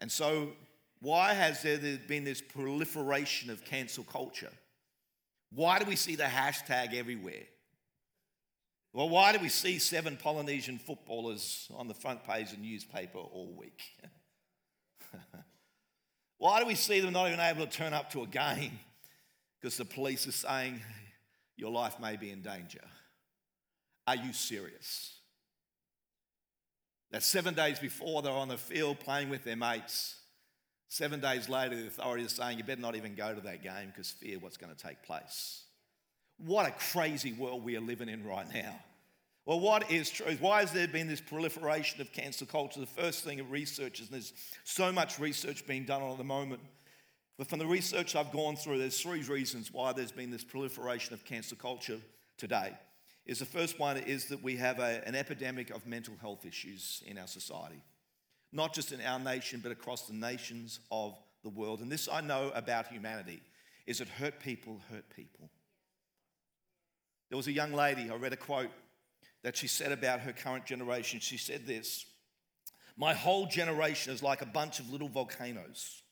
And 0.00 0.10
so 0.10 0.52
why 1.00 1.34
has 1.34 1.62
there 1.62 1.78
been 2.08 2.24
this 2.24 2.40
proliferation 2.40 3.50
of 3.50 3.64
cancel 3.64 4.04
culture? 4.04 4.52
Why 5.52 5.78
do 5.78 5.84
we 5.84 5.96
see 5.96 6.16
the 6.16 6.24
hashtag 6.24 6.94
everywhere? 6.94 7.44
Well, 8.92 9.08
why 9.10 9.32
do 9.32 9.38
we 9.38 9.50
see 9.50 9.78
seven 9.78 10.16
Polynesian 10.16 10.78
footballers 10.78 11.68
on 11.76 11.86
the 11.86 11.94
front 11.94 12.24
page 12.24 12.50
of 12.50 12.56
the 12.56 12.62
newspaper 12.62 13.18
all 13.18 13.54
week? 13.54 13.82
why 16.38 16.60
do 16.60 16.66
we 16.66 16.74
see 16.74 17.00
them 17.00 17.12
not 17.12 17.28
even 17.28 17.40
able 17.40 17.66
to 17.66 17.70
turn 17.70 17.92
up 17.92 18.10
to 18.12 18.22
a 18.22 18.26
game 18.26 18.78
because 19.60 19.76
the 19.76 19.84
police 19.84 20.26
are 20.26 20.32
saying 20.32 20.80
your 21.56 21.70
life 21.70 22.00
may 22.00 22.16
be 22.16 22.30
in 22.30 22.40
danger? 22.40 22.84
Are 24.06 24.16
you 24.16 24.32
serious? 24.32 25.18
That 27.10 27.22
seven 27.22 27.54
days 27.54 27.78
before 27.78 28.22
they're 28.22 28.32
on 28.32 28.48
the 28.48 28.56
field 28.56 29.00
playing 29.00 29.28
with 29.28 29.44
their 29.44 29.56
mates, 29.56 30.16
Seven 30.88 31.20
days 31.20 31.48
later, 31.48 31.76
the 31.76 31.88
authorities 31.88 32.26
are 32.26 32.42
saying 32.42 32.58
you 32.58 32.64
better 32.64 32.80
not 32.80 32.96
even 32.96 33.14
go 33.14 33.34
to 33.34 33.40
that 33.42 33.62
game 33.62 33.88
because 33.88 34.10
fear 34.10 34.38
what's 34.38 34.56
going 34.56 34.74
to 34.74 34.80
take 34.80 35.02
place. 35.02 35.64
What 36.38 36.66
a 36.66 36.70
crazy 36.92 37.32
world 37.32 37.64
we 37.64 37.76
are 37.76 37.80
living 37.80 38.08
in 38.08 38.24
right 38.24 38.46
now. 38.52 38.78
Well, 39.46 39.60
what 39.60 39.90
is 39.90 40.10
truth? 40.10 40.40
Why 40.40 40.60
has 40.60 40.72
there 40.72 40.88
been 40.88 41.06
this 41.06 41.20
proliferation 41.20 42.00
of 42.00 42.12
cancel 42.12 42.46
culture? 42.46 42.80
The 42.80 42.86
first 42.86 43.24
thing 43.24 43.40
of 43.40 43.50
research 43.50 44.00
is 44.00 44.08
there's 44.08 44.32
so 44.64 44.92
much 44.92 45.18
research 45.18 45.66
being 45.66 45.84
done 45.84 46.02
on 46.02 46.12
at 46.12 46.18
the 46.18 46.24
moment. 46.24 46.60
But 47.38 47.48
from 47.48 47.58
the 47.58 47.66
research 47.66 48.16
I've 48.16 48.32
gone 48.32 48.56
through, 48.56 48.78
there's 48.78 49.00
three 49.00 49.22
reasons 49.22 49.72
why 49.72 49.92
there's 49.92 50.12
been 50.12 50.30
this 50.30 50.44
proliferation 50.44 51.14
of 51.14 51.24
cancel 51.24 51.56
culture 51.56 51.98
today. 52.38 52.72
Is 53.24 53.38
the 53.38 53.46
first 53.46 53.78
one 53.78 53.96
is 53.98 54.26
that 54.26 54.42
we 54.42 54.56
have 54.56 54.78
a, 54.78 55.06
an 55.06 55.14
epidemic 55.14 55.70
of 55.70 55.86
mental 55.86 56.14
health 56.20 56.44
issues 56.44 57.02
in 57.06 57.18
our 57.18 57.26
society 57.26 57.82
not 58.52 58.74
just 58.74 58.92
in 58.92 59.00
our 59.00 59.18
nation, 59.18 59.60
but 59.62 59.72
across 59.72 60.06
the 60.06 60.14
nations 60.14 60.80
of 60.90 61.16
the 61.42 61.50
world. 61.50 61.80
And 61.80 61.90
this 61.90 62.08
I 62.10 62.20
know 62.20 62.50
about 62.54 62.88
humanity 62.88 63.42
is 63.86 63.98
that 63.98 64.08
hurt 64.08 64.40
people 64.40 64.80
hurt 64.90 65.04
people. 65.14 65.50
There 67.28 67.36
was 67.36 67.48
a 67.48 67.52
young 67.52 67.72
lady, 67.72 68.10
I 68.10 68.14
read 68.16 68.32
a 68.32 68.36
quote 68.36 68.70
that 69.42 69.56
she 69.56 69.66
said 69.66 69.92
about 69.92 70.20
her 70.20 70.32
current 70.32 70.66
generation. 70.66 71.20
She 71.20 71.36
said 71.36 71.66
this 71.66 72.06
My 72.96 73.14
whole 73.14 73.46
generation 73.46 74.12
is 74.12 74.22
like 74.22 74.42
a 74.42 74.46
bunch 74.46 74.80
of 74.80 74.90
little 74.90 75.08
volcanoes. 75.08 76.02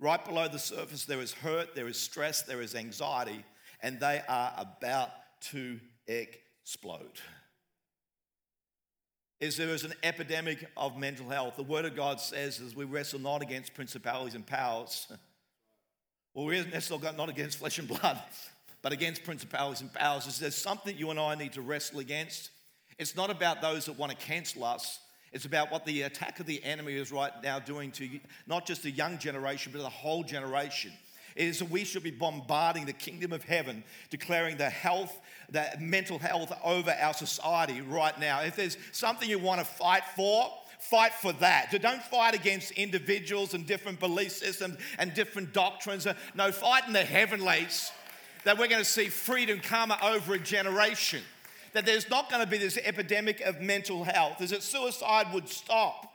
Right 0.00 0.24
below 0.24 0.48
the 0.48 0.58
surface, 0.58 1.04
there 1.04 1.20
is 1.20 1.32
hurt, 1.32 1.74
there 1.74 1.88
is 1.88 1.98
stress, 1.98 2.42
there 2.42 2.60
is 2.60 2.74
anxiety, 2.74 3.44
and 3.80 4.00
they 4.00 4.22
are 4.28 4.52
about 4.56 5.10
to 5.52 5.78
explode 6.06 7.20
is 9.40 9.56
there 9.56 9.68
is 9.68 9.84
an 9.84 9.94
epidemic 10.02 10.66
of 10.76 10.96
mental 10.96 11.28
health. 11.28 11.56
The 11.56 11.62
Word 11.62 11.84
of 11.84 11.96
God 11.96 12.20
says, 12.20 12.60
as 12.60 12.74
we 12.74 12.84
wrestle 12.84 13.20
not 13.20 13.42
against 13.42 13.74
principalities 13.74 14.34
and 14.34 14.46
powers, 14.46 15.06
Well, 16.34 16.46
we're 16.46 16.64
not 17.16 17.28
against 17.28 17.58
flesh 17.58 17.78
and 17.78 17.86
blood, 17.86 18.18
but 18.82 18.92
against 18.92 19.22
principalities 19.22 19.80
and 19.80 19.92
powers. 19.92 20.26
Is 20.26 20.40
there's 20.40 20.56
something 20.56 20.96
you 20.98 21.10
and 21.10 21.20
I 21.20 21.36
need 21.36 21.52
to 21.52 21.62
wrestle 21.62 22.00
against? 22.00 22.50
It's 22.98 23.16
not 23.16 23.30
about 23.30 23.62
those 23.62 23.86
that 23.86 23.96
want 23.96 24.10
to 24.10 24.18
cancel 24.18 24.64
us. 24.64 24.98
It's 25.32 25.44
about 25.44 25.70
what 25.70 25.84
the 25.84 26.02
attack 26.02 26.40
of 26.40 26.46
the 26.46 26.62
enemy 26.64 26.94
is 26.94 27.10
right 27.10 27.32
now 27.42 27.58
doing 27.58 27.90
to 27.92 28.08
not 28.46 28.66
just 28.66 28.82
the 28.82 28.90
young 28.90 29.18
generation, 29.18 29.72
but 29.72 29.82
the 29.82 29.88
whole 29.88 30.22
generation. 30.22 30.92
It 31.34 31.48
is 31.48 31.58
that 31.58 31.70
we 31.70 31.84
should 31.84 32.02
be 32.04 32.12
bombarding 32.12 32.86
the 32.86 32.92
kingdom 32.92 33.32
of 33.32 33.42
heaven, 33.42 33.82
declaring 34.08 34.56
the 34.56 34.70
health, 34.70 35.20
the 35.50 35.66
mental 35.80 36.18
health 36.18 36.52
over 36.62 36.94
our 37.00 37.14
society 37.14 37.80
right 37.80 38.18
now. 38.20 38.42
If 38.42 38.54
there's 38.56 38.76
something 38.92 39.28
you 39.28 39.40
want 39.40 39.60
to 39.60 39.64
fight 39.64 40.04
for, 40.14 40.52
fight 40.78 41.12
for 41.14 41.32
that. 41.34 41.74
Don't 41.82 42.02
fight 42.02 42.34
against 42.34 42.70
individuals 42.72 43.54
and 43.54 43.66
different 43.66 43.98
belief 43.98 44.32
systems 44.32 44.76
and 44.98 45.12
different 45.14 45.52
doctrines. 45.52 46.06
Uh, 46.06 46.14
no, 46.34 46.52
fight 46.52 46.86
in 46.86 46.92
the 46.92 47.02
heavenlies 47.02 47.90
that 48.44 48.58
we're 48.58 48.68
going 48.68 48.82
to 48.82 48.88
see 48.88 49.08
freedom 49.08 49.58
come 49.58 49.92
over 50.02 50.34
a 50.34 50.38
generation. 50.38 51.22
That 51.72 51.86
there's 51.86 52.08
not 52.08 52.30
going 52.30 52.44
to 52.44 52.48
be 52.48 52.58
this 52.58 52.78
epidemic 52.84 53.40
of 53.40 53.60
mental 53.60 54.04
health, 54.04 54.40
is 54.40 54.50
that 54.50 54.62
suicide 54.62 55.32
would 55.32 55.48
stop. 55.48 56.13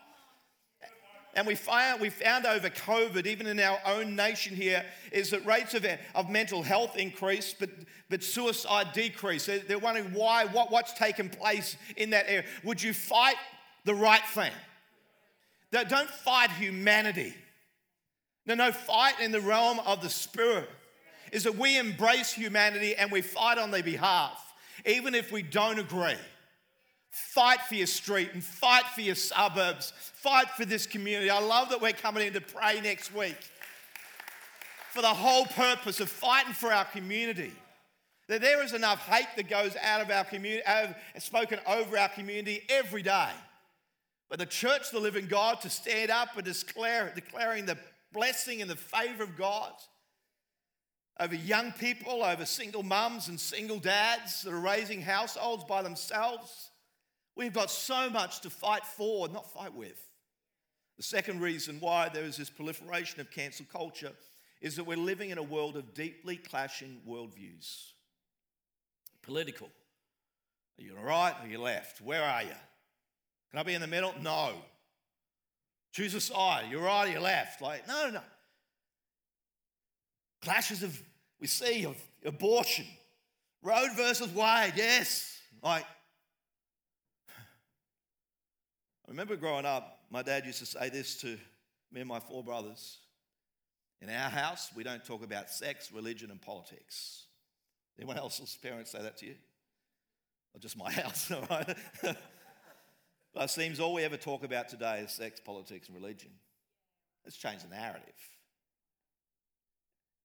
And 1.36 1.46
we 1.46 1.56
found, 1.56 2.02
we 2.02 2.10
found 2.10 2.46
over 2.46 2.70
COVID, 2.70 3.28
even 3.28 3.46
in 3.46 3.60
our 3.60 3.80
own 3.86 4.16
nation 4.16 4.56
here, 4.56 4.84
is 5.12 5.30
that 5.30 5.46
rates 5.46 5.74
of, 5.76 5.86
of 6.16 6.30
mental 6.30 6.64
health 6.64 6.98
increase, 6.98 7.54
but, 7.58 7.70
but 8.10 8.24
suicide 8.24 8.94
decrease. 8.94 9.46
They're, 9.46 9.60
they're 9.60 9.80
wondering 9.80 10.14
why, 10.14 10.46
what, 10.46 10.72
what's 10.72 10.94
taken 10.94 11.30
place 11.30 11.78
in 11.98 12.10
that 12.12 12.26
area. 12.28 12.46
Would 12.64 12.82
you 12.82 12.94
fight 12.94 13.36
the 13.86 13.94
right 13.94 14.26
thing? 14.34 14.52
Don't 15.72 16.10
fight 16.10 16.52
humanity. 16.52 17.36
No, 18.48 18.56
no, 18.56 18.72
fight 18.72 19.20
in 19.20 19.32
the 19.32 19.42
realm 19.42 19.80
of 19.86 20.02
the 20.02 20.10
spirit. 20.10 20.68
Is 21.32 21.44
that 21.44 21.56
we 21.56 21.78
embrace 21.78 22.34
humanity 22.34 22.96
and 22.96 23.12
we 23.12 23.22
fight 23.22 23.60
on 23.60 23.70
their 23.70 23.84
behalf, 23.84 24.44
even 24.84 25.14
if 25.14 25.32
we 25.32 25.44
don't 25.44 25.78
agree. 25.78 26.16
Fight 27.10 27.62
for 27.62 27.76
your 27.76 27.88
street 27.88 28.30
and 28.34 28.44
fight 28.44 28.86
for 28.94 29.02
your 29.02 29.16
suburbs. 29.16 29.94
Fight 29.96 30.50
for 30.52 30.66
this 30.66 30.86
community. 30.86 31.30
I 31.30 31.40
love 31.40 31.70
that 31.70 31.82
we're 31.82 31.94
coming 31.94 32.28
in 32.28 32.34
to 32.34 32.42
pray 32.42 32.80
next 32.82 33.14
week 33.14 33.38
for 34.92 35.02
the 35.02 35.08
whole 35.08 35.46
purpose 35.46 36.00
of 36.00 36.10
fighting 36.10 36.54
for 36.54 36.72
our 36.72 36.86
community. 36.86 37.52
That 38.28 38.42
there 38.42 38.64
is 38.64 38.74
enough 38.74 39.00
hate 39.08 39.28
that 39.38 39.50
goes 39.50 39.76
out 39.82 40.02
of 40.02 40.12
our 40.12 40.24
community, 40.24 40.64
spoken 41.18 41.60
over 41.68 41.98
our 41.98 42.10
community 42.10 42.62
every 42.70 43.02
day. 43.02 43.30
But 44.30 44.38
the 44.38 44.46
church, 44.46 44.92
the 44.92 45.00
living 45.00 45.26
God, 45.26 45.62
to 45.62 45.70
stand 45.70 46.12
up 46.12 46.38
and 46.38 46.46
declare, 46.46 47.12
declaring 47.16 47.66
the 47.66 47.78
blessing 48.14 48.62
and 48.62 48.70
the 48.70 48.76
favor 48.76 49.24
of 49.24 49.36
God 49.36 49.72
over 51.20 51.36
young 51.36 51.72
people, 51.74 52.24
over 52.24 52.46
single 52.46 52.84
mums 52.84 53.28
and 53.28 53.40
single 53.40 53.80
dads 53.80 54.44
that 54.44 54.54
are 54.54 54.60
raising 54.60 55.02
households 55.02 55.64
by 55.66 55.82
themselves. 55.82 56.69
We've 57.40 57.54
got 57.54 57.72
so 57.72 58.10
much 58.10 58.42
to 58.42 58.50
fight 58.50 58.86
for, 58.86 59.30
not 59.30 59.50
fight 59.50 59.74
with. 59.74 59.98
The 60.98 61.04
second 61.04 61.40
reason 61.40 61.78
why 61.80 62.10
there 62.10 62.26
is 62.26 62.36
this 62.36 62.50
proliferation 62.50 63.22
of 63.22 63.32
cancel 63.32 63.66
culture 63.72 64.12
is 64.60 64.76
that 64.76 64.84
we're 64.84 64.98
living 64.98 65.30
in 65.30 65.38
a 65.38 65.44
world 65.44 65.78
of 65.78 65.94
deeply 65.94 66.36
clashing 66.36 67.00
worldviews. 67.08 67.92
Political. 69.22 69.68
Are 69.68 70.84
you 70.84 70.94
right 71.02 71.34
or 71.42 71.48
you 71.48 71.62
left? 71.62 72.02
Where 72.02 72.22
are 72.22 72.44
you? 72.44 72.50
Can 73.52 73.60
I 73.62 73.64
be 73.64 73.74
in 73.74 73.80
the 73.80 73.88
middle? 73.88 74.14
No. 74.22 74.52
Choose 75.94 76.14
a 76.16 76.20
side. 76.20 76.66
You're 76.70 76.84
right 76.84 77.08
or 77.08 77.12
you're 77.14 77.22
left. 77.22 77.62
Like, 77.62 77.88
no, 77.88 78.08
no. 78.08 78.16
no. 78.16 78.22
Clashes 80.42 80.84
of, 80.84 81.02
we 81.40 81.48
see, 81.48 81.86
of 81.86 81.96
abortion. 82.26 82.86
Roe 83.64 83.88
versus 83.96 84.28
Wade, 84.28 84.74
yes. 84.76 85.40
Like, 85.64 85.86
I 89.10 89.12
remember 89.12 89.36
growing 89.36 89.66
up, 89.66 90.02
my 90.12 90.22
dad 90.22 90.46
used 90.46 90.60
to 90.60 90.68
say 90.68 90.90
this 90.90 91.20
to 91.22 91.36
me 91.92 92.02
and 92.02 92.08
my 92.08 92.20
four 92.20 92.44
brothers. 92.44 93.00
In 94.04 94.10
our 94.10 94.30
house, 94.30 94.70
we 94.76 94.84
don't 94.84 95.04
talk 95.04 95.24
about 95.24 95.50
sex, 95.50 95.92
religion, 95.92 96.30
and 96.30 96.40
politics. 96.40 97.24
Anyone 97.98 98.20
else's 98.20 98.56
parents 98.64 98.92
say 98.92 99.02
that 99.02 99.18
to 99.18 99.26
you? 99.26 99.36
Or 100.54 100.60
just 100.60 100.78
my 100.78 100.92
house, 101.02 101.32
all 101.32 101.44
right? 101.50 101.76
but 102.04 103.44
it 103.46 103.50
seems 103.50 103.80
all 103.80 103.96
we 103.96 104.04
ever 104.04 104.16
talk 104.16 104.44
about 104.44 104.70
today 104.70 105.00
is 105.00 105.12
sex, 105.12 105.40
politics, 105.44 105.88
and 105.88 105.98
religion. 105.98 106.30
Let's 107.26 107.36
change 107.36 107.64
the 107.64 107.70
narrative. 107.70 108.14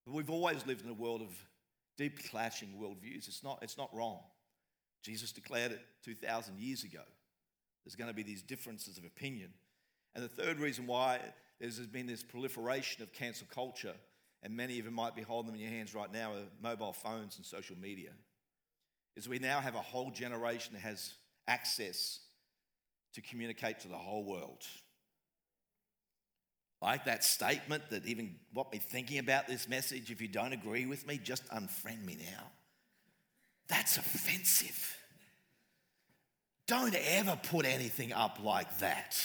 But 0.04 0.12
we've 0.12 0.28
always 0.28 0.66
lived 0.66 0.84
in 0.84 0.90
a 0.90 0.94
world 0.94 1.22
of 1.22 1.34
deep 1.96 2.28
clashing 2.28 2.74
worldviews. 2.78 3.28
It's 3.28 3.42
not, 3.42 3.60
it's 3.62 3.78
not 3.78 3.88
wrong. 3.94 4.20
Jesus 5.02 5.32
declared 5.32 5.72
it 5.72 5.80
2,000 6.04 6.58
years 6.58 6.84
ago. 6.84 7.00
There's 7.84 7.96
going 7.96 8.08
to 8.08 8.14
be 8.14 8.22
these 8.22 8.42
differences 8.42 8.98
of 8.98 9.04
opinion. 9.04 9.50
And 10.14 10.24
the 10.24 10.28
third 10.28 10.58
reason 10.58 10.86
why 10.86 11.20
there's 11.60 11.78
been 11.80 12.06
this 12.06 12.22
proliferation 12.22 13.02
of 13.02 13.12
cancel 13.12 13.46
culture, 13.52 13.94
and 14.42 14.56
many 14.56 14.78
of 14.78 14.84
you 14.84 14.90
might 14.90 15.14
be 15.14 15.22
holding 15.22 15.52
them 15.52 15.60
in 15.60 15.66
your 15.66 15.70
hands 15.70 15.94
right 15.94 16.12
now, 16.12 16.32
are 16.32 16.42
mobile 16.62 16.92
phones 16.92 17.36
and 17.36 17.44
social 17.44 17.76
media, 17.76 18.10
is 19.16 19.28
we 19.28 19.38
now 19.38 19.60
have 19.60 19.74
a 19.74 19.80
whole 19.80 20.10
generation 20.10 20.74
that 20.74 20.80
has 20.80 21.14
access 21.46 22.20
to 23.14 23.20
communicate 23.20 23.80
to 23.80 23.88
the 23.88 23.96
whole 23.96 24.24
world. 24.24 24.64
Like 26.82 27.06
that 27.06 27.24
statement 27.24 27.84
that 27.90 28.04
even 28.06 28.36
got 28.54 28.72
me 28.72 28.78
thinking 28.78 29.18
about 29.18 29.46
this 29.46 29.68
message 29.68 30.10
if 30.10 30.20
you 30.20 30.28
don't 30.28 30.52
agree 30.52 30.84
with 30.84 31.06
me, 31.06 31.18
just 31.22 31.46
unfriend 31.48 32.04
me 32.04 32.18
now. 32.20 32.50
That's 33.68 33.96
offensive. 33.96 34.98
Don't 36.66 36.94
ever 36.94 37.38
put 37.50 37.66
anything 37.66 38.12
up 38.12 38.38
like 38.42 38.78
that. 38.78 39.16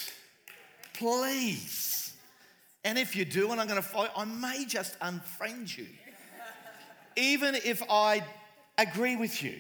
Please. 0.94 2.14
And 2.84 2.98
if 2.98 3.16
you 3.16 3.26
do, 3.26 3.52
and 3.52 3.62
I'm 3.62 3.68
going 3.68 3.82
to 3.82 4.12
I 4.18 4.26
may 4.26 4.66
just 4.66 5.00
unfriend 5.00 5.78
you. 5.78 5.88
Even 7.16 7.56
if 7.56 7.82
I 7.90 8.24
agree 8.78 9.16
with 9.16 9.42
you. 9.44 9.56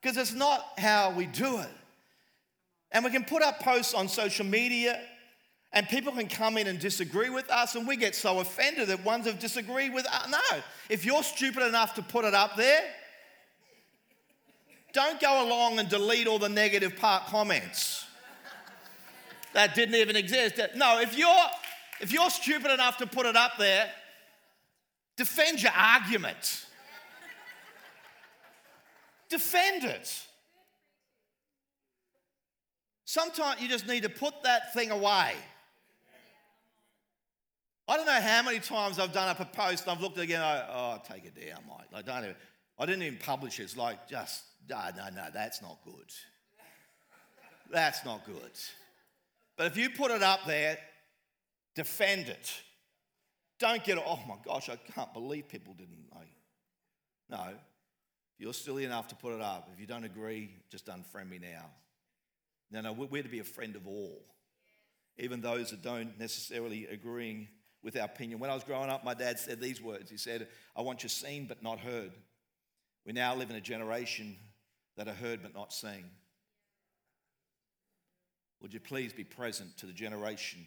Because 0.00 0.16
it's 0.16 0.34
not 0.34 0.64
how 0.78 1.12
we 1.12 1.26
do 1.26 1.58
it. 1.58 1.68
And 2.92 3.04
we 3.04 3.10
can 3.10 3.24
put 3.24 3.42
up 3.42 3.60
posts 3.60 3.94
on 3.94 4.08
social 4.08 4.44
media, 4.44 5.00
and 5.72 5.88
people 5.88 6.12
can 6.12 6.26
come 6.26 6.58
in 6.58 6.66
and 6.66 6.78
disagree 6.80 7.30
with 7.30 7.48
us, 7.50 7.76
and 7.76 7.86
we 7.86 7.96
get 7.96 8.16
so 8.16 8.40
offended 8.40 8.88
that 8.88 9.04
ones 9.04 9.26
have 9.26 9.38
disagreed 9.38 9.94
with 9.94 10.06
us. 10.06 10.28
No, 10.28 10.60
if 10.88 11.04
you're 11.04 11.22
stupid 11.22 11.62
enough 11.64 11.94
to 11.94 12.02
put 12.02 12.24
it 12.24 12.34
up 12.34 12.56
there, 12.56 12.82
don't 14.92 15.20
go 15.20 15.46
along 15.46 15.78
and 15.78 15.88
delete 15.88 16.26
all 16.26 16.38
the 16.38 16.48
negative 16.48 16.96
part 16.96 17.26
comments 17.26 18.06
that 19.52 19.74
didn't 19.74 19.94
even 19.94 20.16
exist. 20.16 20.60
No, 20.76 21.00
if 21.00 21.16
you're 21.16 21.46
if 22.00 22.12
you're 22.12 22.30
stupid 22.30 22.72
enough 22.72 22.96
to 22.98 23.06
put 23.06 23.26
it 23.26 23.36
up 23.36 23.52
there, 23.58 23.90
defend 25.16 25.62
your 25.62 25.72
argument. 25.72 26.66
defend 29.28 29.84
it. 29.84 30.26
Sometimes 33.04 33.60
you 33.60 33.68
just 33.68 33.86
need 33.86 34.04
to 34.04 34.08
put 34.08 34.34
that 34.44 34.72
thing 34.72 34.90
away. 34.90 35.34
I 37.88 37.96
don't 37.96 38.06
know 38.06 38.20
how 38.20 38.42
many 38.44 38.60
times 38.60 39.00
I've 39.00 39.12
done 39.12 39.28
up 39.28 39.40
a 39.40 39.44
post 39.44 39.82
and 39.82 39.90
I've 39.90 40.00
looked 40.00 40.16
at 40.16 40.20
it 40.20 40.24
again, 40.24 40.40
oh, 40.40 40.64
oh 40.72 41.02
take 41.12 41.24
it 41.24 41.34
down, 41.34 41.64
Mike. 41.68 41.88
I 41.92 42.02
don't 42.02 42.22
even, 42.22 42.36
I 42.80 42.86
didn't 42.86 43.02
even 43.02 43.18
publish 43.18 43.60
it. 43.60 43.64
It's 43.64 43.76
like 43.76 44.08
just 44.08 44.42
no, 44.68 44.80
no, 44.96 45.08
no, 45.14 45.26
that's 45.32 45.60
not 45.60 45.78
good. 45.84 46.12
That's 47.70 48.04
not 48.04 48.24
good. 48.24 48.50
But 49.56 49.66
if 49.66 49.76
you 49.76 49.90
put 49.90 50.10
it 50.10 50.22
up 50.22 50.46
there, 50.46 50.78
defend 51.74 52.28
it. 52.28 52.50
Don't 53.58 53.84
get, 53.84 53.98
oh 53.98 54.18
my 54.26 54.36
gosh, 54.44 54.70
I 54.70 54.76
can't 54.76 55.12
believe 55.12 55.48
people 55.48 55.74
didn't 55.74 56.06
know. 56.10 56.22
No, 57.28 57.48
you're 58.38 58.54
silly 58.54 58.84
enough 58.84 59.08
to 59.08 59.14
put 59.14 59.34
it 59.34 59.42
up. 59.42 59.68
If 59.74 59.78
you 59.78 59.86
don't 59.86 60.04
agree, 60.04 60.50
just 60.70 60.86
unfriend 60.86 61.28
me 61.28 61.38
now. 61.38 61.66
No, 62.70 62.80
no, 62.80 62.92
we're 62.92 63.22
to 63.22 63.28
be 63.28 63.40
a 63.40 63.44
friend 63.44 63.76
of 63.76 63.86
all, 63.86 64.22
even 65.18 65.42
those 65.42 65.70
that 65.70 65.82
don't 65.82 66.18
necessarily 66.18 66.86
agreeing 66.86 67.48
with 67.82 67.96
our 67.96 68.06
opinion. 68.06 68.38
When 68.38 68.50
I 68.50 68.54
was 68.54 68.64
growing 68.64 68.88
up, 68.88 69.04
my 69.04 69.14
dad 69.14 69.38
said 69.38 69.60
these 69.60 69.82
words. 69.82 70.10
He 70.10 70.16
said, 70.16 70.48
I 70.74 70.80
want 70.82 71.02
you 71.02 71.08
seen 71.08 71.46
but 71.46 71.62
not 71.62 71.78
heard. 71.80 72.12
We 73.06 73.12
now 73.12 73.34
live 73.34 73.50
in 73.50 73.56
a 73.56 73.60
generation 73.60 74.36
that 74.96 75.08
are 75.08 75.14
heard 75.14 75.42
but 75.42 75.54
not 75.54 75.72
seen. 75.72 76.04
Would 78.60 78.74
you 78.74 78.80
please 78.80 79.12
be 79.12 79.24
present 79.24 79.76
to 79.78 79.86
the 79.86 79.92
generation 79.92 80.66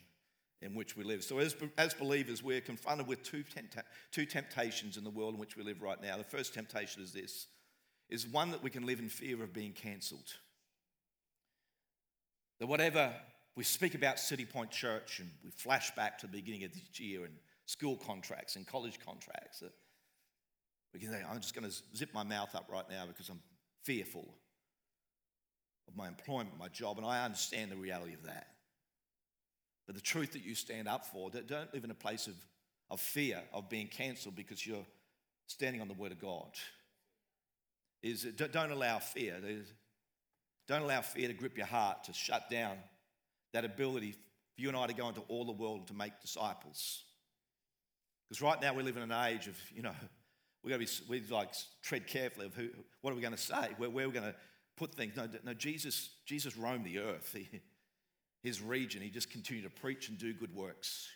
in 0.61 0.73
which 0.73 0.97
we 0.97 1.03
live? 1.03 1.23
So, 1.23 1.37
as, 1.37 1.55
as 1.77 1.93
believers, 1.93 2.41
we're 2.41 2.61
confronted 2.61 3.07
with 3.07 3.21
two, 3.21 3.43
tempta- 3.43 3.83
two 4.11 4.25
temptations 4.25 4.97
in 4.97 5.03
the 5.03 5.09
world 5.11 5.35
in 5.35 5.39
which 5.39 5.55
we 5.55 5.63
live 5.63 5.81
right 5.81 6.01
now. 6.01 6.17
The 6.17 6.23
first 6.23 6.53
temptation 6.53 7.03
is 7.03 7.13
this 7.13 7.47
is 8.09 8.27
one 8.27 8.51
that 8.51 8.61
we 8.61 8.69
can 8.69 8.85
live 8.85 8.99
in 8.99 9.09
fear 9.09 9.41
of 9.41 9.53
being 9.53 9.71
cancelled. 9.71 10.33
That 12.59 12.67
whatever 12.67 13.13
we 13.55 13.63
speak 13.63 13.95
about 13.95 14.19
City 14.19 14.45
Point 14.45 14.71
Church 14.71 15.19
and 15.19 15.29
we 15.43 15.51
flash 15.51 15.93
back 15.95 16.17
to 16.19 16.27
the 16.27 16.33
beginning 16.33 16.63
of 16.63 16.73
this 16.73 16.99
year 16.99 17.23
and 17.23 17.33
school 17.65 17.95
contracts 17.95 18.55
and 18.55 18.67
college 18.67 18.99
contracts. 19.03 19.63
We 20.93 20.99
can 20.99 21.09
say, 21.09 21.21
I'm 21.29 21.39
just 21.39 21.55
going 21.55 21.69
to 21.69 21.75
zip 21.95 22.13
my 22.13 22.23
mouth 22.23 22.53
up 22.55 22.69
right 22.71 22.85
now 22.89 23.05
because 23.07 23.29
I'm 23.29 23.39
fearful 23.83 24.27
of 25.87 25.95
my 25.95 26.07
employment, 26.07 26.57
my 26.59 26.67
job, 26.67 26.97
and 26.97 27.05
I 27.05 27.25
understand 27.25 27.71
the 27.71 27.75
reality 27.75 28.13
of 28.13 28.23
that. 28.23 28.47
But 29.85 29.95
the 29.95 30.01
truth 30.01 30.33
that 30.33 30.45
you 30.45 30.55
stand 30.55 30.87
up 30.87 31.05
for, 31.05 31.29
don't 31.29 31.73
live 31.73 31.83
in 31.83 31.91
a 31.91 31.95
place 31.95 32.27
of, 32.27 32.35
of 32.89 33.01
fear 33.01 33.41
of 33.51 33.69
being 33.69 33.87
cancelled 33.87 34.35
because 34.35 34.65
you're 34.65 34.85
standing 35.47 35.81
on 35.81 35.87
the 35.87 35.93
Word 35.93 36.11
of 36.11 36.21
God. 36.21 36.51
Is 38.01 38.23
don't 38.23 38.71
allow 38.71 38.99
fear. 38.99 39.35
Don't 40.67 40.81
allow 40.81 41.01
fear 41.01 41.27
to 41.27 41.33
grip 41.33 41.57
your 41.57 41.65
heart, 41.65 42.05
to 42.05 42.13
shut 42.13 42.49
down 42.49 42.77
that 43.53 43.65
ability 43.65 44.11
for 44.11 44.61
you 44.61 44.67
and 44.67 44.77
I 44.77 44.87
to 44.87 44.93
go 44.93 45.07
into 45.07 45.21
all 45.21 45.45
the 45.45 45.51
world 45.51 45.87
to 45.87 45.93
make 45.93 46.19
disciples. 46.21 47.03
Because 48.27 48.41
right 48.41 48.61
now 48.61 48.73
we 48.73 48.83
live 48.83 48.97
in 48.97 49.03
an 49.03 49.11
age 49.11 49.47
of, 49.47 49.57
you 49.73 49.81
know, 49.81 49.93
we're 50.63 50.69
going 50.69 50.85
to 50.85 51.03
be, 51.03 51.21
we 51.21 51.27
like 51.29 51.49
tread 51.81 52.07
carefully 52.07 52.45
of 52.45 52.55
who, 52.55 52.69
what 53.01 53.11
are 53.11 53.15
we 53.15 53.21
going 53.21 53.33
to 53.33 53.39
say, 53.39 53.69
where, 53.77 53.89
where 53.89 54.07
we're 54.07 54.13
going 54.13 54.31
to 54.31 54.35
put 54.77 54.95
things. 54.95 55.15
No, 55.15 55.27
no, 55.43 55.53
Jesus, 55.53 56.09
Jesus 56.25 56.55
roamed 56.57 56.85
the 56.85 56.99
earth, 56.99 57.35
he, 57.35 57.61
his 58.41 58.61
region. 58.61 59.01
He 59.01 59.09
just 59.09 59.29
continued 59.29 59.63
to 59.63 59.81
preach 59.81 60.09
and 60.09 60.17
do 60.17 60.33
good 60.33 60.55
works. 60.55 61.09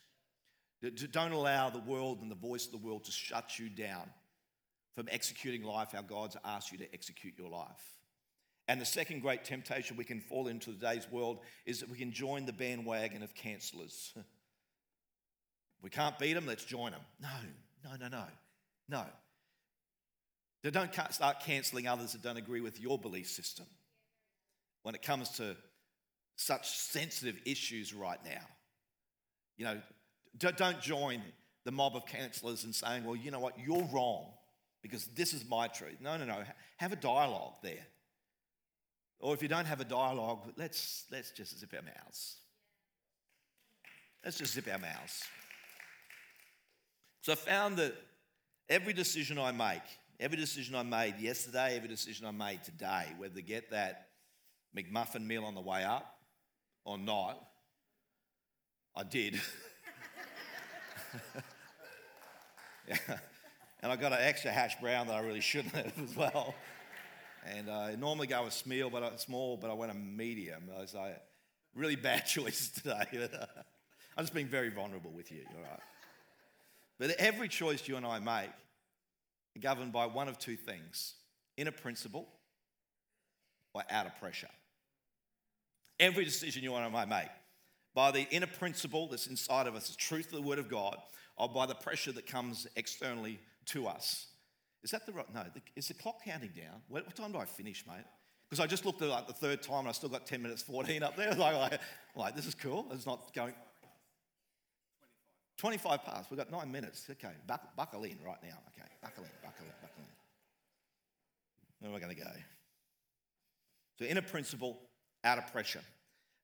Don't 1.11 1.31
allow 1.31 1.69
the 1.69 1.79
world 1.79 2.21
and 2.21 2.29
the 2.29 2.35
voice 2.35 2.65
of 2.65 2.71
the 2.71 2.77
world 2.77 3.05
to 3.05 3.11
shut 3.11 3.57
you 3.57 3.69
down 3.69 4.09
from 4.95 5.07
executing 5.11 5.63
life 5.63 5.89
how 5.93 6.01
God's 6.01 6.37
asked 6.45 6.71
you 6.71 6.77
to 6.79 6.93
execute 6.93 7.33
your 7.37 7.49
life. 7.49 7.97
And 8.67 8.81
the 8.81 8.85
second 8.85 9.21
great 9.21 9.45
temptation 9.45 9.95
we 9.95 10.03
can 10.03 10.19
fall 10.19 10.47
into 10.47 10.71
today's 10.71 11.09
world 11.09 11.39
is 11.65 11.79
that 11.79 11.89
we 11.89 11.97
can 11.97 12.11
join 12.11 12.45
the 12.45 12.53
bandwagon 12.53 13.23
of 13.23 13.33
cancellers. 13.33 14.13
we 15.81 15.89
can't 15.89 16.19
beat 16.19 16.33
them, 16.33 16.45
let's 16.45 16.65
join 16.65 16.91
them. 16.91 17.01
No, 17.21 17.29
no, 17.85 17.95
no, 17.97 18.07
no, 18.09 18.25
no. 18.89 19.05
Don't 20.71 20.93
start 21.11 21.39
cancelling 21.41 21.87
others 21.87 22.13
that 22.13 22.21
don't 22.21 22.37
agree 22.37 22.61
with 22.61 22.79
your 22.79 22.97
belief 22.97 23.27
system 23.27 23.65
when 24.83 24.95
it 24.95 25.01
comes 25.01 25.29
to 25.37 25.55
such 26.35 26.69
sensitive 26.69 27.39
issues 27.45 27.93
right 27.93 28.19
now. 28.23 28.45
You 29.57 29.65
know, 29.65 29.81
don't 30.37 30.79
join 30.81 31.21
the 31.65 31.71
mob 31.71 31.95
of 31.95 32.05
cancellers 32.05 32.63
and 32.63 32.73
saying, 32.73 33.03
well, 33.03 33.15
you 33.15 33.31
know 33.31 33.39
what, 33.39 33.59
you're 33.59 33.87
wrong 33.93 34.27
because 34.81 35.05
this 35.07 35.33
is 35.33 35.43
my 35.49 35.67
truth. 35.67 35.97
No, 35.99 36.15
no, 36.17 36.25
no. 36.25 36.43
Have 36.77 36.93
a 36.93 36.95
dialogue 36.95 37.55
there. 37.61 37.85
Or 39.19 39.33
if 39.33 39.41
you 39.41 39.47
don't 39.47 39.65
have 39.65 39.81
a 39.81 39.85
dialogue, 39.85 40.53
let's, 40.57 41.05
let's 41.11 41.31
just 41.31 41.59
zip 41.59 41.73
our 41.75 41.81
mouths. 41.81 42.37
Let's 44.23 44.37
just 44.37 44.53
zip 44.53 44.67
our 44.71 44.77
mouths. 44.77 45.23
So 47.21 47.31
I 47.31 47.35
found 47.35 47.77
that 47.77 47.95
every 48.69 48.93
decision 48.93 49.39
I 49.39 49.51
make, 49.51 49.81
every 50.19 50.37
decision 50.37 50.75
I 50.75 50.83
made 50.83 51.19
yesterday, 51.19 51.75
every 51.75 51.89
decision 51.89 52.25
I 52.25 52.31
made 52.31 52.63
today, 52.63 53.05
whether 53.17 53.35
to 53.35 53.41
get 53.41 53.71
that 53.71 54.09
McMuffin 54.75 55.25
meal 55.25 55.45
on 55.45 55.55
the 55.55 55.61
way 55.61 55.83
up 55.83 56.19
or 56.85 56.97
not, 56.97 57.41
I 58.95 59.03
did. 59.03 59.39
And 63.81 63.91
I 63.91 63.95
got 63.95 64.11
an 64.11 64.19
extra 64.21 64.51
hash 64.51 64.75
brown 64.81 65.07
that 65.07 65.15
I 65.15 65.19
really 65.19 65.39
shouldn't 65.39 65.75
have 65.75 65.93
as 66.01 66.15
well. 66.15 66.55
And 67.45 67.69
uh, 67.69 67.73
I 67.73 67.95
normally 67.95 68.27
go 68.27 68.43
with 68.43 68.53
small, 68.53 68.89
but 68.89 69.03
I, 69.03 69.15
small, 69.17 69.55
but 69.55 69.69
I 69.69 69.73
went 69.73 69.91
a 69.91 69.95
medium. 69.95 70.63
I 70.75 70.81
was 70.81 70.93
like, 70.93 71.21
really 71.75 71.95
bad 71.95 72.25
choice 72.25 72.69
today. 72.69 73.05
I'm 74.17 74.23
just 74.23 74.33
being 74.33 74.47
very 74.47 74.69
vulnerable 74.69 75.11
with 75.11 75.31
you, 75.31 75.43
all 75.55 75.61
right? 75.61 75.79
But 76.97 77.11
every 77.11 77.47
choice 77.47 77.87
you 77.87 77.97
and 77.97 78.05
I 78.05 78.19
make 78.19 78.49
governed 79.57 79.91
by 79.91 80.05
one 80.05 80.27
of 80.27 80.37
two 80.37 80.55
things 80.55 81.15
inner 81.57 81.71
principle 81.71 82.27
or 83.73 83.83
outer 83.89 84.11
pressure. 84.19 84.49
Every 85.99 86.25
decision 86.25 86.63
you 86.63 86.75
and 86.75 86.95
I 86.95 87.05
make 87.05 87.29
by 87.95 88.11
the 88.11 88.27
inner 88.29 88.47
principle 88.47 89.07
that's 89.07 89.25
inside 89.25 89.65
of 89.65 89.75
us, 89.75 89.89
the 89.89 89.95
truth 89.95 90.27
of 90.27 90.33
the 90.33 90.41
Word 90.41 90.59
of 90.59 90.69
God, 90.69 90.97
or 91.35 91.49
by 91.49 91.65
the 91.65 91.73
pressure 91.73 92.11
that 92.11 92.27
comes 92.27 92.67
externally 92.75 93.39
to 93.65 93.87
us. 93.87 94.27
Is 94.83 94.91
that 94.91 95.05
the 95.05 95.11
right? 95.11 95.25
No, 95.33 95.43
the, 95.53 95.61
is 95.75 95.87
the 95.87 95.95
clock 95.95 96.23
counting 96.23 96.51
down? 96.55 96.81
What, 96.87 97.05
what, 97.05 97.15
time 97.15 97.31
do 97.31 97.39
I 97.39 97.45
finish, 97.45 97.83
mate? 97.87 98.05
Because 98.49 98.63
I 98.63 98.67
just 98.67 98.85
looked 98.85 99.01
at 99.01 99.09
like 99.09 99.27
the 99.27 99.33
third 99.33 99.61
time 99.61 99.79
and 99.79 99.89
I 99.89 99.91
still 99.91 100.09
got 100.09 100.25
10 100.25 100.41
minutes 100.41 100.61
14 100.61 101.03
up 101.03 101.17
there. 101.17 101.33
Like, 101.37 101.55
like, 101.55 101.81
like 102.15 102.35
this 102.35 102.45
is 102.45 102.55
cool. 102.55 102.87
It's 102.91 103.05
not 103.05 103.33
going. 103.33 103.53
25 105.57 106.03
past. 106.05 106.29
We've 106.29 106.37
got 106.37 106.51
nine 106.51 106.71
minutes. 106.71 107.07
Okay, 107.09 107.33
buckle, 107.45 107.69
buckle 107.75 108.03
in 108.03 108.17
right 108.25 108.37
now. 108.43 108.57
Okay, 108.69 108.87
buckle 109.01 109.23
in, 109.23 109.29
buckle 109.41 109.65
in, 109.65 109.71
buckle 109.81 110.03
in. 110.03 110.05
Where 111.79 111.91
am 111.91 111.95
I 111.95 111.99
going 111.99 112.15
to 112.15 112.21
go? 112.21 112.31
So, 113.99 114.05
inner 114.05 114.21
principle, 114.21 114.77
outer 115.23 115.43
pressure. 115.51 115.81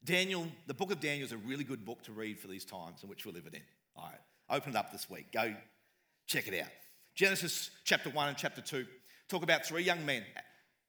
Daniel, 0.04 0.48
the 0.68 0.74
book 0.74 0.92
of 0.92 1.00
Daniel 1.00 1.26
is 1.26 1.32
a 1.32 1.38
really 1.38 1.64
good 1.64 1.86
book 1.86 2.02
to 2.04 2.12
read 2.12 2.40
for 2.40 2.48
these 2.48 2.66
times 2.66 3.04
in 3.04 3.10
which 3.10 3.26
we're 3.26 3.32
living 3.32 3.54
in. 3.54 3.62
All 3.96 4.06
right, 4.06 4.20
open 4.50 4.72
it 4.72 4.76
up 4.76 4.92
this 4.92 5.10
week. 5.10 5.32
Go 5.32 5.54
check 6.28 6.48
it 6.48 6.60
out. 6.60 6.70
Genesis 7.16 7.70
chapter 7.84 8.10
1 8.10 8.28
and 8.28 8.38
chapter 8.38 8.62
2 8.62 8.86
talk 9.30 9.44
about 9.44 9.66
three 9.66 9.84
young 9.84 10.06
men, 10.06 10.24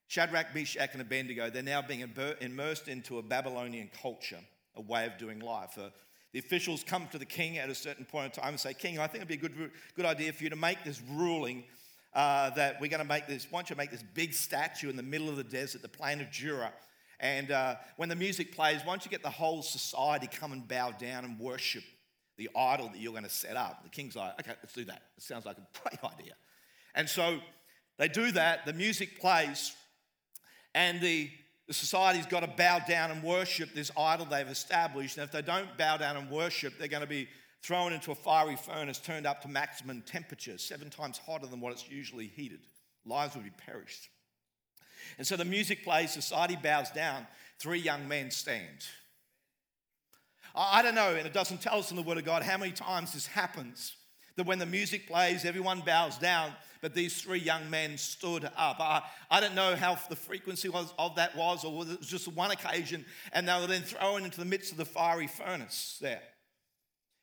Shadrach, 0.08 0.54
Meshach, 0.54 0.90
and 0.92 1.02
Abednego. 1.02 1.50
They're 1.50 1.62
now 1.62 1.82
being 1.82 2.04
immersed 2.40 2.88
into 2.88 3.18
a 3.18 3.22
Babylonian 3.22 3.90
culture, 4.02 4.40
a 4.74 4.80
way 4.80 5.06
of 5.06 5.18
doing 5.18 5.40
life. 5.40 5.78
Uh, 5.78 5.90
the 6.34 6.40
officials 6.40 6.82
come 6.82 7.06
to 7.12 7.16
the 7.16 7.24
king 7.24 7.58
at 7.58 7.70
a 7.70 7.74
certain 7.76 8.04
point 8.04 8.24
in 8.24 8.42
time 8.42 8.50
and 8.50 8.60
say, 8.60 8.74
King, 8.74 8.98
I 8.98 9.06
think 9.06 9.22
it'd 9.22 9.28
be 9.28 9.34
a 9.34 9.48
good, 9.48 9.70
good 9.94 10.04
idea 10.04 10.32
for 10.32 10.42
you 10.42 10.50
to 10.50 10.56
make 10.56 10.82
this 10.82 11.00
ruling 11.12 11.62
uh, 12.12 12.50
that 12.50 12.80
we're 12.80 12.90
going 12.90 12.98
to 12.98 13.08
make 13.08 13.28
this, 13.28 13.46
why 13.48 13.60
don't 13.60 13.70
you 13.70 13.76
make 13.76 13.92
this 13.92 14.02
big 14.02 14.34
statue 14.34 14.90
in 14.90 14.96
the 14.96 15.02
middle 15.02 15.28
of 15.28 15.36
the 15.36 15.44
desert, 15.44 15.80
the 15.80 15.88
plain 15.88 16.20
of 16.20 16.32
Dura? 16.32 16.72
And 17.20 17.52
uh, 17.52 17.76
when 17.98 18.08
the 18.08 18.16
music 18.16 18.52
plays, 18.52 18.80
why 18.80 18.94
don't 18.94 19.04
you 19.04 19.12
get 19.12 19.22
the 19.22 19.30
whole 19.30 19.62
society 19.62 20.26
come 20.26 20.50
and 20.50 20.66
bow 20.66 20.90
down 20.90 21.24
and 21.24 21.38
worship 21.38 21.84
the 22.36 22.50
idol 22.56 22.88
that 22.88 22.98
you're 22.98 23.12
going 23.12 23.22
to 23.22 23.30
set 23.30 23.56
up. 23.56 23.84
The 23.84 23.90
king's 23.90 24.16
like, 24.16 24.32
okay, 24.40 24.54
let's 24.60 24.74
do 24.74 24.84
that. 24.86 25.02
It 25.16 25.22
sounds 25.22 25.46
like 25.46 25.56
a 25.56 25.66
great 25.88 26.02
idea. 26.02 26.32
And 26.96 27.08
so 27.08 27.38
they 27.96 28.08
do 28.08 28.32
that, 28.32 28.66
the 28.66 28.72
music 28.72 29.20
plays, 29.20 29.72
and 30.74 31.00
the, 31.00 31.30
the 31.66 31.74
society's 31.74 32.26
got 32.26 32.40
to 32.40 32.46
bow 32.46 32.80
down 32.80 33.10
and 33.10 33.22
worship 33.22 33.72
this 33.74 33.90
idol 33.96 34.26
they've 34.26 34.46
established. 34.46 35.16
And 35.16 35.24
if 35.24 35.32
they 35.32 35.42
don't 35.42 35.78
bow 35.78 35.96
down 35.96 36.16
and 36.16 36.30
worship, 36.30 36.74
they're 36.78 36.88
going 36.88 37.02
to 37.02 37.06
be 37.08 37.28
thrown 37.62 37.94
into 37.94 38.12
a 38.12 38.14
fiery 38.14 38.56
furnace 38.56 38.98
turned 38.98 39.26
up 39.26 39.40
to 39.42 39.48
maximum 39.48 40.02
temperature, 40.02 40.58
seven 40.58 40.90
times 40.90 41.18
hotter 41.18 41.46
than 41.46 41.60
what 41.60 41.72
it's 41.72 41.88
usually 41.88 42.26
heated. 42.26 42.60
Lives 43.06 43.34
would 43.34 43.44
be 43.44 43.50
perished. 43.50 44.10
And 45.16 45.26
so 45.26 45.36
the 45.36 45.44
music 45.44 45.84
plays, 45.84 46.12
society 46.12 46.56
bows 46.62 46.90
down, 46.90 47.26
three 47.58 47.78
young 47.78 48.06
men 48.06 48.30
stand. 48.30 48.86
I 50.54 50.82
don't 50.82 50.94
know, 50.94 51.14
and 51.14 51.26
it 51.26 51.32
doesn't 51.32 51.62
tell 51.62 51.78
us 51.78 51.90
in 51.90 51.96
the 51.96 52.02
Word 52.02 52.18
of 52.18 52.24
God 52.24 52.42
how 52.42 52.58
many 52.58 52.72
times 52.72 53.12
this 53.12 53.26
happens. 53.26 53.96
That 54.36 54.46
when 54.46 54.58
the 54.58 54.66
music 54.66 55.06
plays, 55.08 55.44
everyone 55.44 55.80
bows 55.80 56.18
down, 56.18 56.52
but 56.84 56.92
these 56.92 57.18
three 57.18 57.38
young 57.38 57.70
men 57.70 57.96
stood 57.96 58.44
up. 58.44 58.76
I, 58.78 59.00
I 59.30 59.40
don't 59.40 59.54
know 59.54 59.74
how 59.74 59.96
the 60.10 60.16
frequency 60.16 60.68
was, 60.68 60.92
of 60.98 61.16
that 61.16 61.34
was, 61.34 61.64
or 61.64 61.78
whether 61.78 61.94
it 61.94 62.00
was 62.00 62.08
just 62.08 62.28
one 62.28 62.50
occasion, 62.50 63.06
and 63.32 63.48
they 63.48 63.58
were 63.58 63.66
then 63.66 63.80
thrown 63.80 64.22
into 64.22 64.38
the 64.38 64.44
midst 64.44 64.70
of 64.70 64.76
the 64.76 64.84
fiery 64.84 65.26
furnace 65.26 65.96
there. 66.02 66.20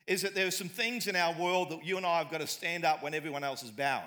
Is 0.08 0.24
that 0.24 0.34
there 0.34 0.48
are 0.48 0.52
some 0.52 0.68
things 0.68 1.06
in 1.06 1.16
our 1.16 1.40
world 1.40 1.70
that 1.70 1.86
you 1.86 1.98
and 1.98 2.08
I 2.08 2.18
have 2.18 2.32
got 2.32 2.42
to 2.42 2.48
stand 2.48 2.86
up 2.86 3.04
when 3.04 3.14
everyone 3.14 3.44
else 3.44 3.62
is 3.62 3.70
bowing. 3.70 4.02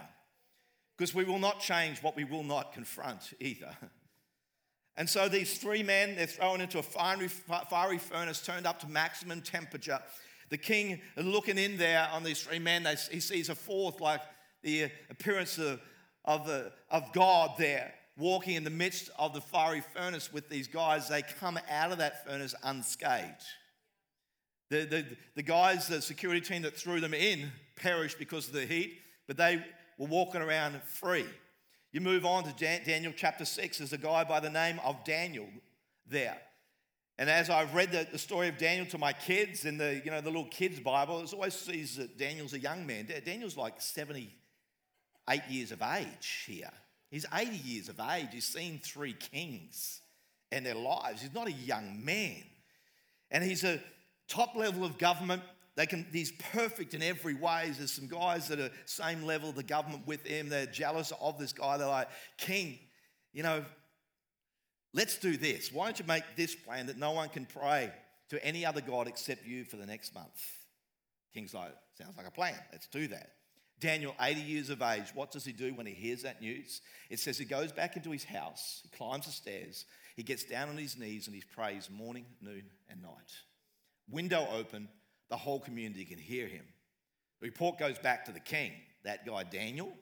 Because 0.99 1.15
we 1.15 1.23
will 1.23 1.39
not 1.39 1.61
change 1.61 2.03
what 2.03 2.17
we 2.17 2.25
will 2.25 2.43
not 2.43 2.73
confront 2.73 3.33
either. 3.39 3.71
And 4.97 5.11
so 5.11 5.29
these 5.29 5.59
three 5.59 5.83
men, 5.83 6.15
they're 6.15 6.27
thrown 6.29 6.61
into 6.61 6.79
a 6.79 6.83
fiery, 6.83 7.27
fiery 7.27 7.99
furnace 7.99 8.41
turned 8.47 8.65
up 8.65 8.79
to 8.79 8.89
maximum 8.89 9.41
temperature. 9.41 9.99
The 10.51 10.57
king 10.57 11.01
looking 11.17 11.59
in 11.59 11.77
there 11.79 12.09
on 12.13 12.23
these 12.23 12.41
three 12.41 12.61
men, 12.61 12.85
they, 12.85 12.95
he 13.11 13.19
sees 13.19 13.49
a 13.49 13.57
fourth, 13.57 14.01
like 14.01 14.21
the 14.65 14.91
appearance 15.11 15.59
of, 15.59 15.81
of, 16.25 16.47
the, 16.47 16.73
of 16.91 17.13
God 17.13 17.53
there, 17.59 17.95
walking 18.17 18.55
in 18.55 18.65
the 18.65 18.71
midst 18.71 19.11
of 19.19 19.35
the 19.35 19.41
fiery 19.41 19.83
furnace 19.95 20.33
with 20.33 20.49
these 20.49 20.67
guys. 20.67 21.09
They 21.09 21.23
come 21.23 21.59
out 21.71 21.93
of 21.93 21.99
that 21.99 22.27
furnace 22.27 22.55
unscathed. 22.65 23.45
The, 24.71 24.85
the, 24.87 25.07
the 25.37 25.43
guys, 25.43 25.87
the 25.87 26.01
security 26.01 26.41
team 26.41 26.63
that 26.63 26.77
threw 26.77 27.01
them 27.01 27.15
in, 27.15 27.53
perished 27.77 28.19
because 28.19 28.49
of 28.49 28.55
the 28.55 28.67
heat, 28.67 28.99
but 29.27 29.37
they 29.37 29.65
were 29.99 30.07
walking 30.07 30.41
around 30.41 30.83
free. 30.83 31.27
You 31.93 32.01
move 32.01 32.25
on 32.25 32.45
to 32.45 32.53
Daniel 32.85 33.13
chapter 33.15 33.45
6, 33.45 33.79
there's 33.79 33.93
a 33.93 33.99
guy 33.99 34.25
by 34.25 34.41
the 34.41 34.51
name 34.51 34.81
of 34.85 35.05
Daniel 35.05 35.47
there. 36.09 36.39
And 37.19 37.31
as 37.31 37.49
I've 37.49 37.75
read 37.75 37.93
the, 37.93 38.09
the, 38.11 38.19
story 38.19 38.49
of 38.49 38.59
Daniel 38.59 38.87
to 38.87 38.99
my 38.99 39.13
kids 39.13 39.65
in 39.65 39.79
the, 39.79 40.03
you 40.05 40.11
know, 40.11 40.21
the 40.21 40.31
little 40.31 40.47
kids' 40.47 40.81
Bible, 40.81 41.21
it 41.21 41.33
always 41.33 41.55
sees 41.55 41.97
that 41.97 42.19
Daniel's 42.19 42.55
a 42.55 42.59
young 42.59 42.85
man. 42.85 43.07
Daniel's 43.25 43.57
like 43.57 43.81
78 45.29 45.51
years 45.51 45.73
of 45.73 45.83
age 45.83 46.45
here. 46.47 46.71
He's 47.11 47.27
80 47.33 47.57
years 47.57 47.89
of 47.89 48.01
age. 48.01 48.29
He's 48.33 48.47
seen 48.47 48.81
three 48.83 49.13
kings 49.13 50.01
and 50.51 50.65
their 50.67 50.75
lives. 50.75 51.23
He's 51.23 51.35
not 51.35 51.49
a 51.49 51.53
young 51.53 52.05
man. 52.05 52.43
And 53.31 53.43
he's 53.45 53.65
a 53.65 53.81
top 54.29 54.57
level 54.57 54.85
of 54.85 54.99
government 54.99 55.43
they 55.77 55.87
can, 55.87 56.07
he's 56.13 56.33
perfect 56.53 56.95
in 56.95 57.03
every 57.03 57.35
way. 57.35 57.73
There's 57.77 57.93
some 57.93 58.07
guys 58.07 58.49
that 58.49 58.61
are 58.61 58.71
same 58.85 59.25
level 59.25 59.51
of 59.51 59.57
the 59.57 59.65
government 59.65 60.07
with 60.07 60.25
him. 60.25 60.49
They're 60.49 60.67
jealous 60.67 61.13
of 61.21 61.39
this 61.39 61.53
guy. 61.53 61.77
They're 61.77 61.89
like, 61.89 62.09
King, 62.39 62.79
you 63.33 63.43
know, 63.43 63.65
let's 64.93 65.19
do 65.19 65.37
this. 65.37 65.73
Why 65.73 65.87
don't 65.87 65.99
you 65.99 66.05
make 66.07 66.23
this 66.37 66.55
plan 66.55 66.87
that 66.87 66.97
no 66.97 67.11
one 67.11 67.29
can 67.29 67.47
pray 67.47 67.91
to 68.31 68.45
any 68.45 68.65
other 68.65 68.81
God 68.81 69.09
except 69.09 69.45
you 69.45 69.65
for 69.65 69.77
the 69.77 69.87
next 69.87 70.15
month? 70.15 70.41
King's 71.33 71.53
like, 71.53 71.75
sounds 71.99 72.17
like 72.17 72.29
a 72.29 72.31
plan. 72.31 72.55
Let's 72.71 72.87
do 72.87 73.09
that. 73.09 73.33
Daniel, 73.85 74.15
80 74.19 74.41
years 74.41 74.71
of 74.71 74.81
age, 74.81 75.09
what 75.13 75.31
does 75.31 75.45
he 75.45 75.53
do 75.53 75.75
when 75.75 75.85
he 75.85 75.93
hears 75.93 76.23
that 76.23 76.41
news? 76.41 76.81
It 77.11 77.21
says 77.21 77.37
he 77.37 77.45
goes 77.45 77.71
back 77.71 77.99
into 77.99 78.13
his 78.13 78.25
house, 78.25 78.81
he 78.83 78.97
climbs 78.97 79.27
the 79.27 79.33
stairs, 79.33 79.85
he 80.17 80.23
gets 80.23 80.43
down 80.45 80.71
on 80.71 80.79
his 80.79 80.97
knees, 80.97 81.27
and 81.27 81.37
he 81.37 81.43
prays 81.55 81.91
morning, 81.91 82.25
noon, 82.41 82.65
and 82.89 83.03
night. 83.03 83.11
Window 84.11 84.49
open, 84.55 84.89
the 85.29 85.37
whole 85.37 85.61
community 85.61 86.07
can 86.07 86.17
hear 86.17 86.47
him. 86.47 86.65
The 87.43 87.49
report 87.49 87.79
goes 87.79 87.99
back 87.99 88.25
to 88.25 88.33
the 88.33 88.41
king. 88.41 88.73
That 89.05 89.27
guy, 89.27 89.43
Daniel, 89.43 89.93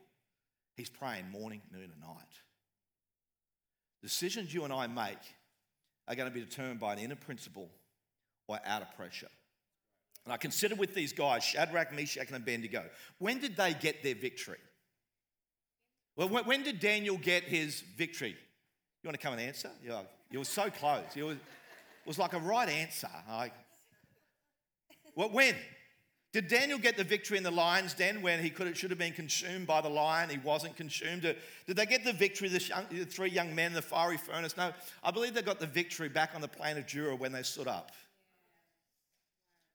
he's 0.76 0.88
praying 0.88 1.28
morning, 1.32 1.60
noon, 1.72 1.90
and 1.92 2.00
night. 2.00 2.40
Decisions 4.00 4.54
you 4.54 4.62
and 4.62 4.72
I 4.72 4.86
make 4.86 5.18
are 6.06 6.14
going 6.14 6.28
to 6.28 6.34
be 6.34 6.44
determined 6.44 6.78
by 6.78 6.92
an 6.92 7.00
inner 7.00 7.16
principle 7.16 7.68
or 8.46 8.60
outer 8.64 8.86
pressure. 8.96 9.28
And 10.24 10.32
I 10.32 10.36
consider 10.36 10.74
with 10.74 10.94
these 10.94 11.12
guys, 11.12 11.42
Shadrach, 11.42 11.92
Meshach, 11.92 12.28
and 12.28 12.36
Abednego, 12.36 12.84
when 13.18 13.40
did 13.40 13.56
they 13.56 13.74
get 13.74 14.02
their 14.02 14.14
victory? 14.14 14.58
Well, 16.16 16.28
when 16.28 16.62
did 16.62 16.78
Daniel 16.78 17.16
get 17.16 17.44
his 17.44 17.80
victory? 17.96 18.36
You 19.02 19.08
want 19.08 19.18
to 19.18 19.22
come 19.22 19.32
and 19.32 19.42
answer? 19.42 19.70
Yeah, 19.84 20.02
you 20.30 20.38
were 20.38 20.44
so 20.44 20.70
close. 20.70 21.04
It 21.16 21.22
was, 21.22 21.36
it 21.36 22.06
was 22.06 22.18
like 22.18 22.34
a 22.34 22.38
right 22.38 22.68
answer. 22.68 23.08
Like, 23.28 23.52
well, 25.16 25.30
when? 25.30 25.56
Did 26.32 26.48
Daniel 26.48 26.78
get 26.78 26.96
the 26.96 27.04
victory 27.04 27.36
in 27.36 27.42
the 27.42 27.50
lion's 27.50 27.92
den 27.92 28.22
when 28.22 28.42
he 28.42 28.48
could 28.48 28.74
should 28.74 28.90
have 28.90 28.98
been 28.98 29.12
consumed 29.12 29.66
by 29.66 29.82
the 29.82 29.90
lion? 29.90 30.30
He 30.30 30.38
wasn't 30.38 30.76
consumed. 30.76 31.22
Did, 31.22 31.36
they 31.66 31.84
get 31.84 32.04
the 32.04 32.12
victory, 32.12 32.48
the, 32.48 32.58
three 33.04 33.28
young 33.28 33.54
men 33.54 33.66
in 33.68 33.72
the 33.74 33.82
fiery 33.82 34.16
furnace? 34.16 34.56
No, 34.56 34.72
I 35.04 35.10
believe 35.10 35.34
they 35.34 35.42
got 35.42 35.60
the 35.60 35.66
victory 35.66 36.08
back 36.08 36.30
on 36.34 36.40
the 36.40 36.48
plain 36.48 36.78
of 36.78 36.86
Dura 36.86 37.14
when 37.16 37.32
they 37.32 37.42
stood 37.42 37.68
up. 37.68 37.92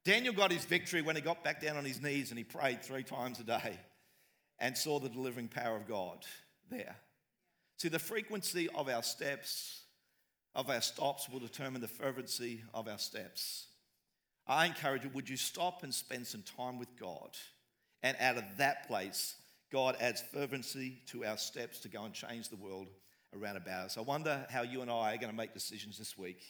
Daniel 0.07 0.33
got 0.33 0.53
his 0.53 0.63
victory 0.63 1.01
when 1.01 1.17
he 1.17 1.21
got 1.21 1.43
back 1.43 1.61
down 1.61 1.75
on 1.75 1.83
his 1.83 2.01
knees 2.01 2.29
and 2.29 2.37
he 2.37 2.43
prayed 2.45 2.81
three 2.81 3.03
times 3.03 3.41
a 3.41 3.43
day 3.43 3.77
and 4.57 4.77
saw 4.77 5.01
the 5.01 5.09
delivering 5.09 5.49
power 5.49 5.75
of 5.75 5.85
God 5.85 6.23
there. 6.71 6.95
See, 7.75 7.89
the 7.89 7.99
frequency 7.99 8.69
of 8.73 8.87
our 8.87 9.03
steps, 9.03 9.81
of 10.55 10.69
our 10.69 10.79
stops, 10.79 11.27
will 11.27 11.41
determine 11.41 11.81
the 11.81 11.89
fervency 11.89 12.63
of 12.73 12.87
our 12.87 12.99
steps. 12.99 13.67
I 14.47 14.67
encourage 14.67 15.03
you, 15.03 15.09
would 15.13 15.27
you 15.27 15.35
stop 15.35 15.83
and 15.83 15.93
spend 15.93 16.25
some 16.25 16.43
time 16.55 16.79
with 16.79 16.97
God? 16.97 17.35
And 18.01 18.15
out 18.21 18.37
of 18.37 18.45
that 18.59 18.87
place, 18.87 19.35
God 19.73 19.97
adds 19.99 20.23
fervency 20.31 21.01
to 21.07 21.25
our 21.25 21.37
steps 21.37 21.79
to 21.79 21.89
go 21.89 22.05
and 22.05 22.13
change 22.13 22.47
the 22.47 22.55
world 22.55 22.87
around 23.35 23.57
about 23.57 23.87
us. 23.87 23.97
I 23.97 24.01
wonder 24.01 24.47
how 24.49 24.61
you 24.61 24.81
and 24.81 24.89
I 24.89 25.15
are 25.15 25.17
going 25.17 25.31
to 25.31 25.37
make 25.37 25.53
decisions 25.53 25.97
this 25.97 26.17
week 26.17 26.41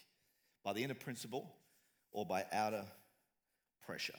by 0.63 0.74
the 0.74 0.84
inner 0.84 0.93
principle 0.93 1.56
or 2.12 2.24
by 2.24 2.46
outer 2.54 2.86
pressure. 3.88 4.13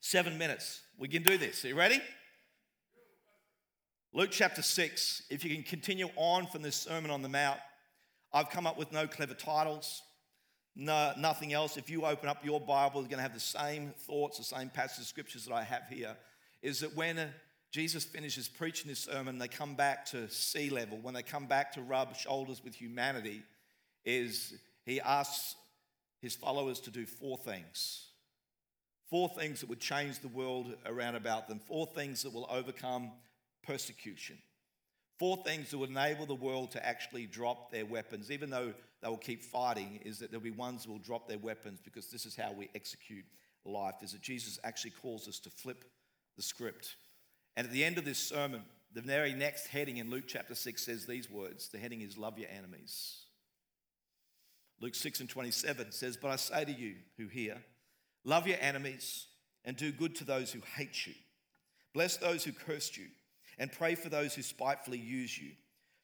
Seven 0.00 0.38
minutes. 0.38 0.80
We 0.96 1.08
can 1.08 1.24
do 1.24 1.36
this. 1.36 1.64
Are 1.64 1.68
you 1.68 1.74
ready? 1.74 2.00
Luke 4.14 4.30
chapter 4.30 4.62
6. 4.62 5.24
If 5.28 5.44
you 5.44 5.52
can 5.52 5.64
continue 5.64 6.08
on 6.14 6.46
from 6.46 6.62
this 6.62 6.76
Sermon 6.76 7.10
on 7.10 7.20
the 7.20 7.28
Mount, 7.28 7.58
I've 8.32 8.48
come 8.48 8.64
up 8.64 8.78
with 8.78 8.92
no 8.92 9.08
clever 9.08 9.34
titles, 9.34 10.02
no, 10.76 11.12
nothing 11.18 11.52
else. 11.52 11.76
If 11.76 11.90
you 11.90 12.06
open 12.06 12.28
up 12.28 12.44
your 12.44 12.60
Bible, 12.60 13.00
you're 13.00 13.08
going 13.08 13.18
to 13.18 13.22
have 13.22 13.34
the 13.34 13.40
same 13.40 13.92
thoughts, 14.06 14.38
the 14.38 14.44
same 14.44 14.68
passage 14.68 15.00
of 15.00 15.06
scriptures 15.06 15.44
that 15.46 15.52
I 15.52 15.64
have 15.64 15.82
here. 15.90 16.16
Is 16.62 16.80
that 16.80 16.94
when 16.94 17.18
uh, 17.18 17.28
Jesus 17.72 18.04
finishes 18.04 18.48
preaching 18.48 18.88
this 18.88 19.00
sermon, 19.00 19.38
they 19.38 19.48
come 19.48 19.74
back 19.74 20.06
to 20.06 20.30
sea 20.30 20.70
level, 20.70 20.98
when 21.02 21.14
they 21.14 21.22
come 21.24 21.46
back 21.46 21.72
to 21.72 21.82
rub 21.82 22.14
shoulders 22.14 22.62
with 22.62 22.76
humanity, 22.76 23.42
is 24.04 24.54
he 24.84 25.00
asks 25.00 25.56
his 26.20 26.36
followers 26.36 26.78
to 26.80 26.90
do 26.90 27.04
four 27.04 27.36
things. 27.36 28.07
Four 29.10 29.28
things 29.30 29.60
that 29.60 29.68
would 29.68 29.80
change 29.80 30.18
the 30.18 30.28
world 30.28 30.74
around 30.84 31.14
about 31.14 31.48
them. 31.48 31.60
Four 31.60 31.86
things 31.86 32.22
that 32.22 32.32
will 32.32 32.46
overcome 32.50 33.10
persecution. 33.62 34.38
Four 35.18 35.38
things 35.38 35.70
that 35.70 35.78
would 35.78 35.90
enable 35.90 36.26
the 36.26 36.34
world 36.34 36.70
to 36.72 36.86
actually 36.86 37.26
drop 37.26 37.72
their 37.72 37.86
weapons, 37.86 38.30
even 38.30 38.50
though 38.50 38.72
they 39.02 39.08
will 39.08 39.16
keep 39.16 39.42
fighting, 39.42 39.98
is 40.04 40.18
that 40.18 40.30
there'll 40.30 40.44
be 40.44 40.50
ones 40.50 40.84
who 40.84 40.92
will 40.92 40.98
drop 40.98 41.26
their 41.26 41.38
weapons 41.38 41.80
because 41.82 42.08
this 42.08 42.26
is 42.26 42.36
how 42.36 42.52
we 42.52 42.68
execute 42.74 43.24
life, 43.64 43.96
is 44.02 44.12
that 44.12 44.22
Jesus 44.22 44.58
actually 44.62 44.92
calls 44.92 45.26
us 45.26 45.38
to 45.40 45.50
flip 45.50 45.84
the 46.36 46.42
script. 46.42 46.96
And 47.56 47.66
at 47.66 47.72
the 47.72 47.84
end 47.84 47.98
of 47.98 48.04
this 48.04 48.18
sermon, 48.18 48.62
the 48.94 49.00
very 49.00 49.32
next 49.32 49.66
heading 49.66 49.96
in 49.96 50.10
Luke 50.10 50.24
chapter 50.26 50.54
6 50.54 50.84
says 50.84 51.06
these 51.06 51.30
words. 51.30 51.68
The 51.68 51.78
heading 51.78 52.00
is 52.00 52.16
Love 52.16 52.38
Your 52.38 52.48
Enemies. 52.50 53.24
Luke 54.80 54.94
6 54.94 55.20
and 55.20 55.28
27 55.28 55.92
says, 55.92 56.16
But 56.16 56.30
I 56.30 56.36
say 56.36 56.64
to 56.64 56.72
you 56.72 56.94
who 57.16 57.26
hear, 57.26 57.56
Love 58.24 58.46
your 58.46 58.58
enemies 58.60 59.26
and 59.64 59.76
do 59.76 59.92
good 59.92 60.14
to 60.16 60.24
those 60.24 60.52
who 60.52 60.60
hate 60.76 61.06
you. 61.06 61.14
Bless 61.94 62.16
those 62.16 62.44
who 62.44 62.52
curse 62.52 62.96
you 62.96 63.06
and 63.58 63.72
pray 63.72 63.94
for 63.94 64.08
those 64.08 64.34
who 64.34 64.42
spitefully 64.42 64.98
use 64.98 65.38
you. 65.38 65.52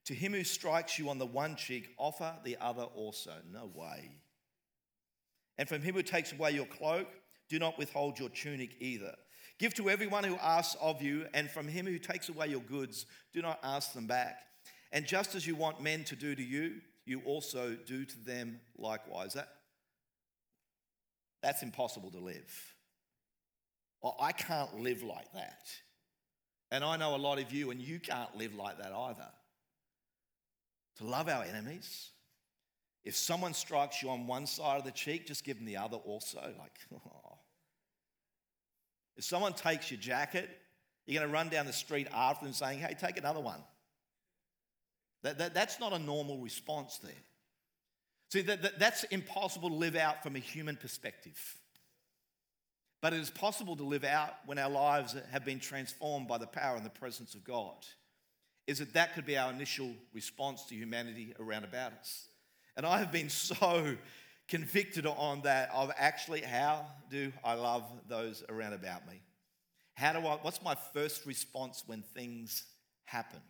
To 0.06 0.14
him 0.14 0.32
who 0.32 0.44
strikes 0.44 0.98
you 0.98 1.08
on 1.08 1.18
the 1.18 1.26
one 1.26 1.56
cheek, 1.56 1.94
offer 1.96 2.34
the 2.44 2.56
other 2.60 2.82
also. 2.82 3.32
No 3.50 3.70
way. 3.74 4.10
And 5.56 5.68
from 5.68 5.82
him 5.82 5.94
who 5.94 6.02
takes 6.02 6.32
away 6.32 6.50
your 6.50 6.66
cloak, 6.66 7.06
do 7.48 7.58
not 7.58 7.78
withhold 7.78 8.18
your 8.18 8.28
tunic 8.28 8.76
either. 8.80 9.14
Give 9.58 9.72
to 9.74 9.88
everyone 9.88 10.24
who 10.24 10.36
asks 10.36 10.76
of 10.80 11.00
you, 11.00 11.26
and 11.32 11.48
from 11.48 11.68
him 11.68 11.86
who 11.86 11.98
takes 11.98 12.28
away 12.28 12.48
your 12.48 12.60
goods, 12.60 13.06
do 13.32 13.40
not 13.40 13.60
ask 13.62 13.92
them 13.92 14.06
back. 14.06 14.40
And 14.92 15.06
just 15.06 15.34
as 15.34 15.46
you 15.46 15.54
want 15.54 15.80
men 15.80 16.04
to 16.04 16.16
do 16.16 16.34
to 16.34 16.42
you, 16.42 16.80
you 17.06 17.20
also 17.24 17.76
do 17.86 18.04
to 18.04 18.24
them 18.24 18.60
likewise. 18.76 19.34
That, 19.34 19.48
that's 21.44 21.62
impossible 21.62 22.10
to 22.12 22.18
live. 22.18 22.74
Well, 24.02 24.16
I 24.18 24.32
can't 24.32 24.80
live 24.80 25.02
like 25.02 25.30
that. 25.34 25.68
And 26.70 26.82
I 26.82 26.96
know 26.96 27.14
a 27.14 27.18
lot 27.18 27.38
of 27.38 27.52
you, 27.52 27.70
and 27.70 27.80
you 27.80 28.00
can't 28.00 28.34
live 28.34 28.54
like 28.54 28.78
that 28.78 28.92
either. 28.92 29.28
To 30.98 31.04
love 31.04 31.28
our 31.28 31.44
enemies. 31.44 32.10
If 33.04 33.14
someone 33.14 33.52
strikes 33.52 34.02
you 34.02 34.08
on 34.08 34.26
one 34.26 34.46
side 34.46 34.78
of 34.78 34.84
the 34.84 34.90
cheek, 34.90 35.26
just 35.26 35.44
give 35.44 35.58
them 35.58 35.66
the 35.66 35.76
other 35.76 35.98
also. 35.98 36.40
Like, 36.58 36.72
oh. 36.94 37.38
If 39.16 39.24
someone 39.24 39.52
takes 39.52 39.90
your 39.90 40.00
jacket, 40.00 40.48
you're 41.06 41.20
going 41.20 41.30
to 41.30 41.34
run 41.34 41.50
down 41.50 41.66
the 41.66 41.72
street 41.74 42.08
after 42.12 42.46
them 42.46 42.54
saying, 42.54 42.78
hey, 42.78 42.96
take 42.98 43.18
another 43.18 43.40
one. 43.40 43.62
That, 45.22 45.38
that, 45.38 45.54
that's 45.54 45.78
not 45.78 45.92
a 45.92 45.98
normal 45.98 46.38
response 46.38 46.98
there. 47.02 47.12
See, 48.34 48.42
that, 48.42 48.62
that, 48.62 48.80
that's 48.80 49.04
impossible 49.04 49.68
to 49.68 49.76
live 49.76 49.94
out 49.94 50.24
from 50.24 50.34
a 50.34 50.40
human 50.40 50.74
perspective. 50.74 51.56
But 53.00 53.12
it 53.12 53.20
is 53.20 53.30
possible 53.30 53.76
to 53.76 53.84
live 53.84 54.02
out 54.02 54.34
when 54.44 54.58
our 54.58 54.68
lives 54.68 55.14
have 55.30 55.44
been 55.44 55.60
transformed 55.60 56.26
by 56.26 56.38
the 56.38 56.48
power 56.48 56.74
and 56.74 56.84
the 56.84 56.90
presence 56.90 57.36
of 57.36 57.44
God. 57.44 57.76
Is 58.66 58.80
that 58.80 58.94
that 58.94 59.14
could 59.14 59.24
be 59.24 59.38
our 59.38 59.52
initial 59.52 59.92
response 60.12 60.64
to 60.64 60.74
humanity 60.74 61.32
around 61.38 61.62
about 61.62 61.92
us. 61.92 62.26
And 62.76 62.84
I 62.84 62.98
have 62.98 63.12
been 63.12 63.28
so 63.30 63.94
convicted 64.48 65.06
on 65.06 65.42
that 65.42 65.70
of 65.72 65.92
actually 65.96 66.40
how 66.40 66.86
do 67.12 67.32
I 67.44 67.54
love 67.54 67.84
those 68.08 68.42
around 68.48 68.72
about 68.72 69.06
me? 69.06 69.22
How 69.94 70.12
do 70.12 70.26
I, 70.26 70.38
what's 70.42 70.60
my 70.60 70.74
first 70.92 71.24
response 71.24 71.84
when 71.86 72.02
things 72.02 72.64
happen 73.04 73.42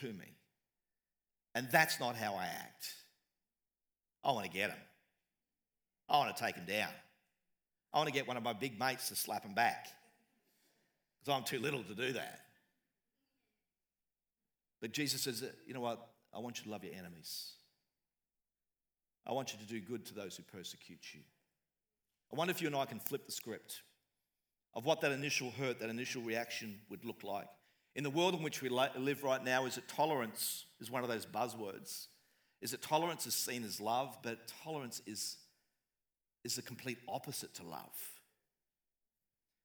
to 0.00 0.06
me? 0.06 0.36
And 1.56 1.66
that's 1.72 1.98
not 1.98 2.14
how 2.14 2.34
I 2.36 2.44
act. 2.44 2.94
I 4.24 4.32
want 4.32 4.44
to 4.46 4.50
get 4.50 4.70
him. 4.70 4.78
I 6.08 6.18
want 6.18 6.36
to 6.36 6.42
take 6.42 6.56
him 6.56 6.64
down. 6.66 6.90
I 7.92 7.98
want 7.98 8.08
to 8.08 8.12
get 8.12 8.26
one 8.26 8.36
of 8.36 8.42
my 8.42 8.52
big 8.52 8.78
mates 8.78 9.08
to 9.08 9.16
slap 9.16 9.44
him 9.44 9.54
back 9.54 9.88
because 11.18 11.34
I'm 11.34 11.44
too 11.44 11.58
little 11.58 11.82
to 11.82 11.94
do 11.94 12.12
that. 12.12 12.40
But 14.80 14.92
Jesus 14.92 15.22
says, 15.22 15.44
you 15.66 15.74
know 15.74 15.80
what? 15.80 16.06
I 16.34 16.38
want 16.38 16.58
you 16.58 16.64
to 16.64 16.70
love 16.70 16.84
your 16.84 16.94
enemies. 16.94 17.52
I 19.26 19.32
want 19.32 19.52
you 19.52 19.58
to 19.58 19.66
do 19.66 19.80
good 19.80 20.06
to 20.06 20.14
those 20.14 20.36
who 20.36 20.42
persecute 20.44 21.12
you. 21.12 21.20
I 22.32 22.36
wonder 22.36 22.50
if 22.50 22.60
you 22.60 22.66
and 22.66 22.76
I 22.76 22.84
can 22.84 23.00
flip 23.00 23.26
the 23.26 23.32
script 23.32 23.82
of 24.74 24.84
what 24.84 25.00
that 25.00 25.12
initial 25.12 25.50
hurt, 25.50 25.80
that 25.80 25.90
initial 25.90 26.22
reaction 26.22 26.78
would 26.90 27.04
look 27.04 27.24
like. 27.24 27.48
In 27.96 28.04
the 28.04 28.10
world 28.10 28.34
in 28.34 28.42
which 28.42 28.62
we 28.62 28.68
live 28.68 29.24
right 29.24 29.42
now, 29.42 29.66
is 29.66 29.76
it 29.76 29.88
tolerance 29.88 30.66
is 30.80 30.90
one 30.90 31.02
of 31.02 31.08
those 31.08 31.26
buzzwords 31.26 32.06
is 32.60 32.72
that 32.72 32.82
tolerance 32.82 33.26
is 33.26 33.34
seen 33.34 33.64
as 33.64 33.80
love, 33.80 34.16
but 34.22 34.52
tolerance 34.64 35.00
is, 35.06 35.36
is 36.44 36.56
the 36.56 36.62
complete 36.62 36.98
opposite 37.08 37.54
to 37.54 37.62
love. 37.62 37.96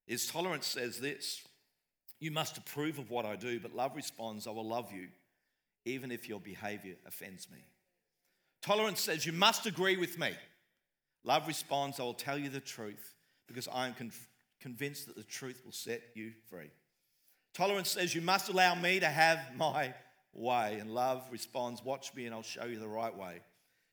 Is 0.08 0.28
tolerance 0.28 0.68
says 0.68 1.00
this 1.00 1.44
you 2.20 2.32
must 2.32 2.58
approve 2.58 3.00
of 3.00 3.10
what 3.10 3.26
I 3.26 3.36
do, 3.36 3.60
but 3.60 3.76
love 3.76 3.98
responds, 3.98 4.48
I 4.48 4.52
will 4.52 4.66
love 4.66 4.92
you, 4.94 5.10
even 5.84 6.10
if 6.10 6.30
your 6.30 6.40
behavior 6.40 6.96
offends 7.06 7.52
me. 7.52 7.58
Tolerance 8.62 9.02
says 9.02 9.26
you 9.26 9.34
must 9.34 9.66
agree 9.66 9.98
with 9.98 10.18
me. 10.18 10.32
Love 11.26 11.48
responds, 11.48 12.00
I 12.00 12.04
will 12.04 12.14
tell 12.14 12.38
you 12.38 12.48
the 12.48 12.62
truth 12.62 13.14
because 13.48 13.68
I 13.68 13.88
am 13.88 13.94
con- 13.94 14.12
convinced 14.62 15.08
that 15.08 15.18
the 15.18 15.24
truth 15.24 15.62
will 15.66 15.74
set 15.74 16.02
you 16.16 16.32
free. 16.50 16.72
Tolerance 17.54 17.90
says, 17.90 18.16
You 18.16 18.22
must 18.22 18.50
allow 18.50 18.74
me 18.74 19.02
to 19.02 19.08
have 19.08 19.40
my 19.58 19.94
way. 20.34 20.78
And 20.80 20.92
love 20.92 21.24
responds, 21.32 21.84
Watch 21.84 22.14
me 22.16 22.26
and 22.26 22.34
I'll 22.34 22.42
show 22.42 22.66
you 22.66 22.80
the 22.80 22.88
right 22.88 23.16
way 23.16 23.42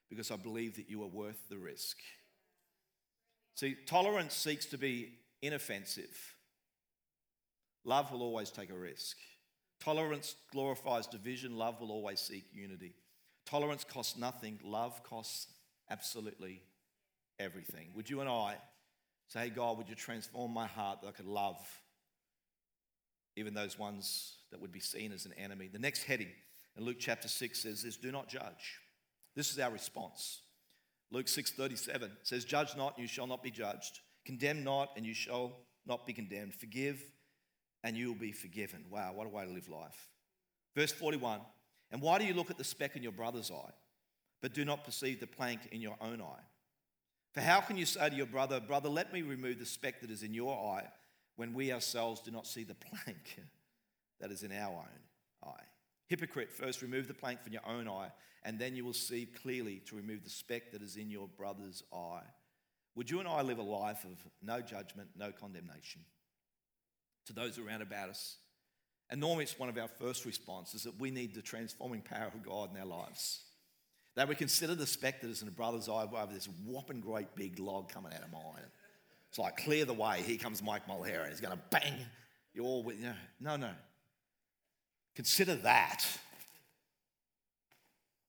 because 0.08 0.30
I 0.30 0.36
believe 0.36 0.76
that 0.76 0.90
you 0.90 1.02
are 1.02 1.08
worth 1.08 1.48
the 1.48 1.58
risk. 1.58 1.96
See, 3.54 3.76
tolerance 3.86 4.34
seeks 4.34 4.66
to 4.66 4.78
be 4.78 5.12
inoffensive. 5.42 6.34
Love 7.84 8.12
will 8.12 8.22
always 8.22 8.50
take 8.50 8.70
a 8.70 8.74
risk. 8.74 9.16
Tolerance 9.80 10.34
glorifies 10.52 11.06
division. 11.06 11.56
Love 11.56 11.80
will 11.80 11.90
always 11.90 12.20
seek 12.20 12.44
unity. 12.52 12.94
Tolerance 13.46 13.84
costs 13.84 14.18
nothing. 14.18 14.58
Love 14.62 15.02
costs 15.02 15.46
absolutely 15.90 16.62
everything. 17.38 17.88
Would 17.94 18.10
you 18.10 18.20
and 18.20 18.28
I 18.28 18.56
say, 19.28 19.48
God, 19.48 19.78
would 19.78 19.88
you 19.88 19.94
transform 19.94 20.52
my 20.52 20.66
heart 20.66 21.00
that 21.00 21.08
I 21.08 21.12
could 21.12 21.26
love 21.26 21.58
even 23.36 23.54
those 23.54 23.78
ones 23.78 24.34
that 24.50 24.60
would 24.60 24.72
be 24.72 24.80
seen 24.80 25.12
as 25.12 25.26
an 25.26 25.32
enemy? 25.34 25.68
The 25.68 25.78
next 25.78 26.04
heading 26.04 26.30
in 26.76 26.84
Luke 26.84 26.98
chapter 26.98 27.28
6 27.28 27.62
says 27.62 27.82
this 27.82 27.96
do 27.96 28.12
not 28.12 28.28
judge. 28.28 28.78
This 29.34 29.50
is 29.50 29.58
our 29.58 29.70
response. 29.70 30.42
Luke 31.10 31.26
6:37 31.26 32.10
says, 32.22 32.44
Judge 32.44 32.76
not, 32.76 32.96
and 32.96 33.02
you 33.02 33.08
shall 33.08 33.26
not 33.26 33.42
be 33.42 33.50
judged. 33.50 34.00
Condemn 34.24 34.62
not, 34.62 34.90
and 34.96 35.04
you 35.04 35.14
shall 35.14 35.52
not 35.86 36.06
be 36.06 36.12
condemned. 36.12 36.54
Forgive, 36.54 37.02
and 37.82 37.96
you 37.96 38.08
will 38.08 38.18
be 38.18 38.32
forgiven. 38.32 38.84
Wow, 38.90 39.12
what 39.14 39.26
a 39.26 39.30
way 39.30 39.44
to 39.44 39.50
live 39.50 39.68
life. 39.68 40.08
Verse 40.76 40.92
41 40.92 41.40
And 41.90 42.00
why 42.00 42.18
do 42.18 42.24
you 42.24 42.34
look 42.34 42.50
at 42.50 42.58
the 42.58 42.64
speck 42.64 42.96
in 42.96 43.02
your 43.02 43.12
brother's 43.12 43.50
eye, 43.50 43.72
but 44.40 44.54
do 44.54 44.64
not 44.64 44.84
perceive 44.84 45.20
the 45.20 45.26
plank 45.26 45.60
in 45.72 45.80
your 45.80 45.96
own 46.00 46.20
eye? 46.20 46.44
For 47.32 47.40
how 47.40 47.60
can 47.60 47.76
you 47.76 47.86
say 47.86 48.10
to 48.10 48.16
your 48.16 48.26
brother, 48.26 48.60
Brother, 48.60 48.88
let 48.88 49.12
me 49.12 49.22
remove 49.22 49.58
the 49.58 49.66
speck 49.66 50.00
that 50.00 50.10
is 50.10 50.22
in 50.22 50.34
your 50.34 50.56
eye, 50.56 50.88
when 51.36 51.54
we 51.54 51.72
ourselves 51.72 52.20
do 52.20 52.30
not 52.30 52.46
see 52.46 52.64
the 52.64 52.74
plank 53.04 53.40
that 54.20 54.30
is 54.30 54.42
in 54.42 54.52
our 54.52 54.72
own 54.72 55.50
eye? 55.50 55.64
Hypocrite, 56.06 56.50
first 56.50 56.82
remove 56.82 57.08
the 57.08 57.14
plank 57.14 57.42
from 57.42 57.52
your 57.52 57.66
own 57.66 57.88
eye, 57.88 58.10
and 58.44 58.58
then 58.58 58.74
you 58.74 58.84
will 58.84 58.92
see 58.92 59.26
clearly 59.42 59.82
to 59.86 59.96
remove 59.96 60.24
the 60.24 60.30
speck 60.30 60.72
that 60.72 60.82
is 60.82 60.96
in 60.96 61.10
your 61.10 61.28
brother's 61.28 61.82
eye. 61.92 62.24
Would 62.96 63.10
you 63.10 63.20
and 63.20 63.28
I 63.28 63.42
live 63.42 63.58
a 63.58 63.62
life 63.62 64.04
of 64.04 64.18
no 64.42 64.60
judgment, 64.60 65.10
no 65.16 65.30
condemnation? 65.30 66.02
to 67.26 67.32
those 67.40 67.58
around 67.58 67.82
about 67.82 68.08
us. 68.08 68.36
And 69.08 69.20
normally 69.20 69.44
it's 69.44 69.58
one 69.58 69.68
of 69.68 69.78
our 69.78 69.88
first 69.88 70.24
responses 70.24 70.84
that 70.84 70.98
we 71.00 71.10
need 71.10 71.34
the 71.34 71.42
transforming 71.42 72.00
power 72.00 72.30
of 72.32 72.42
God 72.42 72.70
in 72.74 72.80
our 72.80 72.86
lives. 72.86 73.42
That 74.16 74.28
we 74.28 74.34
consider 74.34 74.74
the 74.74 74.86
speck 74.86 75.20
that 75.20 75.30
is 75.30 75.42
in 75.42 75.48
a 75.48 75.52
brother's 75.52 75.88
eye 75.88 76.02
over 76.02 76.32
this 76.32 76.48
whopping 76.64 77.00
great 77.00 77.34
big 77.34 77.58
log 77.58 77.88
coming 77.88 78.12
out 78.12 78.22
of 78.22 78.32
mine. 78.32 78.62
It's 79.28 79.38
like, 79.38 79.56
clear 79.56 79.84
the 79.84 79.94
way. 79.94 80.22
Here 80.22 80.38
comes 80.38 80.62
Mike 80.62 80.86
Mulheran. 80.88 81.22
And 81.22 81.30
he's 81.30 81.40
going 81.40 81.56
to 81.56 81.62
bang 81.70 81.94
you 82.52 82.64
all 82.64 82.82
with, 82.82 82.98
you 82.98 83.06
know, 83.06 83.14
no, 83.40 83.56
no. 83.56 83.70
Consider 85.20 85.56
that. 85.56 86.02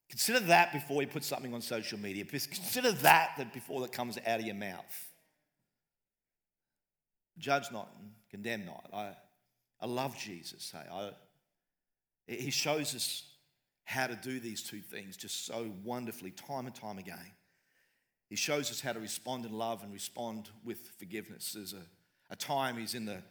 Consider 0.10 0.42
that 0.42 0.74
before 0.74 1.02
you 1.02 1.08
put 1.08 1.24
something 1.24 1.54
on 1.54 1.62
social 1.62 1.98
media. 1.98 2.26
Consider 2.26 2.92
that 2.92 3.54
before 3.54 3.80
that 3.80 3.94
comes 3.94 4.18
out 4.28 4.42
of 4.42 4.46
your 4.46 4.56
mouth. 4.56 5.10
Judge 7.38 7.72
not 7.72 7.88
and 7.98 8.10
condemn 8.30 8.66
not. 8.66 8.90
I, 8.92 9.12
I 9.80 9.86
love 9.86 10.18
Jesus. 10.18 10.74
Hey, 10.74 10.84
I, 10.92 11.12
he 12.28 12.52
shows 12.52 12.94
us 12.94 13.24
how 13.86 14.08
to 14.08 14.16
do 14.16 14.42
these 14.42 14.62
two 14.62 14.82
things 14.82 15.16
just 15.16 15.46
so 15.46 15.72
wonderfully, 15.86 16.32
time 16.32 16.66
and 16.66 16.76
time 16.76 16.98
again. 16.98 17.32
He 18.28 18.36
shows 18.36 18.70
us 18.70 18.82
how 18.82 18.92
to 18.92 19.00
respond 19.00 19.46
in 19.46 19.54
love 19.54 19.82
and 19.82 19.94
respond 19.94 20.50
with 20.66 20.92
forgiveness. 21.00 21.54
There's 21.54 21.72
a, 21.72 21.84
a 22.30 22.36
time 22.36 22.76
he's 22.76 22.96
in, 22.96 23.06
the, 23.06 23.24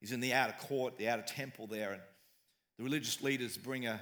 he's 0.00 0.10
in 0.10 0.18
the 0.18 0.32
outer 0.32 0.56
court, 0.58 0.98
the 0.98 1.08
outer 1.08 1.22
temple 1.22 1.68
there, 1.68 1.92
and 1.92 2.02
the 2.78 2.84
religious 2.84 3.22
leaders 3.22 3.56
bring 3.56 3.86
a, 3.86 4.00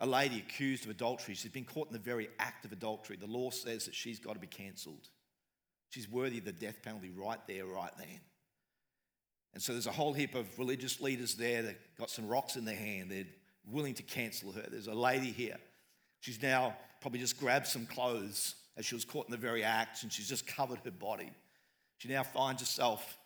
a 0.00 0.06
lady 0.06 0.38
accused 0.38 0.84
of 0.84 0.90
adultery. 0.90 1.34
She's 1.34 1.50
been 1.50 1.64
caught 1.64 1.88
in 1.88 1.92
the 1.92 1.98
very 1.98 2.28
act 2.38 2.64
of 2.64 2.72
adultery. 2.72 3.16
The 3.16 3.26
law 3.26 3.50
says 3.50 3.86
that 3.86 3.94
she's 3.94 4.18
got 4.18 4.34
to 4.34 4.40
be 4.40 4.46
cancelled. 4.46 5.08
She's 5.90 6.08
worthy 6.08 6.38
of 6.38 6.44
the 6.44 6.52
death 6.52 6.82
penalty 6.82 7.10
right 7.10 7.40
there, 7.46 7.66
right 7.66 7.92
then. 7.98 8.20
And 9.52 9.62
so 9.62 9.72
there's 9.72 9.88
a 9.88 9.92
whole 9.92 10.12
heap 10.12 10.34
of 10.34 10.58
religious 10.58 11.00
leaders 11.00 11.34
there 11.34 11.62
that 11.62 11.96
got 11.98 12.10
some 12.10 12.28
rocks 12.28 12.56
in 12.56 12.64
their 12.64 12.76
hand. 12.76 13.10
They're 13.10 13.24
willing 13.66 13.94
to 13.94 14.02
cancel 14.02 14.52
her. 14.52 14.64
There's 14.70 14.86
a 14.86 14.94
lady 14.94 15.32
here. 15.32 15.56
She's 16.20 16.40
now 16.40 16.76
probably 17.00 17.18
just 17.18 17.40
grabbed 17.40 17.66
some 17.66 17.86
clothes 17.86 18.54
as 18.76 18.86
she 18.86 18.94
was 18.94 19.04
caught 19.04 19.26
in 19.26 19.32
the 19.32 19.36
very 19.36 19.64
act 19.64 20.02
and 20.02 20.12
she's 20.12 20.28
just 20.28 20.46
covered 20.46 20.78
her 20.84 20.90
body. 20.90 21.30
She 21.98 22.08
now 22.08 22.22
finds 22.22 22.62
herself 22.62 23.18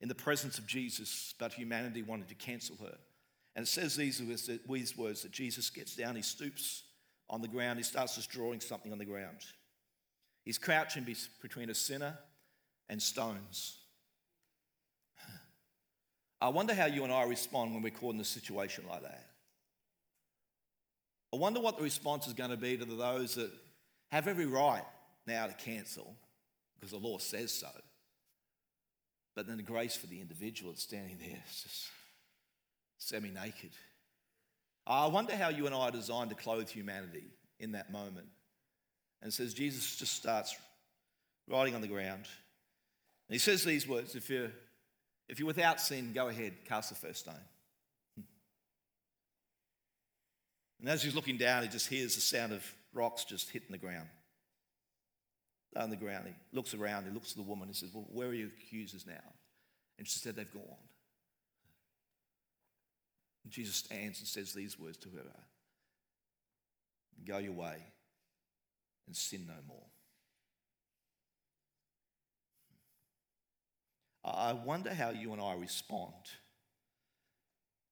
in 0.00 0.08
the 0.08 0.14
presence 0.14 0.58
of 0.58 0.66
Jesus, 0.66 1.34
but 1.38 1.52
humanity 1.52 2.02
wanted 2.02 2.28
to 2.28 2.34
cancel 2.34 2.76
her. 2.76 2.96
And 3.56 3.64
it 3.64 3.68
says 3.68 3.96
these, 3.96 4.20
these 4.68 4.96
words 4.96 5.22
that 5.22 5.32
Jesus 5.32 5.70
gets 5.70 5.96
down, 5.96 6.16
he 6.16 6.22
stoops 6.22 6.84
on 7.28 7.42
the 7.42 7.48
ground, 7.48 7.78
he 7.78 7.82
starts 7.82 8.16
just 8.16 8.30
drawing 8.30 8.60
something 8.60 8.92
on 8.92 8.98
the 8.98 9.04
ground. 9.04 9.38
He's 10.44 10.58
crouching 10.58 11.06
between 11.42 11.70
a 11.70 11.74
sinner 11.74 12.18
and 12.88 13.00
stones. 13.00 13.78
I 16.40 16.48
wonder 16.48 16.74
how 16.74 16.86
you 16.86 17.04
and 17.04 17.12
I 17.12 17.24
respond 17.24 17.72
when 17.72 17.82
we're 17.82 17.90
caught 17.90 18.14
in 18.14 18.20
a 18.20 18.24
situation 18.24 18.84
like 18.88 19.02
that. 19.02 19.26
I 21.32 21.36
wonder 21.36 21.60
what 21.60 21.76
the 21.76 21.84
response 21.84 22.26
is 22.26 22.32
going 22.32 22.50
to 22.50 22.56
be 22.56 22.76
to 22.76 22.84
those 22.84 23.36
that 23.36 23.50
have 24.10 24.26
every 24.26 24.46
right 24.46 24.82
now 25.26 25.46
to 25.46 25.52
cancel 25.52 26.16
because 26.74 26.90
the 26.90 26.98
law 26.98 27.18
says 27.18 27.52
so. 27.52 27.68
But 29.36 29.46
then 29.46 29.56
the 29.56 29.62
grace 29.62 29.94
for 29.94 30.08
the 30.08 30.20
individual 30.20 30.72
that's 30.72 30.82
standing 30.82 31.18
there 31.18 31.38
is 31.48 31.62
just 31.62 31.90
semi 33.00 33.30
naked. 33.30 33.70
I 34.86 35.06
wonder 35.06 35.34
how 35.34 35.48
you 35.48 35.66
and 35.66 35.74
I 35.74 35.88
are 35.88 35.90
designed 35.90 36.30
to 36.30 36.36
clothe 36.36 36.68
humanity 36.68 37.24
in 37.58 37.72
that 37.72 37.90
moment. 37.90 38.28
And 39.22 39.32
says 39.32 39.52
Jesus 39.52 39.96
just 39.96 40.14
starts 40.14 40.56
writing 41.48 41.74
on 41.74 41.80
the 41.80 41.88
ground. 41.88 42.24
And 43.28 43.34
he 43.34 43.38
says 43.38 43.64
these 43.64 43.88
words 43.88 44.14
if 44.14 44.30
you're 44.30 44.50
if 45.28 45.38
you're 45.38 45.46
without 45.46 45.80
sin, 45.80 46.12
go 46.12 46.28
ahead, 46.28 46.52
cast 46.64 46.88
the 46.88 46.96
first 46.96 47.20
stone. 47.20 47.34
Hmm. 48.16 48.22
And 50.80 50.88
as 50.88 51.02
he's 51.02 51.14
looking 51.14 51.36
down, 51.36 51.62
he 51.62 51.68
just 51.68 51.88
hears 51.88 52.16
the 52.16 52.20
sound 52.20 52.52
of 52.52 52.64
rocks 52.92 53.24
just 53.24 53.50
hitting 53.50 53.70
the 53.70 53.78
ground. 53.78 54.08
On 55.76 55.88
the 55.88 55.96
ground, 55.96 56.26
he 56.26 56.34
looks 56.52 56.74
around, 56.74 57.04
he 57.04 57.10
looks 57.12 57.30
at 57.30 57.36
the 57.36 57.44
woman, 57.44 57.68
he 57.68 57.74
says, 57.74 57.90
Well, 57.94 58.06
where 58.10 58.28
are 58.28 58.34
your 58.34 58.48
accusers 58.48 59.06
now? 59.06 59.22
And 59.98 60.08
she 60.08 60.18
said, 60.18 60.34
They've 60.34 60.52
gone. 60.52 60.64
And 63.44 63.52
Jesus 63.52 63.76
stands 63.76 64.18
and 64.18 64.28
says 64.28 64.52
these 64.52 64.78
words 64.78 64.98
to 64.98 65.08
her 65.10 65.24
Go 67.24 67.38
your 67.38 67.52
way 67.52 67.76
and 69.06 69.16
sin 69.16 69.44
no 69.46 69.54
more. 69.66 69.86
I 74.24 74.52
wonder 74.52 74.92
how 74.92 75.10
you 75.10 75.32
and 75.32 75.40
I 75.40 75.54
respond 75.54 76.14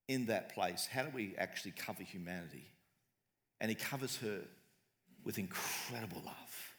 in 0.07 0.27
that 0.27 0.53
place. 0.53 0.87
How 0.91 1.03
do 1.03 1.09
we 1.13 1.35
actually 1.37 1.71
cover 1.71 2.03
humanity? 2.03 2.71
And 3.59 3.69
he 3.69 3.75
covers 3.75 4.17
her 4.17 4.41
with 5.23 5.37
incredible 5.37 6.21
love 6.25 6.75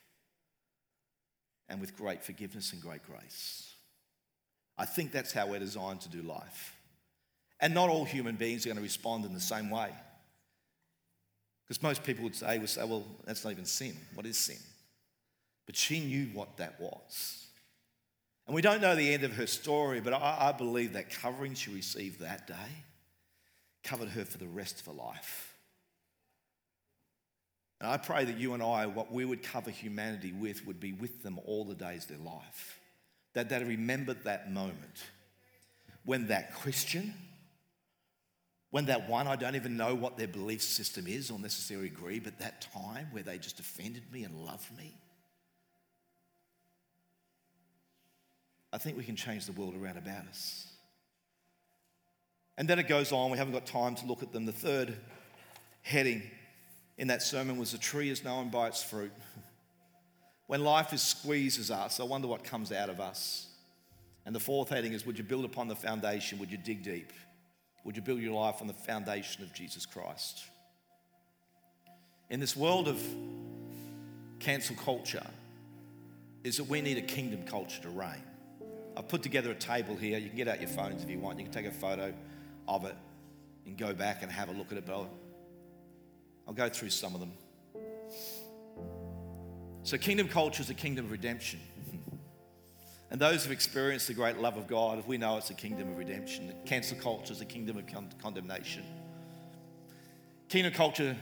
and 1.68 1.80
with 1.80 1.96
great 1.96 2.22
forgiveness 2.22 2.72
and 2.72 2.80
great 2.80 3.02
grace. 3.04 3.74
I 4.78 4.86
think 4.86 5.12
that's 5.12 5.32
how 5.32 5.46
we're 5.46 5.58
designed 5.58 6.00
to 6.02 6.08
do 6.08 6.22
life. 6.22 6.74
And 7.60 7.74
not 7.74 7.88
all 7.88 8.04
human 8.04 8.36
beings 8.36 8.64
are 8.64 8.68
going 8.68 8.76
to 8.76 8.82
respond 8.82 9.24
in 9.24 9.34
the 9.34 9.40
same 9.40 9.70
way. 9.70 9.90
Because 11.66 11.82
most 11.82 12.02
people 12.02 12.24
would 12.24 12.34
say, 12.34 12.58
would 12.58 12.68
say, 12.68 12.84
well, 12.84 13.06
that's 13.24 13.44
not 13.44 13.50
even 13.50 13.64
sin. 13.64 13.96
What 14.14 14.26
is 14.26 14.36
sin? 14.36 14.58
But 15.66 15.76
she 15.76 16.00
knew 16.00 16.26
what 16.32 16.56
that 16.56 16.80
was. 16.80 17.46
And 18.46 18.54
we 18.54 18.62
don't 18.62 18.80
know 18.80 18.96
the 18.96 19.14
end 19.14 19.22
of 19.22 19.36
her 19.36 19.46
story, 19.46 20.00
but 20.00 20.12
I, 20.12 20.48
I 20.48 20.52
believe 20.52 20.94
that 20.94 21.10
covering 21.10 21.54
she 21.54 21.70
received 21.72 22.20
that 22.20 22.48
day 22.48 22.54
covered 23.84 24.08
her 24.08 24.24
for 24.24 24.38
the 24.38 24.48
rest 24.48 24.80
of 24.80 24.86
her 24.86 24.92
life. 24.92 25.54
And 27.80 27.90
I 27.90 27.96
pray 27.96 28.24
that 28.24 28.36
you 28.36 28.52
and 28.52 28.62
I, 28.62 28.86
what 28.86 29.12
we 29.12 29.24
would 29.24 29.42
cover 29.42 29.70
humanity 29.70 30.32
with, 30.32 30.66
would 30.66 30.80
be 30.80 30.92
with 30.92 31.22
them 31.22 31.38
all 31.46 31.64
the 31.64 31.74
days 31.74 32.02
of 32.02 32.08
their 32.08 32.26
life. 32.26 32.80
That 33.34 33.48
they 33.48 33.62
remembered 33.62 34.24
that 34.24 34.52
moment 34.52 35.04
when 36.04 36.26
that 36.26 36.54
Christian, 36.54 37.14
when 38.70 38.86
that 38.86 39.08
one, 39.08 39.26
I 39.26 39.36
don't 39.36 39.56
even 39.56 39.76
know 39.76 39.94
what 39.94 40.16
their 40.16 40.28
belief 40.28 40.62
system 40.62 41.06
is 41.06 41.30
or 41.30 41.38
necessarily 41.38 41.88
agree, 41.88 42.20
but 42.20 42.38
that 42.38 42.60
time 42.72 43.08
where 43.10 43.22
they 43.22 43.38
just 43.38 43.58
offended 43.58 44.04
me 44.12 44.24
and 44.24 44.34
loved 44.44 44.76
me 44.78 44.94
I 48.72 48.78
think 48.78 48.96
we 48.96 49.04
can 49.04 49.16
change 49.16 49.46
the 49.46 49.52
world 49.52 49.74
around 49.74 49.96
about 49.96 50.26
us. 50.28 50.66
And 52.56 52.68
then 52.68 52.78
it 52.78 52.88
goes 52.88 53.10
on, 53.10 53.30
we 53.30 53.38
haven't 53.38 53.52
got 53.52 53.66
time 53.66 53.94
to 53.96 54.06
look 54.06 54.22
at 54.22 54.32
them. 54.32 54.46
The 54.46 54.52
third 54.52 54.96
heading 55.82 56.22
in 56.98 57.08
that 57.08 57.22
sermon 57.22 57.56
was 57.56 57.74
a 57.74 57.78
tree 57.78 58.10
is 58.10 58.22
known 58.22 58.50
by 58.50 58.68
its 58.68 58.82
fruit. 58.82 59.12
When 60.46 60.64
life 60.64 60.92
is 60.92 61.00
squeezes 61.00 61.70
us, 61.70 62.00
I 62.00 62.02
wonder 62.02 62.26
what 62.26 62.42
comes 62.42 62.72
out 62.72 62.90
of 62.90 62.98
us. 62.98 63.46
And 64.26 64.34
the 64.34 64.40
fourth 64.40 64.70
heading 64.70 64.94
is 64.94 65.06
Would 65.06 65.16
you 65.16 65.22
build 65.22 65.44
upon 65.44 65.68
the 65.68 65.76
foundation? 65.76 66.40
Would 66.40 66.50
you 66.50 66.58
dig 66.58 66.82
deep? 66.82 67.12
Would 67.84 67.96
you 67.96 68.02
build 68.02 68.20
your 68.20 68.34
life 68.34 68.56
on 68.60 68.66
the 68.66 68.74
foundation 68.74 69.42
of 69.42 69.52
Jesus 69.52 69.86
Christ? 69.86 70.44
In 72.28 72.40
this 72.40 72.56
world 72.56 72.88
of 72.88 73.02
cancel 74.38 74.76
culture, 74.76 75.26
is 76.44 76.56
that 76.56 76.64
we 76.64 76.80
need 76.80 76.96
a 76.96 77.02
kingdom 77.02 77.42
culture 77.44 77.82
to 77.82 77.90
reign. 77.90 78.22
I've 78.96 79.08
put 79.08 79.22
together 79.22 79.50
a 79.50 79.54
table 79.54 79.96
here. 79.96 80.18
You 80.18 80.28
can 80.28 80.36
get 80.36 80.48
out 80.48 80.60
your 80.60 80.70
phones 80.70 81.02
if 81.02 81.10
you 81.10 81.18
want. 81.18 81.38
You 81.38 81.44
can 81.44 81.52
take 81.52 81.66
a 81.66 81.70
photo 81.70 82.12
of 82.66 82.84
it 82.84 82.96
and 83.66 83.76
go 83.76 83.92
back 83.92 84.22
and 84.22 84.32
have 84.32 84.48
a 84.48 84.52
look 84.52 84.72
at 84.72 84.78
it. 84.78 84.86
But 84.86 84.94
I'll, 84.94 85.10
I'll 86.48 86.54
go 86.54 86.68
through 86.68 86.90
some 86.90 87.14
of 87.14 87.20
them. 87.20 87.32
So, 89.82 89.96
kingdom 89.96 90.28
culture 90.28 90.62
is 90.62 90.70
a 90.70 90.74
kingdom 90.74 91.06
of 91.06 91.10
redemption. 91.10 91.60
And 93.10 93.20
those 93.20 93.42
who've 93.42 93.52
experienced 93.52 94.06
the 94.06 94.14
great 94.14 94.38
love 94.38 94.56
of 94.56 94.68
God, 94.68 94.98
if 94.98 95.06
we 95.06 95.18
know 95.18 95.36
it's 95.36 95.50
a 95.50 95.54
kingdom 95.54 95.90
of 95.90 95.98
redemption. 95.98 96.54
Cancel 96.64 96.96
culture 96.98 97.32
is 97.32 97.40
a 97.40 97.44
kingdom 97.44 97.76
of 97.76 97.84
condemnation. 98.22 98.84
Kingdom 100.48 100.72
culture 100.72 101.16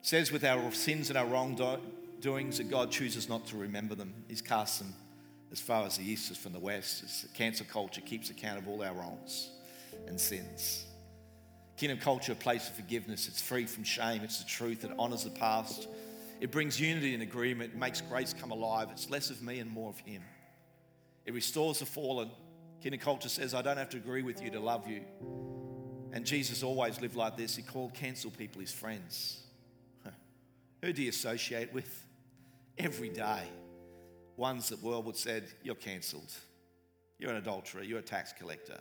says 0.00 0.32
with 0.32 0.44
our 0.44 0.72
sins 0.72 1.10
and 1.10 1.18
our 1.18 1.26
wrongdoings 1.26 2.58
that 2.58 2.70
God 2.70 2.90
chooses 2.90 3.28
not 3.28 3.46
to 3.48 3.56
remember 3.56 3.94
them. 3.94 4.14
He's 4.26 4.42
cast 4.42 4.78
them 4.78 4.94
as 5.52 5.60
far 5.60 5.84
as 5.84 5.98
the 5.98 6.04
east 6.04 6.30
is 6.30 6.38
from 6.38 6.52
the 6.52 6.58
west. 6.58 7.02
It's 7.02 7.26
cancel 7.34 7.66
culture 7.66 8.00
keeps 8.00 8.30
account 8.30 8.58
of 8.58 8.66
all 8.66 8.82
our 8.82 8.94
wrongs 8.94 9.50
and 10.06 10.18
sins. 10.18 10.86
Kingdom 11.76 11.98
culture, 11.98 12.32
a 12.32 12.36
place 12.36 12.68
of 12.68 12.74
forgiveness. 12.74 13.28
It's 13.28 13.42
free 13.42 13.66
from 13.66 13.84
shame. 13.84 14.22
It's 14.22 14.38
the 14.38 14.48
truth. 14.48 14.84
It 14.84 14.92
honors 14.98 15.24
the 15.24 15.30
past. 15.30 15.88
It 16.40 16.50
brings 16.50 16.80
unity 16.80 17.12
and 17.12 17.22
agreement. 17.22 17.72
It 17.74 17.78
makes 17.78 18.00
grace 18.00 18.34
come 18.34 18.50
alive. 18.50 18.88
It's 18.92 19.10
less 19.10 19.30
of 19.30 19.42
me 19.42 19.58
and 19.58 19.70
more 19.70 19.90
of 19.90 19.98
Him. 19.98 20.22
It 21.24 21.34
restores 21.34 21.78
the 21.78 21.86
fallen. 21.86 22.30
Kingdom 22.82 23.00
culture 23.00 23.28
says, 23.28 23.54
I 23.54 23.62
don't 23.62 23.76
have 23.76 23.90
to 23.90 23.96
agree 23.96 24.22
with 24.22 24.42
you 24.42 24.50
to 24.50 24.60
love 24.60 24.88
you. 24.88 25.02
And 26.12 26.26
Jesus 26.26 26.62
always 26.62 27.00
lived 27.00 27.16
like 27.16 27.36
this. 27.36 27.56
He 27.56 27.62
called 27.62 27.94
cancel 27.94 28.30
people 28.30 28.60
his 28.60 28.72
friends. 28.72 29.40
Who 30.82 30.92
do 30.92 31.02
you 31.02 31.08
associate 31.08 31.72
with? 31.72 32.06
Every 32.76 33.08
day. 33.08 33.44
Ones 34.36 34.68
that 34.70 34.82
world 34.82 35.06
would 35.06 35.16
said, 35.16 35.44
You're 35.62 35.74
cancelled. 35.74 36.32
You're 37.18 37.30
an 37.30 37.36
adulterer. 37.36 37.82
You're 37.82 38.00
a 38.00 38.02
tax 38.02 38.32
collector. 38.32 38.78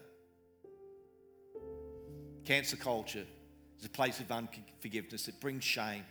Cancel 2.43 2.79
culture 2.79 3.25
is 3.79 3.85
a 3.85 3.89
place 3.89 4.19
of 4.19 4.31
unforgiveness. 4.31 5.27
It 5.27 5.39
brings 5.39 5.63
shame. 5.63 6.03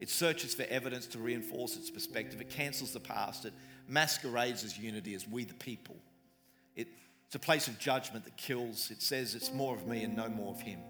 It 0.00 0.10
searches 0.10 0.54
for 0.54 0.64
evidence 0.64 1.06
to 1.08 1.18
reinforce 1.18 1.76
its 1.76 1.90
perspective. 1.90 2.40
It 2.40 2.50
cancels 2.50 2.92
the 2.92 3.00
past. 3.00 3.46
It 3.46 3.54
masquerades 3.88 4.64
as 4.64 4.78
unity, 4.78 5.14
as 5.14 5.26
we 5.26 5.44
the 5.44 5.54
people. 5.54 5.96
It, 6.76 6.88
it's 7.26 7.34
a 7.34 7.40
place 7.40 7.68
of 7.68 7.78
judgment 7.78 8.24
that 8.24 8.36
kills. 8.36 8.90
It 8.90 9.02
says 9.02 9.34
it's 9.34 9.52
more 9.52 9.74
of 9.74 9.86
me 9.86 10.04
and 10.04 10.16
no 10.16 10.28
more 10.28 10.52
of 10.52 10.60
him. 10.60 10.80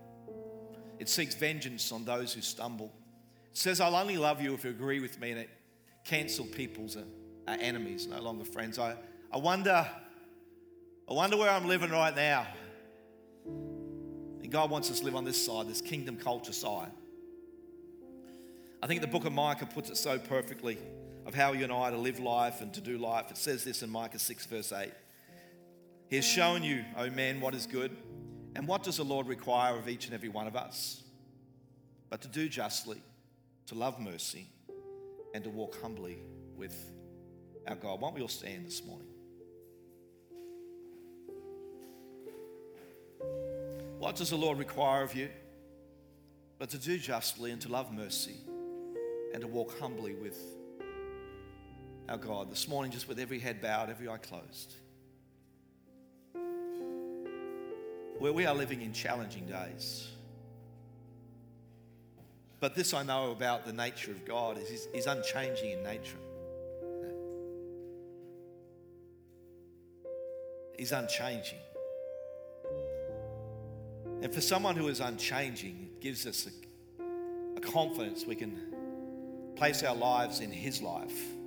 It 0.99 1.09
seeks 1.09 1.35
vengeance 1.35 1.93
on 1.93 2.05
those 2.05 2.33
who 2.33 2.41
stumble. 2.41 2.93
It 3.53 3.57
says, 3.57 3.81
I'll 3.81 3.97
only 3.97 4.17
love 4.17 4.43
you 4.43 4.53
if 4.55 4.65
you 4.65 4.71
agree 4.71 5.01
with 5.01 5.21
me. 5.21 5.31
And 5.31 5.41
it 5.41 5.51
cancel 6.05 6.45
people's 6.45 6.97
enemies, 7.47 8.07
no 8.09 8.21
longer 8.21 8.45
friends. 8.45 8.79
I, 8.79 8.97
I 9.33 9.39
wonder, 9.39 9.89
I 11.09 11.13
wonder 11.13 11.37
where 11.37 11.51
I'm 11.51 11.69
living 11.69 11.91
right 11.91 12.15
now. 12.15 12.47
And 13.47 14.51
God 14.51 14.71
wants 14.71 14.91
us 14.91 15.01
to 15.01 15.05
live 15.05 15.15
on 15.15 15.25
this 15.25 15.45
side, 15.45 15.69
this 15.69 15.81
kingdom 15.81 16.17
culture 16.17 16.53
side. 16.53 16.91
I 18.83 18.87
think 18.87 19.01
the 19.01 19.07
book 19.07 19.25
of 19.25 19.33
Micah 19.33 19.67
puts 19.67 19.91
it 19.91 19.97
so 19.97 20.19
perfectly 20.19 20.79
of 21.29 21.35
how 21.35 21.53
you 21.53 21.62
and 21.62 21.72
I 21.72 21.91
to 21.91 21.97
live 21.99 22.18
life 22.18 22.62
and 22.62 22.72
to 22.72 22.81
do 22.81 22.97
life. 22.97 23.31
It 23.31 23.37
says 23.37 23.62
this 23.62 23.83
in 23.83 23.91
Micah 23.91 24.18
6, 24.18 24.47
verse 24.47 24.72
8. 24.72 24.91
He 26.09 26.16
has 26.16 26.24
shown 26.24 26.62
you, 26.62 26.83
O 26.97 27.11
man, 27.11 27.43
what 27.43 27.55
is 27.55 27.66
good. 27.66 27.95
And 28.57 28.66
what 28.66 28.83
does 28.83 28.97
the 28.97 29.05
Lord 29.05 29.26
require 29.26 29.76
of 29.76 29.91
each 29.91 30.07
and 30.07 30.14
every 30.14 30.31
one 30.31 30.47
of 30.47 30.57
us? 30.57 31.03
But 32.09 32.22
to 32.22 32.29
do 32.29 32.49
justly, 32.49 33.03
to 33.66 33.74
love 33.74 34.01
mercy, 34.01 34.49
and 35.35 35.45
to 35.45 35.51
walk 35.51 35.79
humbly 35.83 36.16
with 36.57 36.74
our 37.66 37.76
God. 37.76 38.01
Why 38.01 38.09
don't 38.09 38.14
we 38.14 38.22
all 38.22 38.29
stand 38.29 38.64
this 38.64 38.83
morning? 38.83 39.09
What 43.99 44.16
does 44.16 44.31
the 44.31 44.37
Lord 44.37 44.59
require 44.59 45.03
of 45.03 45.14
you? 45.14 45.29
But 46.59 46.70
to 46.70 46.79
do 46.79 46.97
justly 46.97 47.51
and 47.51 47.61
to 47.61 47.68
love 47.68 47.93
mercy 47.93 48.37
and 49.35 49.43
to 49.43 49.47
walk 49.47 49.79
humbly 49.79 50.14
with 50.14 50.39
our 52.09 52.17
God. 52.17 52.51
This 52.51 52.67
morning, 52.69 52.91
just 52.91 53.07
with 53.07 53.19
every 53.19 53.39
head 53.39 53.61
bowed, 53.61 53.91
every 53.91 54.09
eye 54.09 54.17
closed. 54.17 54.75
Where 58.19 58.33
we 58.33 58.47
are 58.47 58.55
living 58.55 58.83
in 58.83 58.93
challenging 58.93 59.47
days. 59.47 60.09
But 62.61 62.75
this 62.75 62.95
I 62.95 63.03
know 63.05 63.31
about 63.31 63.67
the 63.67 63.73
nature 63.73 64.11
of 64.11 64.25
God 64.25 64.59
is 64.59 64.89
he's, 64.93 65.07
unchanging 65.07 65.71
in 65.71 65.83
nature. 65.85 66.17
He's 70.77 70.93
unchanging. 70.93 71.59
And 74.23 74.35
for 74.35 74.41
someone 74.41 74.75
who 74.75 74.89
is 74.89 74.99
unchanging, 74.99 75.91
it 75.93 76.01
gives 76.01 76.27
us 76.27 76.49
a, 76.49 77.05
a 77.57 77.61
confidence 77.61 78.25
we 78.27 78.35
can 78.35 78.75
place 79.55 79.85
our 79.85 79.95
lives 79.95 80.41
in 80.41 80.51
His 80.51 80.83
life. 80.83 81.38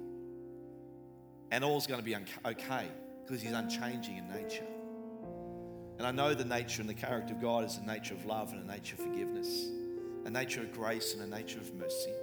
And 1.51 1.63
all's 1.63 1.85
going 1.85 1.99
to 1.99 2.05
be 2.05 2.15
okay 2.15 2.87
because 3.23 3.41
He's 3.41 3.51
unchanging 3.51 4.17
in 4.17 4.27
nature. 4.29 4.65
And 5.97 6.07
I 6.07 6.11
know 6.11 6.33
the 6.33 6.45
nature 6.45 6.81
and 6.81 6.89
the 6.89 6.95
character 6.95 7.33
of 7.33 7.41
God 7.41 7.65
is 7.65 7.77
a 7.77 7.85
nature 7.85 8.13
of 8.13 8.25
love 8.25 8.53
and 8.53 8.67
a 8.67 8.71
nature 8.71 8.95
of 8.95 9.01
forgiveness, 9.01 9.67
a 10.25 10.29
nature 10.29 10.61
of 10.61 10.71
grace 10.71 11.13
and 11.13 11.21
a 11.21 11.27
nature 11.27 11.59
of 11.59 11.73
mercy. 11.75 12.13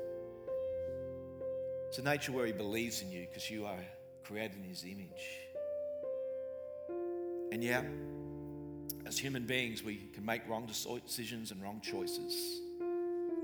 It's 1.88 1.98
a 1.98 2.02
nature 2.02 2.32
where 2.32 2.46
He 2.46 2.52
believes 2.52 3.02
in 3.02 3.10
you 3.10 3.26
because 3.28 3.50
you 3.50 3.66
are 3.66 3.78
created 4.24 4.56
in 4.56 4.64
His 4.64 4.84
image. 4.84 5.40
And 7.52 7.62
yeah, 7.62 7.82
as 9.06 9.18
human 9.18 9.44
beings, 9.44 9.82
we 9.82 10.08
can 10.12 10.24
make 10.24 10.46
wrong 10.48 10.66
decisions 10.66 11.50
and 11.50 11.62
wrong 11.62 11.80
choices. 11.80 12.60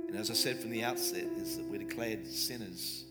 And 0.09 0.17
as 0.17 0.31
I 0.31 0.35
said 0.35 0.61
from 0.61 0.71
the 0.71 0.85
outset, 0.85 1.25
is 1.39 1.57
that 1.57 1.67
we're 1.67 1.79
declared 1.79 2.27
sinners 2.27 3.05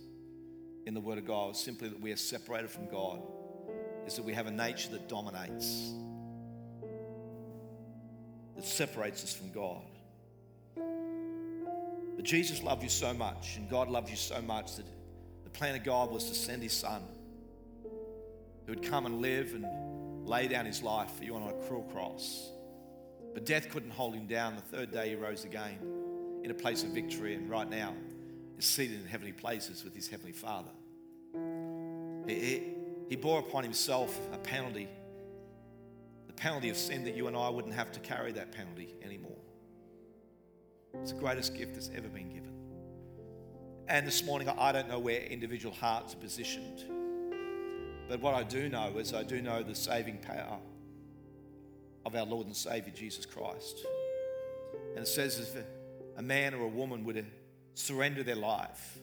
in 0.85 0.93
the 0.93 0.99
Word 0.99 1.17
of 1.17 1.25
God, 1.25 1.55
simply 1.55 1.89
that 1.89 1.99
we 1.99 2.11
are 2.11 2.17
separated 2.17 2.69
from 2.69 2.89
God, 2.89 3.21
is 4.05 4.15
that 4.15 4.23
we 4.23 4.33
have 4.33 4.47
a 4.47 4.51
nature 4.51 4.89
that 4.91 5.07
dominates, 5.07 5.93
that 8.55 8.65
separates 8.65 9.23
us 9.23 9.33
from 9.33 9.51
God. 9.51 9.81
But 12.15 12.25
Jesus 12.25 12.61
loved 12.63 12.83
you 12.83 12.89
so 12.89 13.13
much, 13.13 13.57
and 13.57 13.69
God 13.69 13.89
loved 13.89 14.09
you 14.09 14.15
so 14.15 14.41
much 14.41 14.75
that 14.75 14.85
the 15.43 15.49
plan 15.49 15.75
of 15.75 15.83
God 15.83 16.11
was 16.11 16.27
to 16.29 16.35
send 16.35 16.61
His 16.61 16.73
Son, 16.73 17.01
who 18.65 18.73
would 18.73 18.83
come 18.83 19.05
and 19.05 19.21
live 19.21 19.53
and 19.53 19.65
lay 20.27 20.47
down 20.47 20.65
his 20.65 20.81
life 20.81 21.11
for 21.17 21.23
you 21.23 21.35
on 21.35 21.43
a 21.43 21.53
cruel 21.67 21.83
cross. 21.83 22.51
But 23.33 23.45
death 23.45 23.69
couldn't 23.69 23.91
hold 23.91 24.13
him 24.13 24.27
down. 24.27 24.55
The 24.55 24.61
third 24.61 24.91
day 24.91 25.09
he 25.09 25.15
rose 25.15 25.43
again 25.43 25.77
in 26.43 26.51
a 26.51 26.53
place 26.53 26.83
of 26.83 26.89
victory, 26.89 27.35
and 27.35 27.49
right 27.49 27.69
now 27.69 27.93
is 28.57 28.65
seated 28.65 29.01
in 29.01 29.07
heavenly 29.07 29.33
places 29.33 29.83
with 29.83 29.95
his 29.95 30.07
heavenly 30.07 30.31
Father. 30.31 30.71
He, 32.27 32.33
he, 32.33 32.63
he 33.09 33.15
bore 33.15 33.39
upon 33.39 33.63
himself 33.63 34.17
a 34.31 34.37
penalty, 34.37 34.87
the 36.27 36.33
penalty 36.33 36.69
of 36.69 36.77
sin 36.77 37.03
that 37.05 37.15
you 37.15 37.27
and 37.27 37.35
I 37.35 37.49
wouldn't 37.49 37.73
have 37.73 37.91
to 37.93 37.99
carry 37.99 38.31
that 38.33 38.51
penalty 38.51 38.95
anymore. 39.03 39.31
It's 41.01 41.11
the 41.11 41.19
greatest 41.19 41.55
gift 41.55 41.73
that's 41.73 41.89
ever 41.95 42.07
been 42.07 42.29
given. 42.29 42.53
And 43.87 44.07
this 44.07 44.23
morning, 44.23 44.47
I 44.49 44.71
don't 44.71 44.87
know 44.87 44.99
where 44.99 45.21
individual 45.21 45.73
hearts 45.73 46.13
are 46.13 46.17
positioned. 46.17 46.85
But 48.07 48.21
what 48.21 48.33
I 48.33 48.43
do 48.43 48.69
know 48.69 48.97
is 48.97 49.13
I 49.13 49.23
do 49.23 49.41
know 49.41 49.63
the 49.63 49.75
saving 49.75 50.19
power 50.19 50.59
of 52.05 52.15
our 52.15 52.25
Lord 52.25 52.47
and 52.47 52.55
Savior 52.55 52.93
Jesus 52.95 53.25
Christ. 53.25 53.85
And 54.95 54.99
it 54.99 55.07
says 55.07 55.39
if 55.39 55.63
a 56.17 56.21
man 56.21 56.53
or 56.53 56.63
a 56.63 56.67
woman 56.67 57.03
would 57.05 57.25
surrender 57.75 58.23
their 58.23 58.35
life 58.35 58.97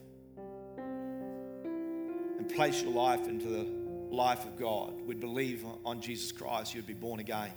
and 2.37 2.49
place 2.49 2.81
your 2.81 2.91
life 2.91 3.27
into 3.27 3.47
the 3.47 3.67
life 4.15 4.45
of 4.45 4.57
God, 4.57 5.01
would 5.01 5.19
believe 5.19 5.65
on 5.85 6.01
Jesus 6.01 6.31
Christ, 6.31 6.75
you'd 6.75 6.87
be 6.87 6.93
born 6.93 7.19
again. 7.19 7.51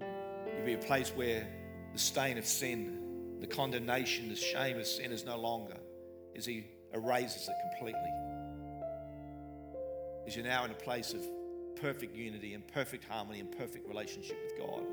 You'd 0.00 0.66
be 0.66 0.74
a 0.74 0.78
place 0.78 1.10
where 1.10 1.46
the 1.92 1.98
stain 1.98 2.38
of 2.38 2.46
sin, 2.46 3.38
the 3.40 3.46
condemnation, 3.46 4.28
the 4.28 4.36
shame 4.36 4.78
of 4.78 4.86
sin 4.86 5.12
is 5.12 5.24
no 5.24 5.38
longer, 5.38 5.76
as 6.36 6.46
He 6.46 6.66
erases 6.92 7.48
it 7.48 7.54
completely 7.76 8.10
is 10.30 10.36
you're 10.36 10.44
now 10.44 10.64
in 10.64 10.70
a 10.70 10.74
place 10.74 11.12
of 11.12 11.26
perfect 11.80 12.14
unity 12.14 12.54
and 12.54 12.66
perfect 12.68 13.04
harmony 13.04 13.40
and 13.40 13.50
perfect 13.58 13.88
relationship 13.88 14.38
with 14.44 14.58
God. 14.58 14.84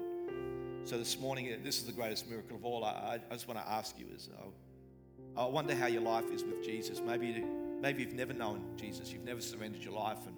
So 0.84 0.98
this 0.98 1.20
morning, 1.20 1.54
this 1.64 1.78
is 1.78 1.86
the 1.86 1.92
greatest 1.92 2.28
miracle 2.30 2.56
of 2.56 2.66
all. 2.66 2.84
I, 2.84 3.20
I 3.30 3.34
just 3.34 3.48
want 3.48 3.60
to 3.60 3.70
ask 3.70 4.00
you 4.00 4.06
is, 4.16 4.30
uh, 4.36 4.46
I 5.38 5.46
wonder 5.46 5.76
how 5.76 5.86
your 5.86 6.02
life 6.02 6.26
is 6.34 6.44
with 6.44 6.64
Jesus. 6.64 7.00
Maybe, 7.06 7.44
maybe 7.80 8.02
you've 8.02 8.14
never 8.14 8.34
known 8.34 8.62
Jesus. 8.76 9.12
You've 9.14 9.24
never 9.24 9.40
surrendered 9.40 9.84
your 9.84 9.94
life. 9.94 10.18
And 10.26 10.36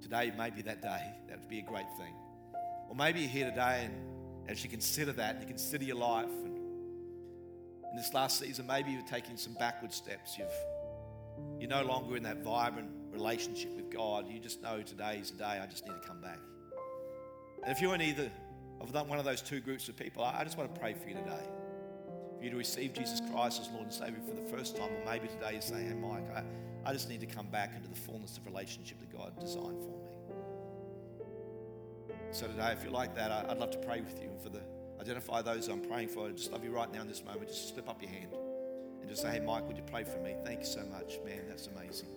today 0.00 0.32
maybe 0.36 0.62
that 0.62 0.80
day. 0.80 1.02
That 1.28 1.38
would 1.40 1.48
be 1.48 1.58
a 1.58 1.62
great 1.62 1.90
thing. 1.98 2.14
Or 2.88 2.96
maybe 2.96 3.20
you're 3.20 3.28
here 3.28 3.50
today 3.50 3.82
and 3.84 4.50
as 4.50 4.64
you 4.64 4.70
consider 4.70 5.12
that 5.12 5.34
and 5.34 5.42
you 5.42 5.46
consider 5.46 5.84
your 5.84 5.96
life 5.96 6.30
and 6.44 6.56
in 7.90 7.96
this 7.96 8.14
last 8.14 8.40
season, 8.40 8.66
maybe 8.66 8.90
you're 8.90 9.02
taking 9.02 9.36
some 9.36 9.52
backward 9.54 9.92
steps. 9.92 10.38
You've, 10.38 10.48
you're 11.60 11.68
no 11.68 11.84
longer 11.84 12.16
in 12.16 12.22
that 12.22 12.42
vibrant 12.42 12.88
relationship 13.10 13.76
with 13.76 13.90
God. 13.90 14.26
You 14.30 14.40
just 14.40 14.62
know 14.62 14.80
today 14.80 15.18
is 15.20 15.30
the 15.30 15.36
day 15.36 15.60
I 15.62 15.66
just 15.66 15.86
need 15.86 15.92
to 15.92 16.08
come 16.08 16.22
back. 16.22 16.38
And 17.62 17.70
if 17.70 17.82
you're 17.82 17.94
in 17.94 18.00
either 18.00 18.30
of 18.80 18.94
one 19.08 19.18
of 19.18 19.26
those 19.26 19.42
two 19.42 19.60
groups 19.60 19.90
of 19.90 19.96
people, 19.96 20.24
I 20.24 20.42
just 20.42 20.56
want 20.56 20.74
to 20.74 20.80
pray 20.80 20.94
for 20.94 21.06
you 21.06 21.16
today. 21.16 21.61
You 22.42 22.50
to 22.50 22.56
receive 22.56 22.92
Jesus 22.92 23.22
Christ 23.32 23.60
as 23.60 23.68
Lord 23.70 23.84
and 23.84 23.92
Savior 23.92 24.18
for 24.26 24.34
the 24.34 24.42
first 24.56 24.76
time, 24.76 24.88
or 24.88 25.04
maybe 25.06 25.28
today 25.28 25.52
you're 25.52 25.62
saying, 25.62 25.86
Hey, 25.86 25.94
Mike, 25.94 26.24
I, 26.34 26.42
I 26.84 26.92
just 26.92 27.08
need 27.08 27.20
to 27.20 27.26
come 27.26 27.46
back 27.46 27.72
into 27.76 27.88
the 27.88 27.94
fullness 27.94 28.36
of 28.36 28.44
relationship 28.46 28.98
that 28.98 29.16
God 29.16 29.38
designed 29.38 29.80
for 29.80 29.90
me. 29.90 30.12
So 32.32 32.48
today, 32.48 32.72
if 32.72 32.82
you're 32.82 32.92
like 32.92 33.14
that, 33.14 33.30
I'd 33.30 33.58
love 33.58 33.70
to 33.70 33.78
pray 33.78 34.00
with 34.00 34.20
you. 34.20 34.28
And 34.28 34.40
for 34.40 34.48
the 34.48 34.60
identify 35.00 35.42
those 35.42 35.68
I'm 35.68 35.82
praying 35.82 36.08
for, 36.08 36.26
I 36.26 36.32
just 36.32 36.50
love 36.50 36.64
you 36.64 36.70
right 36.70 36.92
now 36.92 37.02
in 37.02 37.08
this 37.08 37.24
moment. 37.24 37.46
Just 37.46 37.74
slip 37.74 37.88
up 37.88 38.02
your 38.02 38.10
hand 38.10 38.32
and 39.00 39.08
just 39.08 39.22
say, 39.22 39.30
Hey, 39.30 39.40
Mike, 39.40 39.68
would 39.68 39.76
you 39.76 39.84
pray 39.84 40.02
for 40.02 40.18
me? 40.18 40.34
Thank 40.44 40.60
you 40.60 40.66
so 40.66 40.82
much. 40.90 41.20
Man, 41.24 41.42
that's 41.48 41.68
amazing. 41.68 42.08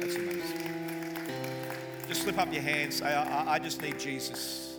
That's 0.00 0.14
amazing. 0.14 0.60
Just 2.06 2.22
slip 2.22 2.38
up 2.38 2.52
your 2.52 2.62
hand. 2.62 2.94
Say, 2.94 3.12
I, 3.12 3.54
I 3.54 3.58
just 3.58 3.82
need 3.82 3.98
Jesus. 3.98 4.77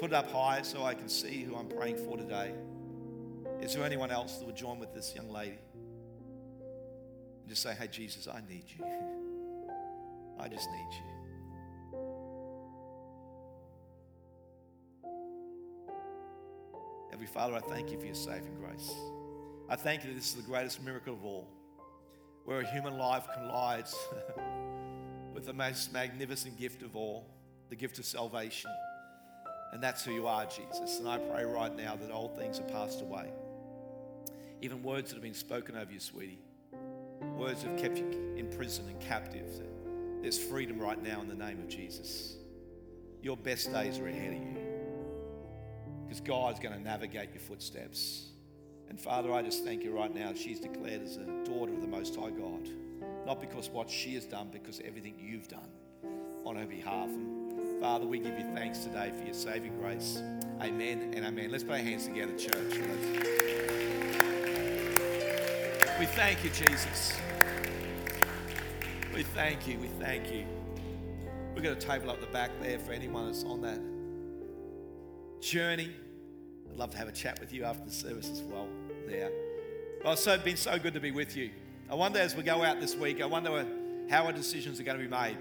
Put 0.00 0.12
it 0.12 0.14
up 0.14 0.32
high 0.32 0.62
so 0.62 0.82
I 0.82 0.94
can 0.94 1.10
see 1.10 1.42
who 1.42 1.54
I'm 1.54 1.68
praying 1.68 1.98
for 1.98 2.16
today. 2.16 2.54
Is 3.60 3.74
there 3.74 3.84
anyone 3.84 4.10
else 4.10 4.38
that 4.38 4.46
would 4.46 4.56
join 4.56 4.78
with 4.78 4.94
this 4.94 5.14
young 5.14 5.28
lady? 5.28 5.58
And 7.40 7.48
just 7.50 7.60
say, 7.60 7.74
Hey, 7.78 7.86
Jesus, 7.86 8.26
I 8.26 8.40
need 8.48 8.64
you. 8.78 8.82
I 10.38 10.48
just 10.48 10.70
need 10.70 10.88
you. 10.92 11.02
Heavenly 17.10 17.26
Father, 17.26 17.56
I 17.56 17.60
thank 17.60 17.92
you 17.92 18.00
for 18.00 18.06
your 18.06 18.14
saving 18.14 18.54
grace. 18.54 18.94
I 19.68 19.76
thank 19.76 20.02
you 20.02 20.08
that 20.08 20.16
this 20.16 20.28
is 20.28 20.34
the 20.34 20.42
greatest 20.50 20.82
miracle 20.82 21.12
of 21.12 21.22
all, 21.26 21.46
where 22.46 22.60
a 22.60 22.72
human 22.72 22.96
life 22.96 23.26
collides 23.34 23.94
with 25.34 25.44
the 25.44 25.52
most 25.52 25.92
magnificent 25.92 26.58
gift 26.58 26.80
of 26.80 26.96
all, 26.96 27.26
the 27.68 27.76
gift 27.76 27.98
of 27.98 28.06
salvation. 28.06 28.70
And 29.72 29.82
that's 29.82 30.04
who 30.04 30.12
you 30.12 30.26
are, 30.26 30.46
Jesus. 30.46 30.98
And 30.98 31.08
I 31.08 31.18
pray 31.18 31.44
right 31.44 31.74
now 31.74 31.96
that 31.96 32.10
old 32.10 32.36
things 32.36 32.58
are 32.58 32.64
passed 32.64 33.02
away. 33.02 33.30
Even 34.62 34.82
words 34.82 35.10
that 35.10 35.16
have 35.16 35.22
been 35.22 35.32
spoken 35.32 35.76
over 35.76 35.92
you, 35.92 36.00
sweetie, 36.00 36.40
words 37.36 37.62
that 37.62 37.70
have 37.70 37.80
kept 37.80 37.98
you 37.98 38.34
in 38.36 38.50
prison 38.50 38.86
and 38.88 39.00
captive. 39.00 39.48
There's 40.20 40.38
freedom 40.38 40.78
right 40.78 41.02
now 41.02 41.20
in 41.20 41.28
the 41.28 41.34
name 41.34 41.60
of 41.60 41.68
Jesus. 41.68 42.36
Your 43.22 43.36
best 43.36 43.72
days 43.72 43.98
are 43.98 44.08
ahead 44.08 44.32
of 44.34 44.38
you 44.38 44.56
because 46.04 46.20
God's 46.20 46.58
going 46.58 46.74
to 46.74 46.80
navigate 46.80 47.30
your 47.32 47.40
footsteps. 47.40 48.30
And 48.88 49.00
Father, 49.00 49.32
I 49.32 49.42
just 49.42 49.64
thank 49.64 49.84
you 49.84 49.96
right 49.96 50.12
now. 50.12 50.32
She's 50.34 50.58
declared 50.58 51.02
as 51.02 51.16
a 51.16 51.24
daughter 51.44 51.72
of 51.72 51.80
the 51.80 51.86
Most 51.86 52.16
High 52.16 52.30
God, 52.30 52.68
not 53.24 53.40
because 53.40 53.70
what 53.70 53.88
she 53.88 54.14
has 54.14 54.24
done, 54.24 54.50
because 54.52 54.80
everything 54.84 55.14
you've 55.18 55.46
done 55.46 55.70
on 56.44 56.56
her 56.56 56.66
behalf. 56.66 57.08
And 57.08 57.39
Father, 57.80 58.04
we 58.04 58.18
give 58.18 58.38
you 58.38 58.44
thanks 58.54 58.80
today 58.80 59.10
for 59.18 59.24
your 59.24 59.32
saving 59.32 59.74
grace. 59.80 60.22
Amen 60.60 61.14
and 61.16 61.24
amen. 61.24 61.50
Let's 61.50 61.64
put 61.64 61.72
our 61.72 61.78
hands 61.78 62.04
together, 62.04 62.36
church. 62.36 62.78
We 65.98 66.04
thank 66.04 66.44
you, 66.44 66.50
Jesus. 66.50 67.18
We 69.14 69.22
thank 69.22 69.66
you. 69.66 69.78
We 69.78 69.86
thank 69.98 70.30
you. 70.30 70.44
We've 71.54 71.64
got 71.64 71.72
a 71.72 71.76
table 71.76 72.10
up 72.10 72.20
the 72.20 72.26
back 72.26 72.50
there 72.60 72.78
for 72.78 72.92
anyone 72.92 73.24
that's 73.24 73.44
on 73.44 73.62
that 73.62 73.80
journey. 75.40 75.90
I'd 76.70 76.76
love 76.76 76.90
to 76.90 76.98
have 76.98 77.08
a 77.08 77.12
chat 77.12 77.40
with 77.40 77.50
you 77.50 77.64
after 77.64 77.86
the 77.86 77.90
service 77.90 78.28
as 78.28 78.42
well 78.42 78.68
there. 79.06 79.30
Well, 80.04 80.12
it's 80.12 80.22
so, 80.22 80.36
been 80.36 80.58
so 80.58 80.78
good 80.78 80.92
to 80.92 81.00
be 81.00 81.12
with 81.12 81.34
you. 81.34 81.48
I 81.90 81.94
wonder 81.94 82.18
as 82.18 82.36
we 82.36 82.42
go 82.42 82.62
out 82.62 82.78
this 82.78 82.94
week, 82.94 83.22
I 83.22 83.26
wonder 83.26 83.66
how 84.10 84.26
our 84.26 84.32
decisions 84.32 84.78
are 84.80 84.82
going 84.82 84.98
to 84.98 85.02
be 85.02 85.10
made 85.10 85.38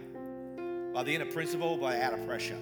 by 1.00 1.04
the 1.04 1.16
inner 1.16 1.24
principle, 1.24 1.78
by 1.78 1.98
out 2.02 2.12
of 2.12 2.28
pressure. 2.28 2.58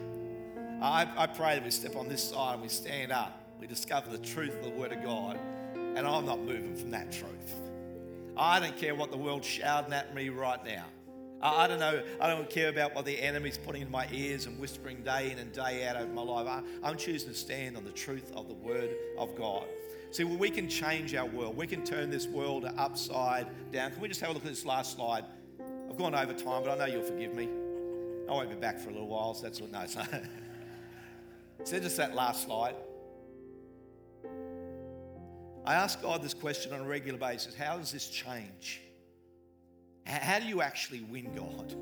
I, 0.79 1.07
I 1.17 1.25
pray 1.25 1.55
that 1.55 1.63
we 1.63 1.71
step 1.71 1.95
on 1.95 2.07
this 2.07 2.21
side 2.21 2.53
and 2.53 2.61
we 2.61 2.67
stand 2.67 3.11
up. 3.11 3.41
We 3.59 3.65
discover 3.65 4.11
the 4.11 4.19
truth 4.19 4.55
of 4.59 4.63
the 4.63 4.69
Word 4.69 4.91
of 4.91 5.01
God, 5.01 5.39
and 5.73 5.97
I'm 5.97 6.23
not 6.23 6.41
moving 6.41 6.75
from 6.75 6.91
that 6.91 7.11
truth. 7.11 7.55
I 8.37 8.59
don't 8.59 8.77
care 8.77 8.93
what 8.93 9.09
the 9.09 9.17
world's 9.17 9.47
shouting 9.47 9.91
at 9.91 10.13
me 10.13 10.29
right 10.29 10.63
now. 10.63 10.85
I 11.41 11.65
don't 11.65 11.79
know. 11.79 12.03
I 12.21 12.27
don't 12.27 12.47
care 12.47 12.69
about 12.69 12.93
what 12.93 13.05
the 13.05 13.19
enemy's 13.19 13.57
putting 13.57 13.81
in 13.81 13.89
my 13.89 14.07
ears 14.11 14.45
and 14.45 14.59
whispering 14.59 15.01
day 15.01 15.31
in 15.31 15.39
and 15.39 15.51
day 15.51 15.87
out 15.87 15.95
over 15.95 16.13
my 16.13 16.21
life. 16.21 16.63
I, 16.83 16.91
am 16.91 16.95
choosing 16.95 17.29
to 17.29 17.35
stand 17.35 17.75
on 17.75 17.85
the 17.85 17.91
truth 17.91 18.31
of 18.35 18.47
the 18.47 18.53
Word 18.53 18.91
of 19.17 19.35
God. 19.35 19.65
See, 20.11 20.25
well, 20.25 20.37
we 20.37 20.51
can 20.51 20.69
change 20.69 21.15
our 21.15 21.25
world. 21.25 21.57
We 21.57 21.65
can 21.65 21.83
turn 21.83 22.11
this 22.11 22.27
world 22.27 22.71
upside 22.77 23.47
down. 23.71 23.93
Can 23.93 23.99
we 23.99 24.07
just 24.07 24.21
have 24.21 24.29
a 24.29 24.33
look 24.33 24.43
at 24.43 24.49
this 24.49 24.63
last 24.63 24.95
slide? 24.95 25.25
I've 25.89 25.97
gone 25.97 26.13
over 26.13 26.33
time, 26.33 26.61
but 26.61 26.69
I 26.69 26.77
know 26.77 26.85
you'll 26.85 27.01
forgive 27.01 27.33
me. 27.33 27.49
I 28.29 28.33
won't 28.33 28.49
be 28.49 28.55
back 28.55 28.79
for 28.79 28.89
a 28.89 28.91
little 28.91 29.07
while, 29.07 29.33
so 29.33 29.43
that's 29.43 29.61
what. 29.61 29.71
No, 29.71 29.81
it's 29.81 29.95
not. 29.95 30.09
so 31.63 31.79
just 31.79 31.97
that 31.97 32.15
last 32.15 32.45
slide. 32.45 32.75
I 35.65 35.75
ask 35.75 36.01
God 36.01 36.21
this 36.21 36.33
question 36.33 36.73
on 36.73 36.81
a 36.81 36.87
regular 36.87 37.19
basis 37.19 37.55
How 37.55 37.77
does 37.77 37.91
this 37.91 38.09
change? 38.09 38.81
How 40.05 40.39
do 40.39 40.45
you 40.45 40.61
actually 40.61 41.01
win 41.01 41.33
God? 41.35 41.75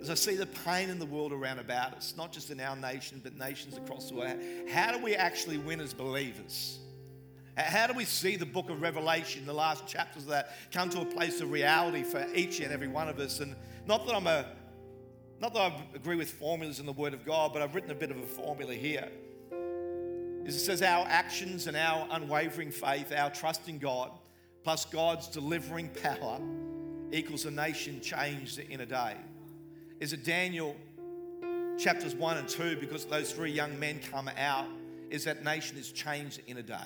As 0.00 0.08
I 0.08 0.14
see 0.14 0.36
the 0.36 0.46
pain 0.46 0.88
in 0.88 0.98
the 0.98 1.06
world 1.06 1.32
around 1.32 1.58
about 1.58 1.94
us, 1.94 2.14
not 2.16 2.32
just 2.32 2.50
in 2.50 2.60
our 2.60 2.76
nation, 2.76 3.20
but 3.22 3.36
nations 3.36 3.76
across 3.76 4.08
the 4.08 4.14
world, 4.14 4.38
how 4.70 4.92
do 4.92 5.02
we 5.02 5.14
actually 5.14 5.58
win 5.58 5.80
as 5.80 5.92
believers? 5.92 6.78
How 7.56 7.86
do 7.86 7.92
we 7.92 8.04
see 8.04 8.36
the 8.36 8.46
book 8.46 8.70
of 8.70 8.80
Revelation, 8.80 9.44
the 9.44 9.52
last 9.52 9.86
chapters 9.86 10.22
of 10.22 10.28
that, 10.30 10.52
come 10.72 10.88
to 10.90 11.00
a 11.00 11.04
place 11.04 11.40
of 11.40 11.50
reality 11.50 12.02
for 12.02 12.26
each 12.34 12.60
and 12.60 12.72
every 12.72 12.88
one 12.88 13.08
of 13.08 13.18
us? 13.18 13.40
And 13.40 13.54
not 13.86 14.06
that 14.06 14.14
I'm 14.14 14.28
a 14.28 14.46
not 15.40 15.54
that 15.54 15.60
I 15.60 15.82
agree 15.94 16.16
with 16.16 16.30
formulas 16.30 16.80
in 16.80 16.86
the 16.86 16.92
Word 16.92 17.14
of 17.14 17.24
God, 17.24 17.52
but 17.52 17.62
I've 17.62 17.74
written 17.74 17.90
a 17.90 17.94
bit 17.94 18.10
of 18.10 18.18
a 18.18 18.26
formula 18.26 18.74
here. 18.74 19.08
It 20.44 20.52
says 20.52 20.82
our 20.82 21.06
actions 21.08 21.66
and 21.66 21.76
our 21.76 22.06
unwavering 22.10 22.70
faith, 22.70 23.12
our 23.16 23.30
trust 23.30 23.68
in 23.68 23.78
God, 23.78 24.10
plus 24.62 24.84
God's 24.84 25.28
delivering 25.28 25.88
power 25.88 26.40
equals 27.12 27.46
a 27.46 27.50
nation 27.50 28.00
changed 28.00 28.58
in 28.58 28.80
a 28.80 28.86
day. 28.86 29.16
Is 29.98 30.12
it 30.12 30.24
Daniel 30.24 30.76
chapters 31.78 32.14
1 32.14 32.36
and 32.36 32.48
2, 32.48 32.76
because 32.76 33.06
those 33.06 33.32
three 33.32 33.50
young 33.50 33.78
men 33.78 34.00
come 34.10 34.30
out, 34.36 34.66
is 35.08 35.24
that 35.24 35.42
nation 35.42 35.78
is 35.78 35.90
changed 35.90 36.40
in 36.46 36.58
a 36.58 36.62
day. 36.62 36.76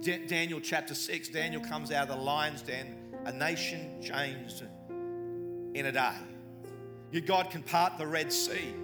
D- 0.00 0.26
Daniel 0.26 0.60
chapter 0.60 0.94
6, 0.94 1.28
Daniel 1.28 1.62
comes 1.62 1.92
out 1.92 2.08
of 2.08 2.16
the 2.16 2.22
lion's 2.22 2.62
den, 2.62 2.96
a 3.26 3.32
nation 3.32 4.02
changed 4.02 4.64
in 5.74 5.86
a 5.86 5.92
day. 5.92 6.14
Your 7.12 7.22
God 7.22 7.50
can 7.50 7.62
part 7.62 7.98
the 7.98 8.06
Red 8.06 8.32
Sea 8.32 8.74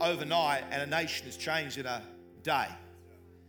overnight, 0.00 0.64
and 0.70 0.82
a 0.82 0.86
nation 0.86 1.26
is 1.26 1.36
changed 1.36 1.78
in 1.78 1.86
a 1.86 2.02
day. 2.42 2.66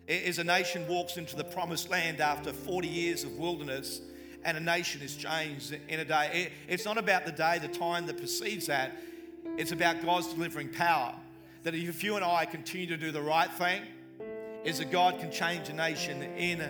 As 0.07 0.39
a 0.39 0.43
nation 0.43 0.87
walks 0.87 1.17
into 1.17 1.35
the 1.35 1.43
promised 1.43 1.89
land 1.89 2.19
after 2.19 2.51
40 2.51 2.87
years 2.87 3.23
of 3.23 3.37
wilderness, 3.37 4.01
and 4.43 4.57
a 4.57 4.59
nation 4.59 5.01
is 5.01 5.15
changed 5.15 5.77
in 5.87 5.99
a 5.99 6.05
day. 6.05 6.51
It's 6.67 6.83
not 6.83 6.97
about 6.97 7.25
the 7.25 7.31
day, 7.31 7.59
the 7.59 7.67
time 7.67 8.05
that 8.07 8.17
precedes 8.17 8.65
that. 8.67 8.91
It's 9.57 9.71
about 9.71 10.03
God's 10.03 10.27
delivering 10.33 10.69
power. 10.69 11.13
That 11.63 11.75
if 11.75 12.03
you 12.03 12.15
and 12.15 12.25
I 12.25 12.45
continue 12.45 12.87
to 12.87 12.97
do 12.97 13.11
the 13.11 13.21
right 13.21 13.51
thing, 13.51 13.83
is 14.63 14.79
that 14.79 14.91
God 14.91 15.19
can 15.19 15.31
change 15.31 15.69
a 15.69 15.73
nation 15.73 16.23
in 16.23 16.61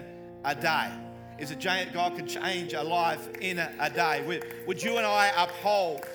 a 0.44 0.54
day. 0.54 0.92
Is 1.40 1.50
that 1.50 1.94
God 1.94 2.16
can 2.16 2.28
change 2.28 2.74
a 2.74 2.84
life 2.84 3.30
in 3.40 3.58
a 3.58 3.90
day. 3.90 4.42
Would 4.68 4.84
you 4.84 4.98
and 4.98 5.06
I 5.06 5.32
uphold 5.38 6.06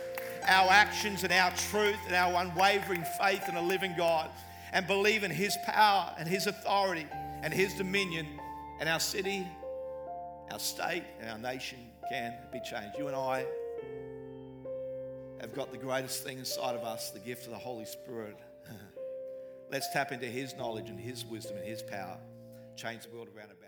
our 0.47 0.71
actions 0.71 1.25
and 1.25 1.33
our 1.33 1.51
truth 1.53 1.99
and 2.07 2.15
our 2.15 2.43
unwavering 2.43 3.05
faith 3.19 3.49
in 3.49 3.57
a 3.57 3.63
living 3.63 3.95
God 3.97 4.31
and 4.73 4.87
believe 4.87 5.25
in 5.25 5.31
His 5.31 5.57
power 5.65 6.15
and 6.19 6.29
His 6.29 6.47
authority 6.47 7.07
and 7.43 7.53
His 7.53 7.75
dominion 7.75 8.27
and 8.81 8.89
our 8.89 9.01
city 9.01 9.47
our 10.51 10.59
state 10.59 11.05
and 11.21 11.29
our 11.29 11.39
nation 11.39 11.79
can 12.09 12.35
be 12.53 12.61
changed. 12.61 12.97
You 12.99 13.09
and 13.09 13.17
I 13.17 13.45
have 15.41 15.55
got 15.55 15.73
the 15.73 15.79
greatest 15.79 16.25
thing 16.25 16.39
inside 16.39 16.75
of 16.75 16.85
us 16.85 17.11
the 17.11 17.19
gift 17.19 17.47
of 17.47 17.51
the 17.51 17.59
Holy 17.59 17.85
Spirit. 17.85 18.37
Let's 19.71 19.93
tap 19.93 20.13
into 20.13 20.27
His 20.27 20.55
knowledge 20.57 20.89
and 20.89 21.01
His 21.01 21.25
wisdom 21.25 21.57
and 21.57 21.67
His 21.67 21.83
power, 21.83 22.19
change 22.77 23.03
the 23.03 23.11
world 23.11 23.29
around 23.37 23.51
about. 23.51 23.66